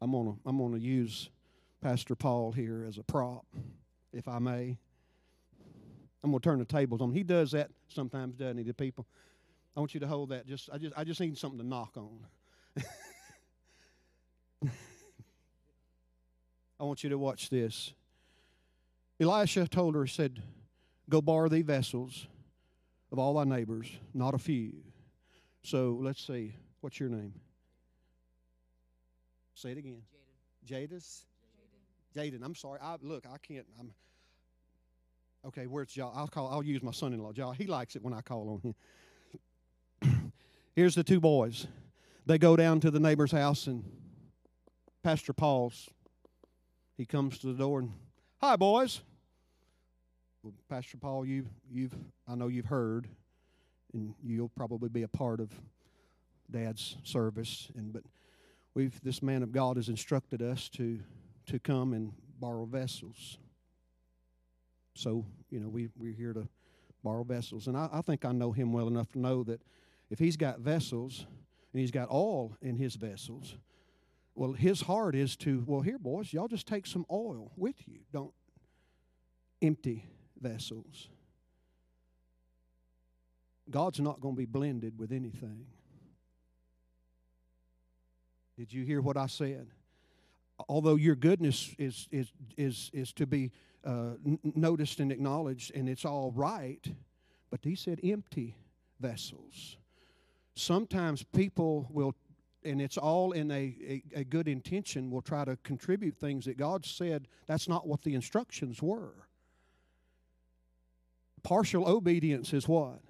I'm 0.04 0.12
gonna 0.12 0.34
I'm 0.44 0.58
gonna 0.58 0.76
use 0.76 1.30
Pastor 1.80 2.14
Paul 2.14 2.52
here 2.52 2.84
as 2.86 2.98
a 2.98 3.02
prop, 3.02 3.46
if 4.12 4.28
I 4.28 4.38
may. 4.38 4.76
I'm 6.22 6.30
gonna 6.30 6.40
turn 6.40 6.58
the 6.58 6.66
tables 6.66 7.00
on. 7.00 7.10
He 7.10 7.22
does 7.22 7.52
that 7.52 7.70
sometimes, 7.88 8.36
doesn't 8.36 8.58
he, 8.58 8.64
to 8.64 8.74
people? 8.74 9.06
I 9.74 9.80
want 9.80 9.94
you 9.94 10.00
to 10.00 10.06
hold 10.06 10.28
that. 10.28 10.46
Just 10.46 10.68
I 10.70 10.76
just 10.76 10.92
I 10.94 11.04
just 11.04 11.20
need 11.20 11.38
something 11.38 11.58
to 11.58 11.66
knock 11.66 11.96
on. 11.96 12.26
I 16.78 16.84
want 16.84 17.02
you 17.02 17.08
to 17.08 17.16
watch 17.16 17.48
this. 17.48 17.94
Elisha 19.18 19.66
told 19.66 19.94
her, 19.94 20.04
he 20.04 20.10
said, 20.10 20.42
Go 21.08 21.22
borrow 21.22 21.48
thee 21.48 21.62
vessels 21.62 22.26
of 23.10 23.18
all 23.18 23.32
thy 23.32 23.44
neighbors, 23.44 23.90
not 24.12 24.34
a 24.34 24.38
few. 24.38 24.74
So 25.62 25.98
let's 25.98 26.26
see. 26.26 26.56
What's 26.82 27.00
your 27.00 27.08
name? 27.08 27.32
Say 29.54 29.72
it 29.72 29.78
again. 29.78 30.02
Jaden. 30.66 30.88
Jadis? 30.90 31.26
Jaden. 32.16 32.42
I'm 32.42 32.54
sorry. 32.54 32.80
I 32.82 32.96
look, 33.02 33.24
I 33.26 33.38
can't 33.38 33.66
I'm 33.78 33.92
Okay, 35.46 35.66
where's 35.66 35.88
Jaw? 35.88 36.10
I'll 36.14 36.28
call 36.28 36.48
I'll 36.48 36.62
use 36.62 36.82
my 36.82 36.92
son-in-law, 36.92 37.32
Jaw. 37.32 37.52
He 37.52 37.66
likes 37.66 37.96
it 37.96 38.02
when 38.02 38.14
I 38.14 38.22
call 38.22 38.62
on 38.64 38.74
him. 40.02 40.32
Here's 40.74 40.94
the 40.94 41.04
two 41.04 41.20
boys. 41.20 41.66
They 42.26 42.38
go 42.38 42.56
down 42.56 42.80
to 42.80 42.90
the 42.90 43.00
neighbor's 43.00 43.32
house 43.32 43.66
and 43.66 43.84
Pastor 45.02 45.34
Paul's 45.34 45.90
he 46.96 47.04
comes 47.04 47.38
to 47.38 47.48
the 47.48 47.54
door 47.54 47.80
and 47.80 47.92
hi 48.40 48.56
boys. 48.56 49.02
Well, 50.42 50.54
Pastor 50.68 50.96
Paul, 50.96 51.26
you 51.26 51.46
you've 51.70 51.94
I 52.26 52.34
know 52.34 52.48
you've 52.48 52.66
heard 52.66 53.08
and 53.92 54.14
you'll 54.22 54.48
probably 54.48 54.88
be 54.88 55.02
a 55.02 55.08
part 55.08 55.40
of 55.40 55.50
dad's 56.50 56.96
service 57.02 57.70
and 57.76 57.92
but 57.92 58.02
we've 58.74 59.00
this 59.02 59.22
man 59.22 59.42
of 59.42 59.52
God 59.52 59.76
has 59.76 59.88
instructed 59.88 60.42
us 60.42 60.68
to 60.70 61.00
to 61.46 61.58
come 61.58 61.92
and 61.92 62.12
borrow 62.40 62.64
vessels. 62.64 63.38
So 64.94 65.24
you 65.50 65.60
know 65.60 65.68
we 65.68 65.88
we're 65.96 66.12
here 66.12 66.32
to 66.32 66.48
borrow 67.02 67.24
vessels, 67.24 67.66
and 67.66 67.76
I, 67.76 67.88
I 67.92 68.00
think 68.00 68.24
I 68.24 68.32
know 68.32 68.52
him 68.52 68.72
well 68.72 68.88
enough 68.88 69.12
to 69.12 69.18
know 69.18 69.42
that 69.44 69.60
if 70.10 70.18
he's 70.18 70.36
got 70.36 70.60
vessels 70.60 71.26
and 71.72 71.80
he's 71.80 71.90
got 71.90 72.10
oil 72.10 72.56
in 72.62 72.76
his 72.76 72.94
vessels, 72.94 73.56
well, 74.34 74.52
his 74.52 74.82
heart 74.82 75.14
is 75.14 75.36
to 75.38 75.64
well, 75.66 75.80
here, 75.80 75.98
boys, 75.98 76.32
y'all 76.32 76.48
just 76.48 76.66
take 76.66 76.86
some 76.86 77.06
oil 77.10 77.52
with 77.56 77.76
you. 77.86 78.00
Don't 78.12 78.32
empty 79.62 80.04
vessels. 80.40 81.08
God's 83.70 84.00
not 84.00 84.20
going 84.20 84.34
to 84.34 84.38
be 84.38 84.44
blended 84.44 84.98
with 84.98 85.10
anything. 85.12 85.66
Did 88.56 88.72
you 88.72 88.84
hear 88.84 89.00
what 89.00 89.16
I 89.16 89.26
said? 89.26 89.68
Although 90.68 90.94
your 90.94 91.16
goodness 91.16 91.74
is, 91.78 92.08
is, 92.12 92.32
is, 92.56 92.90
is 92.92 93.12
to 93.14 93.26
be 93.26 93.50
uh, 93.84 94.12
noticed 94.42 95.00
and 95.00 95.10
acknowledged, 95.10 95.74
and 95.74 95.88
it's 95.88 96.04
all 96.04 96.32
right, 96.34 96.86
but 97.50 97.60
he 97.62 97.74
said 97.74 98.00
empty 98.04 98.56
vessels. 99.00 99.76
Sometimes 100.54 101.24
people 101.24 101.88
will, 101.90 102.14
and 102.64 102.80
it's 102.80 102.96
all 102.96 103.32
in 103.32 103.50
a, 103.50 103.74
a, 104.14 104.20
a 104.20 104.24
good 104.24 104.46
intention, 104.46 105.10
will 105.10 105.22
try 105.22 105.44
to 105.44 105.56
contribute 105.64 106.16
things 106.16 106.44
that 106.44 106.56
God 106.56 106.86
said 106.86 107.26
that's 107.46 107.68
not 107.68 107.86
what 107.86 108.02
the 108.02 108.14
instructions 108.14 108.80
were. 108.80 109.14
Partial 111.42 111.86
obedience 111.86 112.52
is 112.52 112.68
what? 112.68 113.00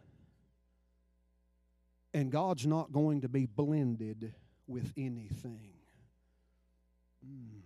And 2.14 2.32
God's 2.32 2.66
not 2.66 2.92
going 2.92 3.20
to 3.20 3.28
be 3.28 3.46
blended 3.46 4.32
with 4.66 4.92
anything. 4.96 5.72
Mm. 7.24 7.60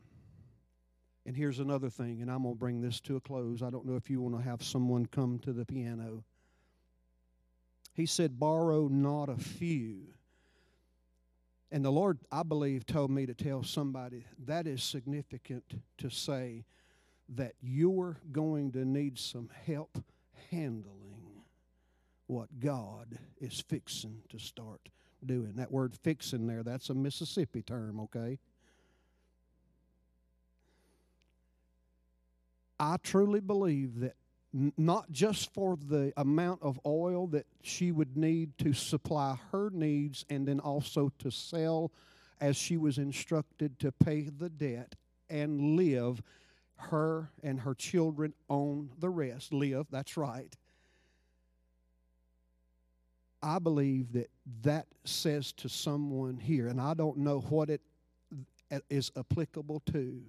And 1.26 1.36
here's 1.36 1.58
another 1.58 1.90
thing, 1.90 2.22
and 2.22 2.30
I'm 2.30 2.42
going 2.42 2.54
to 2.54 2.58
bring 2.58 2.80
this 2.80 3.00
to 3.02 3.16
a 3.16 3.20
close. 3.20 3.62
I 3.62 3.70
don't 3.70 3.84
know 3.84 3.96
if 3.96 4.08
you 4.08 4.20
want 4.20 4.36
to 4.36 4.42
have 4.42 4.62
someone 4.62 5.06
come 5.06 5.38
to 5.40 5.52
the 5.52 5.66
piano. 5.66 6.24
He 7.92 8.06
said, 8.06 8.38
Borrow 8.38 8.88
not 8.88 9.28
a 9.28 9.36
few. 9.36 10.06
And 11.70 11.84
the 11.84 11.92
Lord, 11.92 12.18
I 12.32 12.44
believe, 12.44 12.86
told 12.86 13.10
me 13.10 13.26
to 13.26 13.34
tell 13.34 13.62
somebody 13.62 14.24
that 14.46 14.66
is 14.66 14.82
significant 14.82 15.64
to 15.98 16.08
say 16.08 16.64
that 17.28 17.52
you're 17.60 18.16
going 18.32 18.72
to 18.72 18.86
need 18.86 19.18
some 19.18 19.50
help 19.66 20.02
handling 20.50 21.42
what 22.26 22.58
God 22.58 23.18
is 23.38 23.62
fixing 23.68 24.22
to 24.30 24.38
start 24.38 24.88
doing. 25.24 25.54
That 25.56 25.70
word 25.70 25.94
fixing 25.94 26.46
there, 26.46 26.62
that's 26.62 26.90
a 26.90 26.94
Mississippi 26.94 27.62
term, 27.62 28.00
okay? 28.00 28.38
I 32.80 32.96
truly 33.02 33.40
believe 33.40 34.00
that 34.00 34.14
not 34.52 35.10
just 35.10 35.52
for 35.52 35.76
the 35.76 36.12
amount 36.16 36.62
of 36.62 36.80
oil 36.86 37.26
that 37.28 37.46
she 37.62 37.92
would 37.92 38.16
need 38.16 38.56
to 38.58 38.72
supply 38.72 39.38
her 39.52 39.70
needs 39.70 40.24
and 40.30 40.46
then 40.46 40.58
also 40.60 41.12
to 41.18 41.30
sell 41.30 41.92
as 42.40 42.56
she 42.56 42.76
was 42.76 42.98
instructed 42.98 43.78
to 43.78 43.92
pay 43.92 44.22
the 44.22 44.48
debt 44.48 44.94
and 45.28 45.76
live 45.76 46.22
her 46.76 47.30
and 47.42 47.60
her 47.60 47.74
children 47.74 48.32
on 48.48 48.88
the 49.00 49.10
rest 49.10 49.52
live 49.52 49.86
that's 49.90 50.16
right 50.16 50.56
I 53.42 53.58
believe 53.58 54.12
that 54.12 54.30
that 54.62 54.86
says 55.04 55.52
to 55.52 55.68
someone 55.68 56.36
here, 56.36 56.68
and 56.68 56.80
I 56.80 56.94
don't 56.94 57.18
know 57.18 57.40
what 57.40 57.70
it 57.70 57.80
uh, 58.70 58.78
is 58.90 59.12
applicable 59.16 59.80
to, 59.92 60.20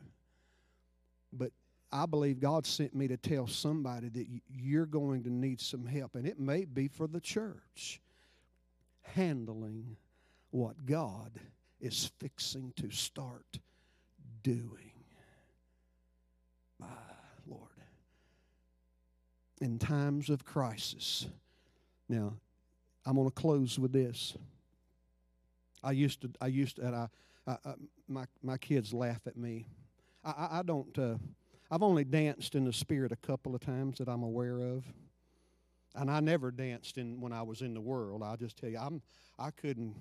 but 1.33 1.51
I 1.91 2.05
believe 2.05 2.39
God 2.39 2.65
sent 2.67 2.93
me 2.93 3.07
to 3.07 3.17
tell 3.17 3.47
somebody 3.47 4.09
that 4.09 4.27
you're 4.53 4.85
going 4.85 5.23
to 5.23 5.29
need 5.31 5.59
some 5.59 5.85
help, 5.85 6.15
and 6.15 6.27
it 6.27 6.39
may 6.39 6.65
be 6.65 6.87
for 6.87 7.07
the 7.07 7.19
church 7.19 7.99
handling 9.01 9.97
what 10.51 10.85
God 10.85 11.39
is 11.79 12.11
fixing 12.19 12.73
to 12.75 12.91
start 12.91 13.59
doing. 14.43 14.91
My 16.79 16.87
Lord. 17.47 17.69
In 19.61 19.79
times 19.79 20.29
of 20.29 20.45
crisis. 20.45 21.27
Now, 22.07 22.33
I'm 23.09 23.15
going 23.15 23.27
to 23.27 23.33
close 23.33 23.79
with 23.79 23.91
this. 23.91 24.37
I 25.83 25.93
used 25.93 26.21
to, 26.21 26.29
I 26.39 26.45
used 26.45 26.75
to, 26.75 26.85
and 26.85 26.95
I, 26.95 27.07
I, 27.47 27.57
I 27.65 27.73
my 28.07 28.25
my 28.43 28.55
kids 28.57 28.93
laugh 28.93 29.21
at 29.25 29.35
me. 29.35 29.65
I, 30.23 30.59
I, 30.59 30.61
don't. 30.61 30.95
Uh, 30.95 31.15
I've 31.71 31.81
only 31.81 32.03
danced 32.03 32.53
in 32.53 32.65
the 32.65 32.73
spirit 32.73 33.11
a 33.11 33.15
couple 33.15 33.55
of 33.55 33.61
times 33.61 33.97
that 33.97 34.07
I'm 34.07 34.21
aware 34.21 34.59
of, 34.59 34.85
and 35.95 36.11
I 36.11 36.19
never 36.19 36.51
danced 36.51 36.99
in 36.99 37.19
when 37.19 37.33
I 37.33 37.41
was 37.41 37.61
in 37.61 37.73
the 37.73 37.81
world. 37.81 38.21
I'll 38.21 38.37
just 38.37 38.57
tell 38.57 38.69
you, 38.69 38.77
I'm. 38.77 39.01
I 39.39 39.49
couldn't. 39.49 39.95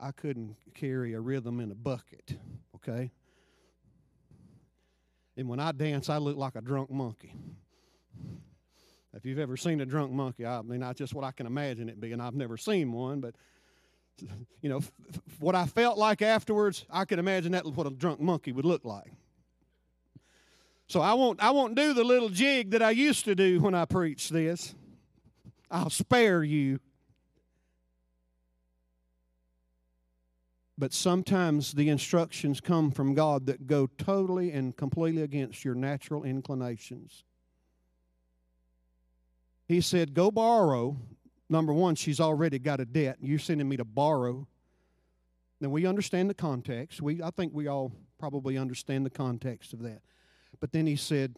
I 0.00 0.10
couldn't 0.10 0.56
carry 0.74 1.12
a 1.12 1.20
rhythm 1.20 1.60
in 1.60 1.70
a 1.70 1.76
bucket. 1.76 2.36
Okay. 2.74 3.12
And 5.36 5.48
when 5.48 5.60
I 5.60 5.70
dance, 5.70 6.08
I 6.08 6.18
look 6.18 6.36
like 6.36 6.56
a 6.56 6.60
drunk 6.60 6.90
monkey. 6.90 7.32
If 9.12 9.26
you've 9.26 9.38
ever 9.38 9.56
seen 9.56 9.80
a 9.80 9.86
drunk 9.86 10.12
monkey, 10.12 10.46
I 10.46 10.62
mean, 10.62 10.80
that's 10.80 10.98
just 10.98 11.14
what 11.14 11.24
I 11.24 11.32
can 11.32 11.46
imagine 11.46 11.88
it 11.88 12.00
being. 12.00 12.20
I've 12.20 12.34
never 12.34 12.56
seen 12.56 12.92
one, 12.92 13.20
but 13.20 13.34
you 14.60 14.68
know, 14.68 14.78
f- 14.78 14.92
f- 15.12 15.20
what 15.40 15.54
I 15.54 15.66
felt 15.66 15.98
like 15.98 16.22
afterwards, 16.22 16.84
I 16.90 17.04
could 17.04 17.18
imagine 17.18 17.52
that 17.52 17.66
what 17.66 17.86
a 17.86 17.90
drunk 17.90 18.20
monkey 18.20 18.52
would 18.52 18.64
look 18.64 18.84
like. 18.84 19.12
So 20.86 21.00
I 21.00 21.14
won't, 21.14 21.42
I 21.42 21.50
won't 21.50 21.76
do 21.76 21.94
the 21.94 22.04
little 22.04 22.28
jig 22.28 22.70
that 22.70 22.82
I 22.82 22.90
used 22.90 23.24
to 23.26 23.34
do 23.34 23.60
when 23.60 23.74
I 23.74 23.84
preach 23.84 24.28
this. 24.28 24.74
I'll 25.70 25.90
spare 25.90 26.42
you. 26.42 26.80
But 30.76 30.92
sometimes 30.92 31.72
the 31.72 31.90
instructions 31.90 32.60
come 32.60 32.90
from 32.90 33.14
God 33.14 33.46
that 33.46 33.66
go 33.66 33.88
totally 33.98 34.50
and 34.50 34.76
completely 34.76 35.22
against 35.22 35.64
your 35.64 35.74
natural 35.74 36.24
inclinations. 36.24 37.24
He 39.70 39.80
said, 39.80 40.14
Go 40.14 40.32
borrow. 40.32 40.96
Number 41.48 41.72
one, 41.72 41.94
she's 41.94 42.18
already 42.18 42.58
got 42.58 42.80
a 42.80 42.84
debt. 42.84 43.18
You're 43.20 43.38
sending 43.38 43.68
me 43.68 43.76
to 43.76 43.84
borrow. 43.84 44.48
Now, 45.60 45.68
we 45.68 45.86
understand 45.86 46.28
the 46.28 46.34
context. 46.34 47.00
We, 47.00 47.22
I 47.22 47.30
think 47.30 47.52
we 47.54 47.68
all 47.68 47.92
probably 48.18 48.58
understand 48.58 49.06
the 49.06 49.10
context 49.10 49.72
of 49.72 49.82
that. 49.84 50.00
But 50.58 50.72
then 50.72 50.88
he 50.88 50.96
said, 50.96 51.36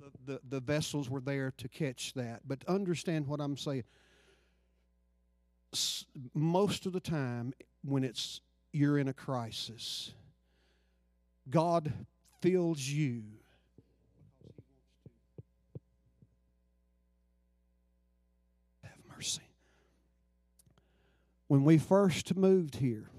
the, 0.00 0.32
the, 0.32 0.40
the 0.48 0.60
vessels 0.60 1.10
were 1.10 1.20
there 1.20 1.52
to 1.58 1.68
catch 1.68 2.14
that. 2.14 2.40
But 2.48 2.64
understand 2.68 3.26
what 3.26 3.38
I'm 3.38 3.58
saying. 3.58 3.84
Most 6.32 6.86
of 6.86 6.94
the 6.94 7.00
time, 7.00 7.52
when 7.84 8.02
it's 8.02 8.40
you're 8.72 8.96
in 8.96 9.08
a 9.08 9.12
crisis, 9.12 10.14
God 11.50 11.92
fills 12.40 12.80
you. 12.80 13.24
Have 18.82 19.16
mercy. 19.16 19.42
When 21.48 21.64
we 21.64 21.78
first 21.78 22.36
moved 22.36 22.76
here, 22.76 23.10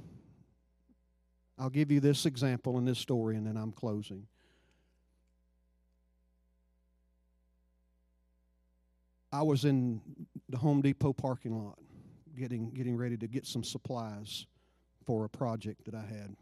I'll 1.57 1.69
give 1.69 1.91
you 1.91 1.99
this 1.99 2.25
example 2.25 2.77
in 2.77 2.86
this 2.86 2.99
story 2.99 3.36
and 3.36 3.45
then 3.45 3.57
I'm 3.57 3.71
closing. 3.71 4.27
I 9.32 9.43
was 9.43 9.65
in 9.65 10.01
the 10.47 10.57
Home 10.57 10.82
Depot 10.82 11.13
parking 11.13 11.57
lot 11.57 11.77
getting 12.38 12.71
getting 12.71 12.95
ready 12.95 13.17
to 13.17 13.27
get 13.27 13.45
some 13.45 13.63
supplies 13.63 14.45
for 15.05 15.25
a 15.25 15.30
project 15.30 15.86
that 15.86 15.95
I 15.95 16.01
had. 16.01 16.27
And 16.27 16.38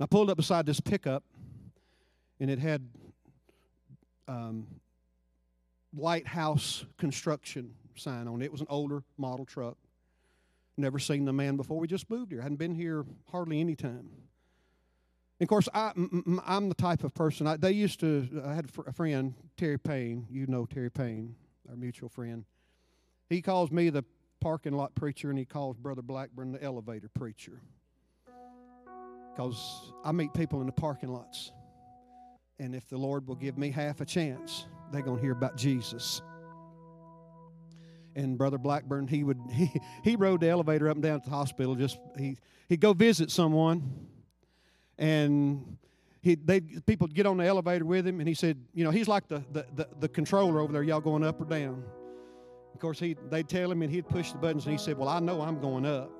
I 0.00 0.06
pulled 0.06 0.30
up 0.30 0.36
beside 0.36 0.64
this 0.64 0.80
pickup 0.80 1.24
and 2.40 2.50
it 2.50 2.58
had 2.58 2.88
um, 4.28 4.66
lighthouse 5.96 6.84
construction 6.98 7.74
sign 7.96 8.28
on 8.28 8.42
it. 8.42 8.46
It 8.46 8.52
was 8.52 8.60
an 8.60 8.68
older 8.70 9.02
model 9.16 9.44
truck. 9.44 9.76
Never 10.78 11.00
seen 11.00 11.24
the 11.24 11.32
man 11.32 11.56
before. 11.56 11.80
We 11.80 11.88
just 11.88 12.08
moved 12.08 12.30
here. 12.30 12.40
Hadn't 12.40 12.58
been 12.58 12.76
here 12.76 13.04
hardly 13.32 13.58
any 13.58 13.74
time. 13.74 14.10
And 15.40 15.46
of 15.46 15.48
course, 15.48 15.68
I, 15.74 15.90
am 15.96 16.68
the 16.68 16.74
type 16.76 17.02
of 17.02 17.12
person. 17.14 17.48
I, 17.48 17.56
they 17.56 17.72
used 17.72 17.98
to. 18.00 18.42
I 18.46 18.54
had 18.54 18.70
a 18.86 18.92
friend, 18.92 19.34
Terry 19.56 19.78
Payne. 19.78 20.28
You 20.30 20.46
know 20.46 20.66
Terry 20.66 20.90
Payne, 20.90 21.34
our 21.68 21.74
mutual 21.74 22.08
friend. 22.08 22.44
He 23.28 23.42
calls 23.42 23.72
me 23.72 23.90
the 23.90 24.04
parking 24.40 24.72
lot 24.72 24.94
preacher, 24.94 25.30
and 25.30 25.38
he 25.38 25.44
calls 25.44 25.76
Brother 25.76 26.02
Blackburn 26.02 26.52
the 26.52 26.62
elevator 26.62 27.08
preacher. 27.08 27.60
Because 29.32 29.92
I 30.04 30.12
meet 30.12 30.32
people 30.32 30.60
in 30.60 30.66
the 30.66 30.72
parking 30.72 31.08
lots, 31.08 31.50
and 32.60 32.72
if 32.72 32.88
the 32.88 32.98
Lord 32.98 33.26
will 33.26 33.36
give 33.36 33.58
me 33.58 33.72
half 33.72 34.00
a 34.00 34.04
chance, 34.04 34.66
they're 34.92 35.02
going 35.02 35.16
to 35.16 35.22
hear 35.22 35.32
about 35.32 35.56
Jesus 35.56 36.22
and 38.18 38.36
brother 38.36 38.58
blackburn 38.58 39.06
he 39.06 39.22
would 39.24 39.38
he, 39.52 39.70
he 40.02 40.16
rode 40.16 40.40
the 40.40 40.48
elevator 40.48 40.88
up 40.88 40.96
and 40.96 41.02
down 41.02 41.20
to 41.20 41.30
the 41.30 41.34
hospital 41.34 41.74
just 41.74 41.98
he 42.16 42.36
he'd 42.68 42.80
go 42.80 42.92
visit 42.92 43.30
someone. 43.30 44.06
And 44.98 45.78
he 46.20 46.34
they 46.34 46.60
people 46.60 47.06
would 47.06 47.14
get 47.14 47.26
on 47.26 47.36
the 47.36 47.44
elevator 47.44 47.84
with 47.84 48.06
him 48.06 48.18
and 48.18 48.28
he 48.28 48.34
said 48.34 48.58
you 48.74 48.84
know 48.84 48.90
he's 48.90 49.08
like 49.08 49.28
the 49.28 49.42
the, 49.52 49.64
the, 49.74 49.88
the 50.00 50.08
controller 50.08 50.60
over 50.60 50.72
there 50.72 50.82
y'all 50.82 51.00
going 51.00 51.24
up 51.24 51.40
or 51.40 51.44
down? 51.44 51.84
Of 52.74 52.80
course 52.80 52.98
he 52.98 53.16
they'd 53.30 53.48
tell 53.48 53.70
him 53.70 53.82
and 53.82 53.90
he'd 53.90 54.08
push 54.08 54.32
the 54.32 54.38
buttons 54.38 54.64
and 54.64 54.72
he 54.72 54.78
said 54.78 54.98
well 54.98 55.08
i 55.08 55.18
know 55.20 55.40
i'm 55.40 55.60
going 55.60 55.86
up 55.86 56.10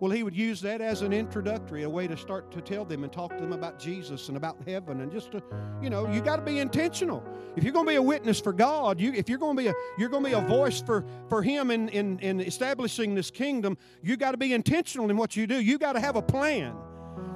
well, 0.00 0.10
he 0.10 0.22
would 0.22 0.34
use 0.34 0.62
that 0.62 0.80
as 0.80 1.02
an 1.02 1.12
introductory, 1.12 1.82
a 1.82 1.88
way 1.88 2.08
to 2.08 2.16
start 2.16 2.50
to 2.52 2.62
tell 2.62 2.86
them 2.86 3.04
and 3.04 3.12
talk 3.12 3.34
to 3.36 3.40
them 3.40 3.52
about 3.52 3.78
Jesus 3.78 4.28
and 4.28 4.36
about 4.36 4.56
heaven, 4.66 5.02
and 5.02 5.12
just 5.12 5.30
to, 5.32 5.42
you 5.82 5.90
know, 5.90 6.10
you 6.10 6.22
got 6.22 6.36
to 6.36 6.42
be 6.42 6.58
intentional. 6.58 7.22
If 7.54 7.64
you're 7.64 7.72
going 7.74 7.84
to 7.84 7.90
be 7.92 7.96
a 7.96 8.02
witness 8.02 8.40
for 8.40 8.54
God, 8.54 8.98
you, 8.98 9.12
if 9.12 9.28
you're 9.28 9.38
going 9.38 9.56
to 9.56 9.62
be 9.62 9.68
a, 9.68 9.74
you're 9.98 10.08
going 10.08 10.24
to 10.24 10.30
be 10.30 10.34
a 10.34 10.40
voice 10.40 10.80
for 10.80 11.04
for 11.28 11.42
Him 11.42 11.70
in 11.70 11.90
in, 11.90 12.18
in 12.20 12.40
establishing 12.40 13.14
this 13.14 13.30
kingdom, 13.30 13.76
you 14.02 14.16
got 14.16 14.30
to 14.32 14.38
be 14.38 14.54
intentional 14.54 15.10
in 15.10 15.18
what 15.18 15.36
you 15.36 15.46
do. 15.46 15.60
You 15.60 15.78
got 15.78 15.92
to 15.92 16.00
have 16.00 16.16
a 16.16 16.22
plan. 16.22 16.74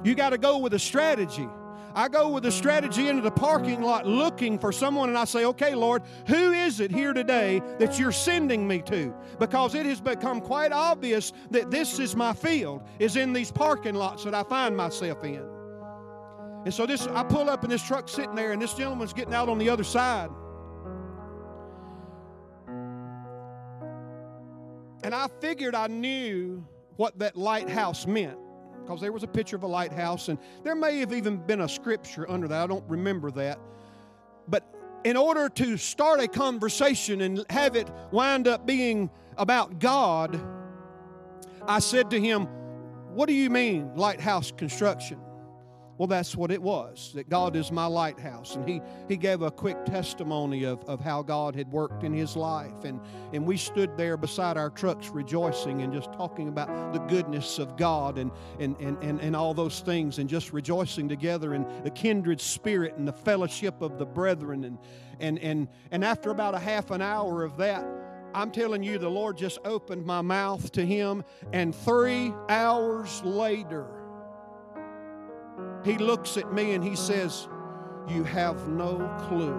You 0.03 0.15
got 0.15 0.31
to 0.31 0.39
go 0.39 0.57
with 0.57 0.73
a 0.73 0.79
strategy. 0.79 1.47
I 1.95 2.09
go 2.09 2.27
with 2.27 2.45
a 2.45 2.51
strategy 2.51 3.07
into 3.07 3.21
the 3.21 3.31
parking 3.31 3.81
lot 3.81 4.05
looking 4.05 4.59
for 4.59 4.73
someone 4.73 5.07
and 5.07 5.17
I 5.17 5.23
say, 5.23 5.45
okay, 5.45 5.73
Lord, 5.75 6.03
who 6.27 6.51
is 6.51 6.81
it 6.81 6.91
here 6.91 7.13
today 7.13 7.61
that 7.79 7.97
you're 7.97 8.11
sending 8.11 8.67
me 8.67 8.81
to? 8.81 9.15
Because 9.39 9.75
it 9.75 9.85
has 9.85 10.01
become 10.01 10.41
quite 10.41 10.73
obvious 10.73 11.31
that 11.51 11.71
this 11.71 11.97
is 11.97 12.13
my 12.13 12.33
field, 12.33 12.83
is 12.99 13.15
in 13.15 13.31
these 13.31 13.49
parking 13.49 13.95
lots 13.95 14.25
that 14.25 14.35
I 14.35 14.43
find 14.43 14.75
myself 14.75 15.23
in. 15.23 15.41
And 16.65 16.73
so 16.73 16.85
this 16.85 17.07
I 17.07 17.23
pull 17.23 17.49
up 17.49 17.63
in 17.63 17.69
this 17.69 17.83
truck 17.83 18.09
sitting 18.09 18.35
there, 18.35 18.51
and 18.51 18.61
this 18.61 18.73
gentleman's 18.73 19.13
getting 19.13 19.33
out 19.33 19.47
on 19.47 19.57
the 19.57 19.69
other 19.69 19.83
side. 19.85 20.29
And 25.03 25.15
I 25.15 25.27
figured 25.39 25.75
I 25.75 25.87
knew 25.87 26.67
what 26.97 27.19
that 27.19 27.37
lighthouse 27.37 28.05
meant 28.05 28.37
because 28.85 29.01
there 29.01 29.11
was 29.11 29.23
a 29.23 29.27
picture 29.27 29.55
of 29.55 29.63
a 29.63 29.67
lighthouse, 29.67 30.29
and 30.29 30.37
there 30.63 30.75
may 30.75 30.99
have 30.99 31.11
even 31.11 31.37
been 31.37 31.61
a 31.61 31.69
scripture 31.69 32.29
under 32.29 32.47
that. 32.47 32.63
I 32.63 32.67
don't 32.67 32.87
remember 32.87 33.31
that. 33.31 33.59
But 34.47 34.63
in 35.03 35.17
order 35.17 35.49
to 35.49 35.77
start 35.77 36.19
a 36.19 36.27
conversation 36.27 37.21
and 37.21 37.43
have 37.49 37.75
it 37.75 37.89
wind 38.11 38.47
up 38.47 38.65
being 38.65 39.09
about 39.37 39.79
God, 39.79 40.39
I 41.67 41.79
said 41.79 42.11
to 42.11 42.19
him, 42.19 42.45
What 43.13 43.27
do 43.27 43.33
you 43.33 43.49
mean, 43.49 43.95
lighthouse 43.95 44.51
construction? 44.51 45.19
Well, 45.97 46.07
that's 46.07 46.35
what 46.35 46.51
it 46.51 46.61
was, 46.61 47.13
that 47.15 47.29
God 47.29 47.55
is 47.55 47.71
my 47.71 47.85
lighthouse. 47.85 48.55
And 48.55 48.67
he, 48.67 48.81
he 49.07 49.15
gave 49.15 49.41
a 49.41 49.49
quick 49.49 49.85
testimony 49.85 50.65
of, 50.65 50.83
of 50.89 50.99
how 50.99 51.21
God 51.21 51.55
had 51.55 51.71
worked 51.71 52.03
in 52.03 52.13
his 52.13 52.35
life. 52.35 52.83
And, 52.83 52.99
and 53.31 53.45
we 53.45 53.55
stood 53.55 53.95
there 53.95 54.17
beside 54.17 54.57
our 54.57 54.69
trucks 54.69 55.09
rejoicing 55.09 55.83
and 55.83 55.93
just 55.93 56.11
talking 56.11 56.49
about 56.49 56.91
the 56.91 56.99
goodness 56.99 57.59
of 57.59 57.77
God 57.77 58.17
and, 58.17 58.29
and, 58.59 58.75
and, 58.81 59.01
and, 59.01 59.21
and 59.21 59.35
all 59.37 59.53
those 59.53 59.79
things 59.79 60.19
and 60.19 60.29
just 60.29 60.51
rejoicing 60.51 61.07
together 61.07 61.53
in 61.53 61.65
the 61.83 61.91
kindred 61.91 62.41
spirit 62.41 62.95
and 62.97 63.07
the 63.07 63.13
fellowship 63.13 63.81
of 63.81 63.97
the 63.97 64.05
brethren. 64.05 64.65
And, 64.65 64.77
and, 65.21 65.39
and, 65.39 65.69
and 65.91 66.03
after 66.03 66.29
about 66.29 66.55
a 66.55 66.59
half 66.59 66.91
an 66.91 67.01
hour 67.01 67.43
of 67.43 67.55
that, 67.55 67.85
I'm 68.33 68.51
telling 68.51 68.83
you, 68.83 68.97
the 68.97 69.07
Lord 69.09 69.37
just 69.37 69.59
opened 69.63 70.05
my 70.05 70.19
mouth 70.19 70.73
to 70.73 70.85
him. 70.85 71.23
And 71.53 71.73
three 71.73 72.33
hours 72.49 73.23
later, 73.23 73.87
he 75.85 75.97
looks 75.97 76.35
at 76.35 76.51
me 76.51 76.73
and 76.73 76.83
he 76.83 76.95
says, 76.95 77.47
You 78.07 78.23
have 78.23 78.67
no 78.67 78.97
clue 79.27 79.53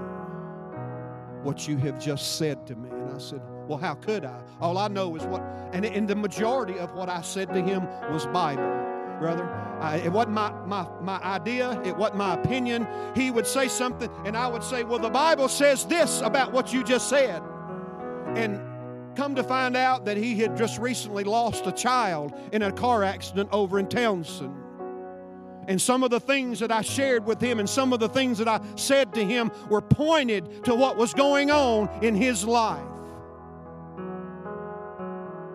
what 1.42 1.68
you 1.68 1.76
have 1.78 2.00
just 2.00 2.36
said 2.36 2.66
to 2.66 2.74
me. 2.74 2.90
And 2.90 3.14
I 3.14 3.18
said, 3.18 3.40
Well, 3.68 3.78
how 3.78 3.94
could 3.94 4.24
I? 4.24 4.40
All 4.60 4.76
I 4.76 4.88
know 4.88 5.14
is 5.16 5.24
what, 5.24 5.40
and, 5.72 5.86
and 5.86 6.08
the 6.08 6.16
majority 6.16 6.78
of 6.78 6.92
what 6.92 7.08
I 7.08 7.22
said 7.22 7.54
to 7.54 7.62
him 7.62 7.86
was 8.10 8.26
Bible 8.26 8.72
brother. 9.18 9.48
I, 9.80 9.96
it 9.96 10.12
wasn't 10.12 10.34
my, 10.34 10.52
my, 10.66 10.86
my 11.00 11.22
idea, 11.22 11.80
it 11.82 11.96
wasn't 11.96 12.18
my 12.18 12.34
opinion. 12.34 12.86
He 13.14 13.30
would 13.30 13.46
say 13.46 13.68
something, 13.68 14.10
and 14.24 14.36
I 14.36 14.46
would 14.46 14.62
say, 14.62 14.84
Well, 14.84 14.98
the 14.98 15.10
Bible 15.10 15.48
says 15.48 15.86
this 15.86 16.20
about 16.20 16.52
what 16.52 16.72
you 16.72 16.82
just 16.82 17.08
said. 17.08 17.42
And 18.34 18.60
come 19.16 19.34
to 19.36 19.42
find 19.42 19.76
out 19.76 20.04
that 20.04 20.16
he 20.16 20.36
had 20.36 20.56
just 20.56 20.78
recently 20.78 21.24
lost 21.24 21.66
a 21.66 21.72
child 21.72 22.34
in 22.52 22.62
a 22.62 22.72
car 22.72 23.02
accident 23.04 23.48
over 23.52 23.78
in 23.78 23.86
Townsend. 23.86 24.54
And 25.68 25.80
some 25.80 26.04
of 26.04 26.10
the 26.10 26.20
things 26.20 26.60
that 26.60 26.70
I 26.70 26.82
shared 26.82 27.26
with 27.26 27.40
him 27.40 27.58
and 27.58 27.68
some 27.68 27.92
of 27.92 27.98
the 27.98 28.08
things 28.08 28.38
that 28.38 28.46
I 28.46 28.60
said 28.76 29.14
to 29.14 29.24
him 29.24 29.50
were 29.68 29.80
pointed 29.80 30.64
to 30.64 30.74
what 30.74 30.96
was 30.96 31.12
going 31.12 31.50
on 31.50 31.88
in 32.02 32.14
his 32.14 32.44
life. 32.44 32.86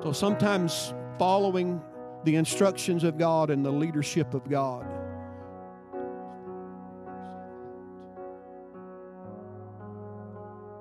So 0.03 0.12
sometimes 0.12 0.93
following 1.18 1.82
the 2.24 2.36
instructions 2.36 3.03
of 3.03 3.18
God 3.18 3.49
and 3.49 3.64
the 3.64 3.72
leadership 3.72 4.34
of 4.34 4.49
God. 4.49 4.86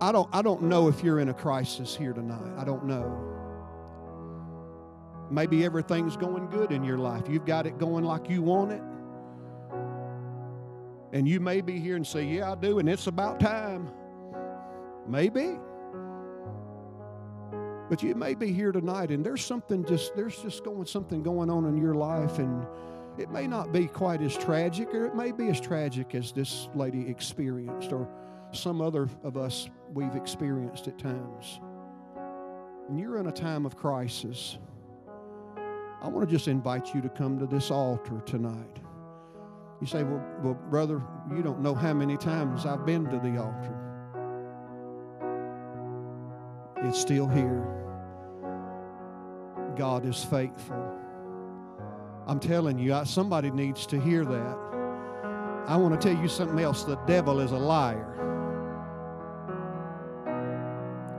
I 0.03 0.13
don't, 0.13 0.29
I 0.33 0.41
don't 0.41 0.63
know 0.63 0.89
if 0.89 1.05
you're 1.05 1.21
in 1.21 1.29
a 1.29 1.35
crisis 1.35 1.95
here 1.95 2.15
tonight. 2.15 2.55
I 2.57 2.65
don't 2.65 2.87
know. 2.87 3.27
Maybe 5.31 5.65
everything's 5.65 6.17
going 6.17 6.49
good 6.49 6.73
in 6.73 6.83
your 6.83 6.99
life. 6.99 7.25
You've 7.29 7.45
got 7.45 7.67
it 7.67 7.79
going 7.79 8.05
like 8.05 8.29
you 8.29 8.43
want 8.43 8.73
it. 8.73 8.83
And 11.13 11.29
you 11.29 11.41
may 11.41 11.61
be 11.61 11.79
here 11.79 11.97
and 11.97 12.07
say, 12.07 12.25
Yeah, 12.25 12.53
I 12.53 12.55
do, 12.55 12.79
and 12.79 12.89
it's 12.89 13.07
about 13.07 13.41
time. 13.41 13.91
Maybe. 15.07 15.59
But 17.89 18.05
you 18.05 18.15
may 18.15 18.35
be 18.35 18.53
here 18.53 18.71
tonight 18.71 19.11
and 19.11 19.27
there's 19.27 19.45
something 19.45 19.85
just 19.85 20.15
there's 20.15 20.41
just 20.41 20.63
going 20.63 20.87
something 20.87 21.25
going 21.25 21.51
on 21.51 21.65
in 21.65 21.77
your 21.77 21.95
life 21.95 22.39
and 22.39 22.65
it 23.19 23.31
may 23.31 23.49
not 23.49 23.73
be 23.73 23.89
quite 23.89 24.23
as 24.23 24.37
tragic 24.39 24.95
or 24.95 25.07
it 25.07 25.17
may 25.17 25.33
be 25.33 25.49
as 25.49 25.61
tragic 25.61 26.15
as 26.15 26.31
this 26.31 26.69
lady 26.77 27.09
experienced 27.09 27.93
or 27.93 28.09
some 28.53 28.81
other 28.81 29.09
of 29.25 29.37
us 29.37 29.69
we've 29.93 30.15
experienced 30.15 30.87
at 30.87 30.99
times. 30.99 31.59
And 32.89 32.99
you're 32.99 33.19
in 33.19 33.27
a 33.27 33.33
time 33.33 33.67
of 33.67 33.77
crisis. 33.77 34.59
I 36.01 36.09
want 36.09 36.29
to 36.29 36.33
just 36.33 36.47
invite 36.47 36.95
you 36.95 37.01
to 37.03 37.09
come 37.09 37.41
to 37.41 37.47
this 37.47 37.73
altar 37.73 38.23
tonight. 38.25 38.79
You 39.81 39.87
say, 39.87 40.03
well, 40.03 40.23
well, 40.43 40.55
brother, 40.55 41.03
you 41.35 41.43
don't 41.43 41.61
know 41.61 41.75
how 41.75 41.95
many 41.95 42.19
times 42.19 42.67
I've 42.67 42.85
been 42.85 43.05
to 43.07 43.19
the 43.19 43.39
altar. 43.39 43.77
It's 46.83 47.01
still 47.01 47.27
here. 47.27 47.67
God 49.77 50.05
is 50.05 50.23
faithful. 50.23 50.99
I'm 52.27 52.39
telling 52.39 52.79
you, 52.79 53.01
somebody 53.07 53.51
needs 53.51 53.87
to 53.87 54.01
hear 54.01 54.25
that. 54.25 54.59
I 55.67 55.77
want 55.77 55.99
to 55.99 56.09
tell 56.09 56.21
you 56.21 56.29
something 56.29 56.59
else. 56.59 56.85
The 56.85 56.97
devil 57.07 57.41
is 57.41 57.53
a 57.53 57.59
liar. 57.59 58.07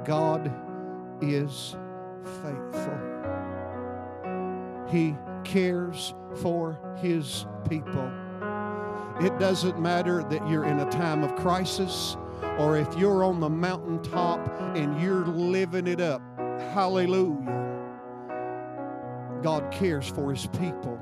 God 0.05 0.53
is 1.21 1.75
faithful. 2.43 2.99
He 4.89 5.15
cares 5.43 6.13
for 6.41 6.79
his 7.01 7.45
people. 7.67 8.11
It 9.23 9.37
doesn't 9.37 9.79
matter 9.79 10.23
that 10.23 10.47
you're 10.49 10.65
in 10.65 10.79
a 10.79 10.89
time 10.89 11.23
of 11.23 11.35
crisis 11.35 12.17
or 12.57 12.77
if 12.77 12.97
you're 12.97 13.23
on 13.23 13.39
the 13.39 13.49
mountaintop 13.49 14.39
and 14.75 14.99
you're 14.99 15.27
living 15.27 15.85
it 15.85 16.01
up. 16.01 16.21
Hallelujah. 16.73 17.59
God 19.43 19.71
cares 19.71 20.07
for 20.07 20.31
his 20.31 20.47
people. 20.47 20.97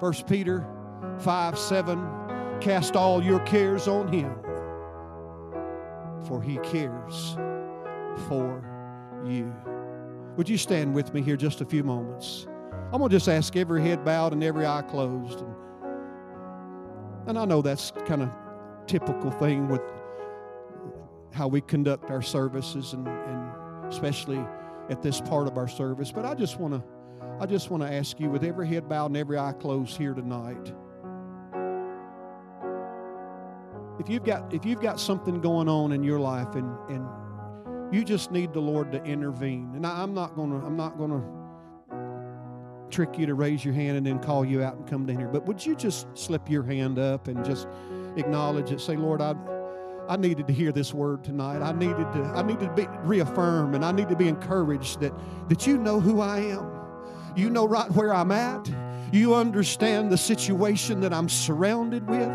1 0.00 0.12
Peter 0.26 0.66
5 1.20 1.58
7 1.58 2.24
Cast 2.60 2.96
all 2.96 3.22
your 3.22 3.40
cares 3.40 3.88
on 3.88 4.08
him, 4.08 4.34
for 6.26 6.40
he 6.42 6.56
cares 6.58 7.34
for 8.26 8.64
you. 9.24 9.54
Would 10.36 10.48
you 10.48 10.56
stand 10.56 10.94
with 10.94 11.12
me 11.12 11.22
here 11.22 11.36
just 11.36 11.60
a 11.60 11.64
few 11.64 11.84
moments? 11.84 12.46
I'm 12.92 12.98
going 12.98 13.10
to 13.10 13.16
just 13.16 13.28
ask 13.28 13.54
every 13.56 13.82
head 13.82 14.04
bowed 14.04 14.32
and 14.32 14.42
every 14.42 14.66
eye 14.66 14.82
closed. 14.82 15.44
And, 17.26 17.38
I 17.38 17.44
know 17.44 17.62
that's 17.62 17.92
kind 18.06 18.22
of 18.22 18.30
typical 18.86 19.30
thing 19.30 19.68
with 19.68 19.80
how 21.32 21.48
we 21.48 21.60
conduct 21.60 22.10
our 22.10 22.22
services 22.22 22.92
and, 22.92 23.08
and 23.08 23.92
especially 23.92 24.40
at 24.90 25.02
this 25.02 25.20
part 25.20 25.48
of 25.48 25.56
our 25.56 25.68
service. 25.68 26.12
But 26.12 26.24
I 26.24 26.34
just 26.34 26.58
want 26.60 26.74
to 26.74 26.82
I 27.40 27.46
just 27.46 27.70
want 27.70 27.82
to 27.82 27.92
ask 27.92 28.20
you 28.20 28.30
with 28.30 28.44
every 28.44 28.68
head 28.68 28.88
bowed 28.88 29.06
and 29.06 29.16
every 29.16 29.36
eye 29.36 29.52
closed 29.52 29.96
here 29.96 30.14
tonight. 30.14 30.72
If 33.98 34.08
you've 34.08 34.24
got 34.24 34.52
if 34.52 34.64
you've 34.64 34.80
got 34.80 35.00
something 35.00 35.40
going 35.40 35.68
on 35.68 35.92
in 35.92 36.04
your 36.04 36.20
life 36.20 36.54
and 36.54 36.76
and 36.88 37.06
you 37.92 38.04
just 38.04 38.30
need 38.30 38.52
the 38.52 38.60
Lord 38.60 38.92
to 38.92 39.02
intervene. 39.04 39.72
And 39.74 39.86
I, 39.86 40.02
I'm 40.02 40.14
not 40.14 40.36
gonna 40.36 40.64
I'm 40.64 40.76
not 40.76 40.98
gonna 40.98 41.22
trick 42.94 43.18
you 43.18 43.26
to 43.26 43.34
raise 43.34 43.64
your 43.64 43.74
hand 43.74 43.96
and 43.96 44.06
then 44.06 44.18
call 44.20 44.44
you 44.44 44.62
out 44.62 44.76
and 44.76 44.86
come 44.86 45.04
down 45.04 45.18
here. 45.18 45.28
But 45.28 45.46
would 45.46 45.64
you 45.64 45.74
just 45.74 46.06
slip 46.16 46.48
your 46.48 46.62
hand 46.62 46.98
up 46.98 47.26
and 47.26 47.44
just 47.44 47.66
acknowledge 48.16 48.70
it? 48.70 48.80
Say, 48.80 48.96
Lord, 48.96 49.20
I 49.20 49.34
I 50.08 50.16
needed 50.16 50.46
to 50.48 50.52
hear 50.52 50.70
this 50.70 50.92
word 50.92 51.24
tonight. 51.24 51.62
I 51.62 51.72
needed 51.72 52.12
to, 52.12 52.32
I 52.34 52.42
needed 52.42 52.68
to 52.68 52.74
be 52.74 52.86
reaffirmed 53.04 53.74
and 53.74 53.84
I 53.84 53.90
need 53.90 54.10
to 54.10 54.16
be 54.16 54.28
encouraged 54.28 55.00
that, 55.00 55.12
that 55.48 55.66
you 55.66 55.78
know 55.78 55.98
who 55.98 56.20
I 56.20 56.40
am. 56.40 56.70
You 57.34 57.48
know 57.48 57.66
right 57.66 57.90
where 57.92 58.12
I'm 58.12 58.30
at. 58.30 58.70
You 59.12 59.34
understand 59.34 60.12
the 60.12 60.18
situation 60.18 61.00
that 61.00 61.14
I'm 61.14 61.28
surrounded 61.28 62.06
with, 62.08 62.28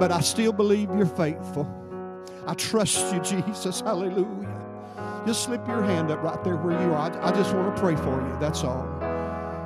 but 0.00 0.12
I 0.12 0.20
still 0.20 0.52
believe 0.52 0.88
you're 0.96 1.06
faithful. 1.06 1.68
I 2.46 2.54
trust 2.54 3.12
you, 3.12 3.20
Jesus. 3.20 3.80
Hallelujah. 3.80 4.50
Just 5.26 5.44
slip 5.44 5.66
your 5.68 5.82
hand 5.82 6.10
up 6.10 6.22
right 6.22 6.42
there 6.42 6.56
where 6.56 6.80
you 6.82 6.92
are. 6.92 7.10
I, 7.10 7.28
I 7.28 7.32
just 7.32 7.54
want 7.54 7.74
to 7.74 7.80
pray 7.82 7.96
for 7.96 8.20
you. 8.26 8.36
That's 8.40 8.64
all. 8.64 8.93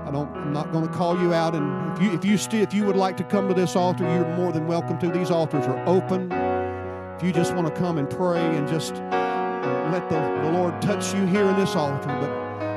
I 0.09 0.11
don't, 0.11 0.35
I'm 0.39 0.55
not 0.55 0.73
going 0.73 0.89
to 0.89 0.93
call 0.95 1.21
you 1.21 1.35
out. 1.35 1.55
And 1.55 1.95
if 1.95 2.03
you, 2.03 2.13
if 2.13 2.25
you 2.25 2.39
still, 2.39 2.63
if 2.63 2.73
you 2.73 2.87
would 2.87 2.97
like 2.97 3.19
to 3.19 3.25
come 3.25 3.47
to 3.47 3.53
this 3.53 3.77
altar, 3.77 4.05
you're 4.05 4.27
more 4.37 4.53
than 4.53 4.67
welcome 4.67 4.99
to. 5.01 5.11
These 5.11 5.31
altars 5.31 5.67
are 5.67 5.87
open. 5.87 6.33
If 7.17 7.23
you 7.23 7.31
just 7.31 7.55
want 7.55 7.67
to 7.67 7.79
come 7.79 7.99
and 7.99 8.09
pray 8.09 8.41
and 8.41 8.67
just 8.67 8.95
let 8.95 10.09
the, 10.09 10.19
the 10.43 10.51
Lord 10.51 10.81
touch 10.81 11.15
you 11.15 11.27
here 11.27 11.45
in 11.45 11.57
this 11.57 11.77
altar, 11.77 12.07
but 12.07 12.31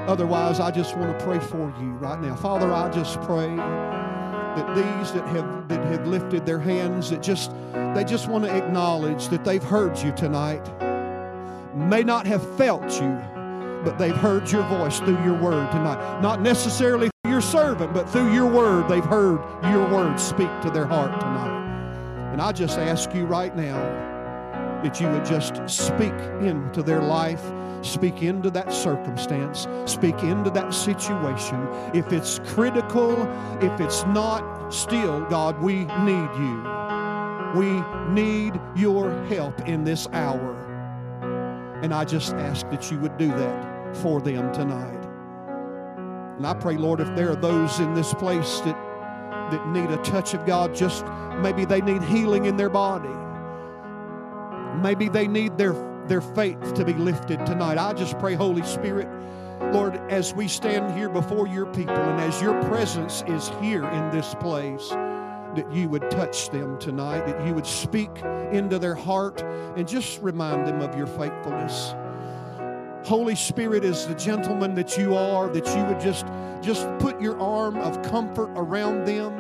otherwise, 0.09 0.59
I 0.59 0.71
just 0.71 0.97
want 0.97 1.17
to 1.17 1.25
pray 1.25 1.39
for 1.39 1.73
you 1.79 1.91
right 1.93 2.19
now. 2.19 2.35
Father, 2.35 2.73
I 2.73 2.89
just 2.89 3.21
pray 3.21 3.55
that 3.55 4.75
these 4.75 5.13
that 5.13 5.25
have 5.29 5.69
that 5.69 5.85
have 5.85 6.05
lifted 6.07 6.45
their 6.45 6.59
hands, 6.59 7.11
that 7.11 7.21
just 7.21 7.53
they 7.95 8.03
just 8.03 8.27
want 8.27 8.43
to 8.43 8.53
acknowledge 8.53 9.29
that 9.29 9.45
they've 9.45 9.63
heard 9.63 9.97
you 9.99 10.11
tonight, 10.11 10.69
may 11.73 12.03
not 12.03 12.27
have 12.27 12.45
felt 12.57 12.83
you, 13.01 13.17
but 13.85 13.97
they've 13.97 14.17
heard 14.17 14.51
your 14.51 14.63
voice 14.63 14.99
through 14.99 15.23
your 15.23 15.39
word 15.39 15.71
tonight. 15.71 16.19
Not 16.21 16.41
necessarily 16.41 17.09
your 17.31 17.41
servant, 17.41 17.93
but 17.93 18.07
through 18.09 18.33
your 18.33 18.45
word, 18.45 18.87
they've 18.89 19.03
heard 19.05 19.39
your 19.63 19.89
word 19.89 20.19
speak 20.19 20.49
to 20.61 20.69
their 20.69 20.85
heart 20.85 21.19
tonight. 21.19 22.31
And 22.33 22.41
I 22.41 22.51
just 22.51 22.77
ask 22.77 23.13
you 23.15 23.25
right 23.25 23.55
now 23.55 23.79
that 24.83 24.99
you 24.99 25.07
would 25.07 25.25
just 25.25 25.55
speak 25.67 26.13
into 26.41 26.83
their 26.83 27.01
life, 27.01 27.41
speak 27.81 28.21
into 28.21 28.49
that 28.51 28.73
circumstance, 28.73 29.67
speak 29.85 30.23
into 30.23 30.49
that 30.51 30.73
situation. 30.73 31.67
If 31.93 32.11
it's 32.11 32.39
critical, 32.47 33.13
if 33.61 33.79
it's 33.79 34.03
not, 34.07 34.69
still, 34.69 35.21
God, 35.25 35.61
we 35.61 35.85
need 35.85 36.29
you. 36.37 36.63
We 37.55 37.81
need 38.13 38.59
your 38.75 39.11
help 39.25 39.67
in 39.67 39.83
this 39.83 40.07
hour. 40.11 40.57
And 41.81 41.93
I 41.93 42.05
just 42.05 42.33
ask 42.33 42.69
that 42.69 42.91
you 42.91 42.99
would 42.99 43.17
do 43.17 43.27
that 43.29 43.97
for 43.97 44.21
them 44.21 44.53
tonight. 44.53 45.00
And 46.41 46.47
I 46.47 46.55
pray, 46.55 46.75
Lord, 46.75 46.99
if 46.99 47.15
there 47.15 47.29
are 47.29 47.35
those 47.35 47.79
in 47.79 47.93
this 47.93 48.15
place 48.15 48.61
that, 48.61 48.75
that 49.51 49.67
need 49.67 49.91
a 49.91 50.01
touch 50.01 50.33
of 50.33 50.43
God, 50.47 50.73
just 50.73 51.05
maybe 51.39 51.65
they 51.65 51.81
need 51.81 52.01
healing 52.01 52.45
in 52.45 52.57
their 52.57 52.69
body 52.69 53.09
Maybe 54.81 55.09
they 55.09 55.27
need 55.27 55.57
their, 55.57 55.73
their 56.07 56.21
faith 56.21 56.73
to 56.73 56.85
be 56.85 56.93
lifted 56.93 57.45
tonight. 57.45 57.77
I 57.77 57.93
just 57.93 58.17
pray, 58.19 58.33
Holy 58.33 58.63
Spirit, 58.63 59.07
Lord, 59.73 59.95
as 60.09 60.33
we 60.33 60.47
stand 60.47 60.97
here 60.97 61.09
before 61.09 61.47
your 61.47 61.67
people 61.67 61.95
and 61.95 62.19
as 62.21 62.41
your 62.41 62.59
presence 62.63 63.23
is 63.27 63.49
here 63.61 63.85
in 63.85 64.09
this 64.09 64.33
place, 64.35 64.89
that 64.89 65.67
you 65.71 65.89
would 65.89 66.09
touch 66.09 66.49
them 66.49 66.79
tonight, 66.79 67.25
that 67.27 67.45
you 67.45 67.53
would 67.53 67.67
speak 67.67 68.09
into 68.51 68.79
their 68.79 68.95
heart 68.95 69.41
and 69.75 69.87
just 69.87 70.21
remind 70.21 70.65
them 70.65 70.81
of 70.81 70.97
your 70.97 71.07
faithfulness. 71.07 71.93
Holy 73.03 73.35
Spirit 73.35 73.83
is 73.83 74.07
the 74.07 74.15
gentleman 74.15 74.75
that 74.75 74.97
you 74.97 75.15
are, 75.15 75.49
that 75.49 75.65
you 75.75 75.83
would 75.85 75.99
just, 75.99 76.25
just 76.61 76.87
put 76.99 77.19
your 77.19 77.39
arm 77.39 77.77
of 77.77 78.01
comfort 78.03 78.49
around 78.55 79.05
them 79.05 79.33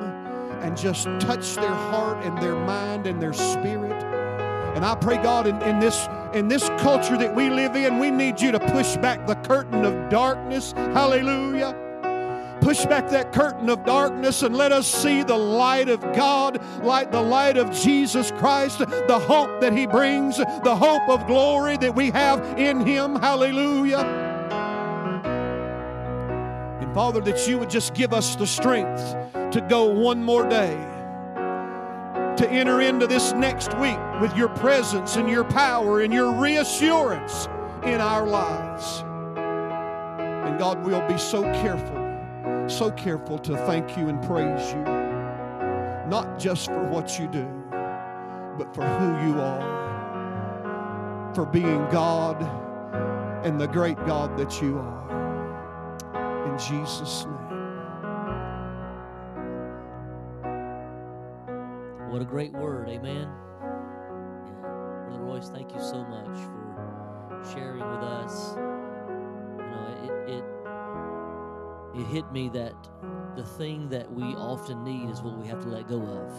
and 0.61 0.77
just 0.77 1.05
touch 1.19 1.55
their 1.55 1.69
heart 1.69 2.23
and 2.25 2.37
their 2.41 2.55
mind 2.55 3.07
and 3.07 3.21
their 3.21 3.33
spirit. 3.33 3.91
And 4.75 4.85
I 4.85 4.95
pray, 4.95 5.17
God, 5.17 5.47
in, 5.47 5.61
in, 5.63 5.79
this, 5.79 6.07
in 6.33 6.47
this 6.47 6.69
culture 6.79 7.17
that 7.17 7.35
we 7.35 7.49
live 7.49 7.75
in, 7.75 7.99
we 7.99 8.09
need 8.09 8.39
you 8.39 8.51
to 8.51 8.59
push 8.59 8.95
back 8.97 9.27
the 9.27 9.35
curtain 9.35 9.85
of 9.85 10.09
darkness. 10.09 10.71
Hallelujah. 10.71 11.90
Push 12.61 12.85
back 12.85 13.09
that 13.09 13.33
curtain 13.33 13.69
of 13.69 13.83
darkness 13.85 14.43
and 14.43 14.55
let 14.55 14.71
us 14.71 14.87
see 14.87 15.23
the 15.23 15.37
light 15.37 15.89
of 15.89 16.01
God, 16.13 16.61
like 16.83 17.11
the 17.11 17.21
light 17.21 17.57
of 17.57 17.71
Jesus 17.71 18.31
Christ, 18.31 18.79
the 18.79 19.19
hope 19.27 19.61
that 19.61 19.73
He 19.73 19.87
brings, 19.87 20.37
the 20.37 20.75
hope 20.75 21.09
of 21.09 21.25
glory 21.27 21.77
that 21.77 21.95
we 21.95 22.11
have 22.11 22.59
in 22.59 22.85
Him. 22.85 23.15
Hallelujah. 23.15 23.99
And 26.81 26.93
Father, 26.93 27.21
that 27.21 27.47
you 27.47 27.57
would 27.57 27.69
just 27.69 27.93
give 27.93 28.13
us 28.13 28.35
the 28.35 28.47
strength 28.47 29.15
to 29.51 29.65
go 29.67 29.85
one 29.85 30.23
more 30.23 30.47
day 30.47 30.77
to 32.37 32.49
enter 32.49 32.81
into 32.81 33.05
this 33.05 33.33
next 33.33 33.77
week 33.77 33.99
with 34.19 34.35
your 34.35 34.49
presence 34.49 35.15
and 35.15 35.29
your 35.29 35.43
power 35.43 36.01
and 36.01 36.13
your 36.13 36.31
reassurance 36.31 37.47
in 37.83 37.99
our 37.99 38.25
lives. 38.25 39.03
And 40.47 40.57
God, 40.57 40.83
we'll 40.83 41.07
be 41.07 41.17
so 41.17 41.43
careful, 41.43 42.00
so 42.71 42.89
careful 42.91 43.37
to 43.39 43.57
thank 43.65 43.97
you 43.97 44.07
and 44.07 44.21
praise 44.23 44.71
you, 44.71 44.81
not 46.09 46.39
just 46.39 46.67
for 46.67 46.83
what 46.87 47.19
you 47.19 47.27
do, 47.27 47.45
but 48.57 48.73
for 48.73 48.83
who 48.83 49.27
you 49.27 49.39
are, 49.39 51.33
for 51.35 51.45
being 51.45 51.87
God 51.89 52.41
and 53.45 53.59
the 53.59 53.67
great 53.67 53.97
God 54.05 54.37
that 54.37 54.61
you 54.61 54.77
are. 54.77 55.01
In 56.51 56.57
Jesus' 56.57 57.25
name. 57.25 57.35
What 62.09 62.21
a 62.21 62.25
great 62.25 62.53
word, 62.53 62.89
amen. 62.89 63.27
Yeah. 63.61 64.67
Brother 65.07 65.23
Royce, 65.23 65.49
thank 65.49 65.73
you 65.73 65.81
so 65.81 66.03
much 66.03 66.37
for 66.37 67.51
sharing 67.53 67.79
with 67.79 68.03
us. 68.03 68.55
It 71.93 71.99
it 71.99 72.07
hit 72.07 72.31
me 72.31 72.49
that 72.49 72.73
the 73.35 73.43
thing 73.43 73.89
that 73.89 74.11
we 74.11 74.23
often 74.35 74.83
need 74.83 75.09
is 75.09 75.21
what 75.21 75.37
we 75.37 75.47
have 75.47 75.61
to 75.61 75.67
let 75.67 75.87
go 75.87 76.01
of. 76.01 76.31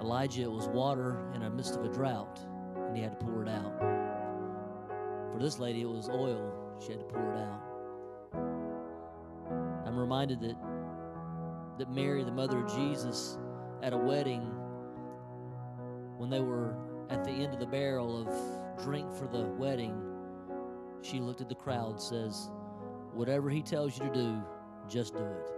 Elijah 0.00 0.42
it 0.42 0.50
was 0.50 0.68
water 0.68 1.30
in 1.34 1.40
the 1.40 1.50
midst 1.50 1.76
of 1.76 1.84
a 1.84 1.88
drought, 1.88 2.40
and 2.76 2.96
he 2.96 3.02
had 3.02 3.18
to 3.18 3.26
pour 3.26 3.42
it 3.42 3.48
out. 3.48 3.78
For 5.32 5.38
this 5.40 5.58
lady, 5.58 5.82
it 5.82 5.88
was 5.88 6.08
oil; 6.08 6.52
she 6.80 6.92
had 6.92 7.00
to 7.00 7.06
pour 7.06 7.32
it 7.32 7.38
out. 7.38 7.60
I'm 9.86 9.98
reminded 9.98 10.40
that 10.40 10.56
that 11.78 11.90
Mary, 11.90 12.22
the 12.22 12.30
mother 12.30 12.58
of 12.58 12.72
Jesus, 12.74 13.38
at 13.82 13.92
a 13.92 13.96
wedding, 13.96 14.42
when 16.16 16.30
they 16.30 16.40
were 16.40 16.76
at 17.10 17.24
the 17.24 17.30
end 17.30 17.52
of 17.52 17.58
the 17.60 17.66
barrel 17.66 18.20
of 18.20 18.28
drink 18.84 19.12
for 19.14 19.26
the 19.26 19.44
wedding, 19.58 20.13
she 21.04 21.20
looked 21.20 21.40
at 21.40 21.48
the 21.48 21.54
crowd 21.54 22.00
says, 22.00 22.50
Whatever 23.12 23.50
he 23.50 23.62
tells 23.62 23.96
you 23.98 24.06
to 24.06 24.12
do, 24.12 24.42
just 24.88 25.14
do 25.14 25.22
it. 25.22 25.50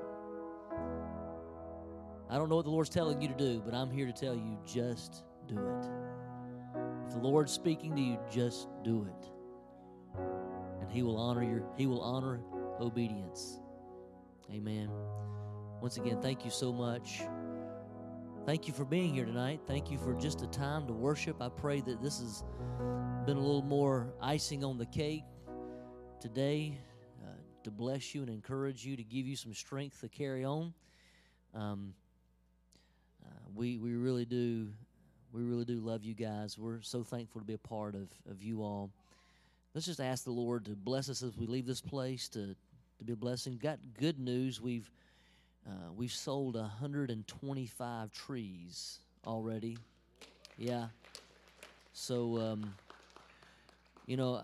I 2.29 2.37
don't 2.37 2.49
know 2.49 2.57
what 2.57 2.65
the 2.65 2.71
Lord's 2.71 2.91
telling 2.91 3.23
you 3.23 3.29
to 3.29 3.35
do, 3.35 3.63
but 3.65 3.73
I'm 3.73 3.91
here 3.91 4.07
to 4.07 4.13
tell 4.13 4.35
you 4.35 4.59
just 4.67 5.23
do 5.47 5.57
it. 5.57 5.89
If 7.07 7.13
the 7.13 7.21
Lord's 7.21 7.53
speaking 7.53 7.95
to 7.95 8.03
you, 8.03 8.19
just 8.31 8.69
do 8.83 9.09
it. 9.09 9.31
And 10.81 10.91
he 10.91 11.03
will 11.03 11.17
honor 11.17 11.43
your 11.43 11.63
he 11.77 11.87
will 11.87 12.03
honor 12.03 12.41
obedience. 12.81 13.61
Amen. 14.53 14.91
Once 15.81 15.97
again, 15.97 16.21
thank 16.21 16.45
you 16.45 16.51
so 16.51 16.73
much. 16.73 17.23
Thank 18.45 18.69
you 18.69 18.75
for 18.75 18.85
being 18.85 19.15
here 19.15 19.25
tonight. 19.25 19.61
Thank 19.67 19.91
you 19.91 19.99
for 19.99 20.15
just 20.15 20.43
a 20.43 20.47
time 20.47 20.87
to 20.87 20.93
worship. 20.93 21.41
I 21.41 21.49
pray 21.49 21.81
that 21.81 22.03
this 22.03 22.21
has 22.21 22.45
been 23.25 23.37
a 23.37 23.41
little 23.41 23.63
more 23.63 24.15
icing 24.21 24.63
on 24.63 24.79
the 24.79 24.87
cake 24.87 25.25
today 26.21 26.79
uh, 27.23 27.29
to 27.65 27.71
bless 27.71 28.15
you 28.15 28.23
and 28.23 28.31
encourage 28.31 28.85
you, 28.85 28.97
to 28.97 29.03
give 29.03 29.27
you 29.27 29.37
some 29.37 29.55
strength 29.55 30.01
to 30.01 30.09
carry 30.09 30.45
on. 30.45 30.73
Um, 31.55 31.95
uh, 33.25 33.31
we 33.55 33.79
we 33.79 33.95
really 33.95 34.25
do 34.25 34.69
we 35.33 35.43
really 35.43 35.65
do 35.65 35.81
love 35.81 36.05
you 36.05 36.15
guys. 36.15 36.59
We're 36.59 36.81
so 36.83 37.03
thankful 37.03 37.41
to 37.41 37.47
be 37.47 37.55
a 37.55 37.59
part 37.59 37.95
of, 37.95 38.09
of 38.31 38.43
you 38.43 38.63
all. 38.63 38.91
Let's 39.75 39.87
just 39.87 40.01
ask 40.01 40.25
the 40.25 40.31
Lord 40.31 40.65
to 40.67 40.71
bless 40.71 41.09
us 41.09 41.23
as 41.23 41.37
we 41.37 41.47
leave 41.47 41.67
this 41.67 41.81
place 41.81 42.29
to 42.31 42.55
to 42.99 43.05
be 43.05 43.13
a 43.13 43.17
blessing. 43.17 43.59
Got 43.63 43.79
good 43.99 44.19
news. 44.19 44.61
We've 44.61 44.91
uh, 45.67 45.93
we've 45.95 46.13
sold 46.13 46.55
125 46.55 48.13
trees 48.13 48.99
already. 49.27 49.77
Yeah. 50.57 50.87
So, 51.93 52.39
um, 52.39 52.75
you 54.07 54.17
know, 54.17 54.43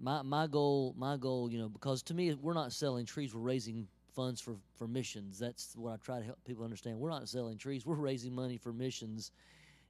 my 0.00 0.22
my 0.22 0.46
goal 0.46 0.94
my 0.96 1.16
goal, 1.16 1.50
you 1.50 1.58
know, 1.58 1.68
because 1.68 2.02
to 2.04 2.14
me 2.14 2.34
we're 2.34 2.54
not 2.54 2.72
selling 2.72 3.06
trees, 3.06 3.34
we're 3.34 3.40
raising 3.40 3.86
funds 4.14 4.40
for 4.40 4.56
for 4.76 4.86
missions. 4.86 5.38
That's 5.38 5.74
what 5.76 5.92
I 5.92 5.96
try 5.96 6.18
to 6.18 6.24
help 6.24 6.38
people 6.44 6.64
understand. 6.64 6.98
We're 6.98 7.10
not 7.10 7.28
selling 7.28 7.58
trees, 7.58 7.86
we're 7.86 7.94
raising 7.94 8.34
money 8.34 8.56
for 8.56 8.72
missions, 8.72 9.32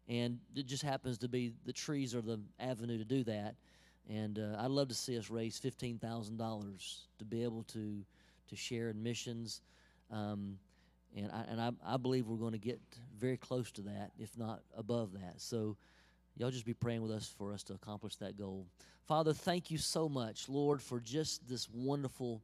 and 0.09 0.39
it 0.55 0.67
just 0.67 0.83
happens 0.83 1.19
to 1.19 1.29
be 1.29 1.53
the 1.65 1.73
trees 1.73 2.15
are 2.15 2.23
the 2.23 2.41
avenue 2.61 2.99
to 2.99 3.05
do 3.05 3.25
that. 3.25 3.55
And 4.09 4.39
uh, 4.39 4.57
I'd 4.59 4.71
love 4.71 4.89
to 4.89 4.95
see 4.95 5.17
us 5.17 5.31
raise 5.31 5.59
fifteen 5.59 5.99
thousand 5.99 6.37
dollars 6.37 7.07
to 7.19 7.25
be 7.25 7.43
able 7.43 7.63
to 7.65 8.05
to 8.49 8.57
share 8.57 8.91
in 8.91 9.03
missions. 9.03 9.61
Um, 10.11 10.59
and 11.17 11.31
I, 11.31 11.45
and 11.51 11.61
I, 11.61 11.71
I 11.85 11.97
believe 11.97 12.27
we're 12.27 12.37
going 12.37 12.53
to 12.53 12.59
get 12.59 12.81
very 13.19 13.37
close 13.37 13.71
to 13.73 13.83
that, 13.83 14.13
if 14.19 14.37
not 14.39 14.63
above 14.77 15.13
that. 15.13 15.41
So, 15.41 15.77
y'all 16.37 16.51
just 16.51 16.67
be 16.67 16.75
praying 16.75 17.03
with 17.03 17.11
us 17.11 17.33
for 17.39 17.53
us 17.53 17.63
to 17.65 17.75
accomplish 17.75 18.17
that 18.17 18.39
goal. 18.39 18.67
Father, 19.07 19.33
thank 19.33 19.71
you 19.71 19.79
so 19.79 20.09
much, 20.09 20.49
Lord, 20.49 20.83
for 20.83 21.01
just 21.01 21.49
this 21.49 21.69
wonderful 21.73 22.43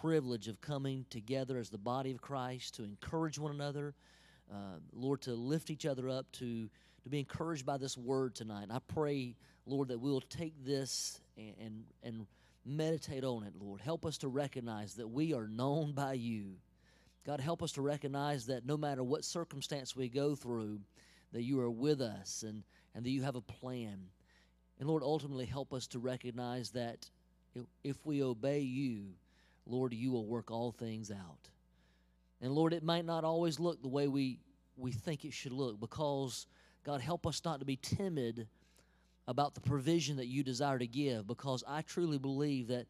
privilege 0.00 0.48
of 0.48 0.60
coming 0.60 1.06
together 1.10 1.58
as 1.58 1.70
the 1.70 1.78
body 1.78 2.10
of 2.10 2.20
Christ 2.20 2.76
to 2.76 2.84
encourage 2.84 3.38
one 3.38 3.52
another, 3.52 3.94
uh, 4.52 4.78
Lord, 4.92 5.22
to 5.22 5.34
lift 5.34 5.70
each 5.70 5.86
other 5.86 6.08
up, 6.08 6.30
to 6.32 6.68
to 7.04 7.08
be 7.08 7.20
encouraged 7.20 7.64
by 7.64 7.76
this 7.76 7.96
word 7.96 8.34
tonight. 8.34 8.66
I 8.68 8.80
pray, 8.92 9.36
Lord, 9.64 9.88
that 9.88 10.00
we 10.00 10.10
will 10.10 10.22
take 10.22 10.54
this 10.64 11.20
and, 11.36 11.54
and 11.60 11.84
and 12.02 12.26
meditate 12.64 13.22
on 13.22 13.44
it, 13.44 13.52
Lord. 13.60 13.80
Help 13.80 14.04
us 14.04 14.18
to 14.18 14.28
recognize 14.28 14.94
that 14.94 15.06
we 15.06 15.32
are 15.32 15.46
known 15.46 15.92
by 15.92 16.14
you 16.14 16.56
God, 17.26 17.40
help 17.40 17.60
us 17.60 17.72
to 17.72 17.82
recognize 17.82 18.46
that 18.46 18.64
no 18.64 18.76
matter 18.76 19.02
what 19.02 19.24
circumstance 19.24 19.96
we 19.96 20.08
go 20.08 20.36
through, 20.36 20.78
that 21.32 21.42
you 21.42 21.58
are 21.58 21.70
with 21.70 22.00
us 22.00 22.44
and, 22.46 22.62
and 22.96 23.04
that 23.04 23.10
you 23.10 23.22
have 23.22 23.36
a 23.36 23.42
plan. 23.42 23.98
And 24.80 24.88
Lord, 24.88 25.02
ultimately 25.02 25.44
help 25.44 25.72
us 25.74 25.86
to 25.88 25.98
recognize 25.98 26.70
that 26.70 27.08
if 27.84 28.04
we 28.04 28.22
obey 28.22 28.60
you, 28.60 29.10
Lord, 29.66 29.92
you 29.92 30.10
will 30.10 30.26
work 30.26 30.50
all 30.50 30.72
things 30.72 31.10
out. 31.10 31.50
And 32.40 32.52
Lord, 32.52 32.72
it 32.72 32.82
might 32.82 33.04
not 33.04 33.22
always 33.22 33.60
look 33.60 33.82
the 33.82 33.88
way 33.88 34.08
we, 34.08 34.40
we 34.76 34.92
think 34.92 35.24
it 35.24 35.32
should 35.32 35.52
look 35.52 35.78
because, 35.78 36.46
God, 36.84 37.00
help 37.00 37.26
us 37.26 37.42
not 37.44 37.60
to 37.60 37.66
be 37.66 37.76
timid 37.76 38.48
about 39.28 39.54
the 39.54 39.60
provision 39.60 40.16
that 40.16 40.26
you 40.26 40.42
desire 40.42 40.78
to 40.78 40.86
give 40.86 41.26
because 41.26 41.64
I 41.66 41.82
truly 41.82 42.18
believe 42.18 42.68
that 42.68 42.86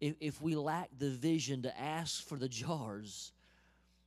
if, 0.00 0.14
if 0.20 0.40
we 0.40 0.54
lack 0.54 0.88
the 0.98 1.10
vision 1.10 1.62
to 1.62 1.80
ask 1.80 2.26
for 2.26 2.36
the 2.36 2.48
jars, 2.48 3.32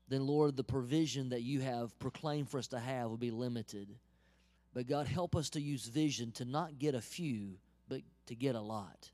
then 0.08 0.26
Lord, 0.26 0.56
the 0.56 0.64
provision 0.64 1.30
that 1.30 1.42
you 1.42 1.62
have 1.62 1.98
proclaimed 2.00 2.50
for 2.50 2.58
us 2.58 2.68
to 2.68 2.80
have 2.80 3.10
will 3.10 3.18
be 3.18 3.32
limited. 3.32 3.96
But 4.76 4.88
God, 4.88 5.08
help 5.08 5.38
us 5.38 5.52
to 5.52 5.62
use 5.62 5.88
vision 5.88 6.34
to 6.34 6.46
not 6.46 6.78
get 6.78 6.96
a 6.96 7.02
few, 7.02 7.54
but 7.88 8.02
to 8.28 8.36
get 8.36 8.56
a 8.56 8.62
lot. 8.62 9.10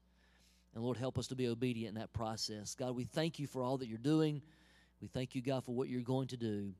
And 0.74 0.84
Lord, 0.84 0.97
help 0.97 1.20
us 1.20 1.28
to 1.28 1.36
be 1.36 1.47
obedient 1.47 1.95
in 1.95 2.01
that 2.01 2.12
process. 2.14 2.74
God, 2.74 2.95
we 2.95 3.03
thank 3.03 3.38
you 3.38 3.45
for 3.45 3.62
all 3.62 3.78
that 3.78 3.88
you're 3.88 3.99
doing. 3.99 4.41
We 5.01 5.07
thank 5.07 5.36
you, 5.36 5.41
God, 5.41 5.64
for 5.64 5.76
what 5.76 5.88
you're 5.88 6.01
going 6.01 6.30
to 6.30 6.38
do. 6.38 6.74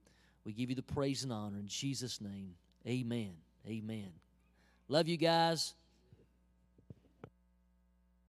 We 0.46 0.54
give 0.54 0.70
you 0.70 0.76
the 0.76 0.82
praise 0.82 1.24
and 1.24 1.32
honor 1.32 1.60
in 1.60 1.68
Jesus' 1.68 2.20
name. 2.20 2.56
Amen. 2.88 3.34
Amen. 3.68 4.10
Love 4.88 5.08
you 5.08 5.18
guys. 5.18 5.76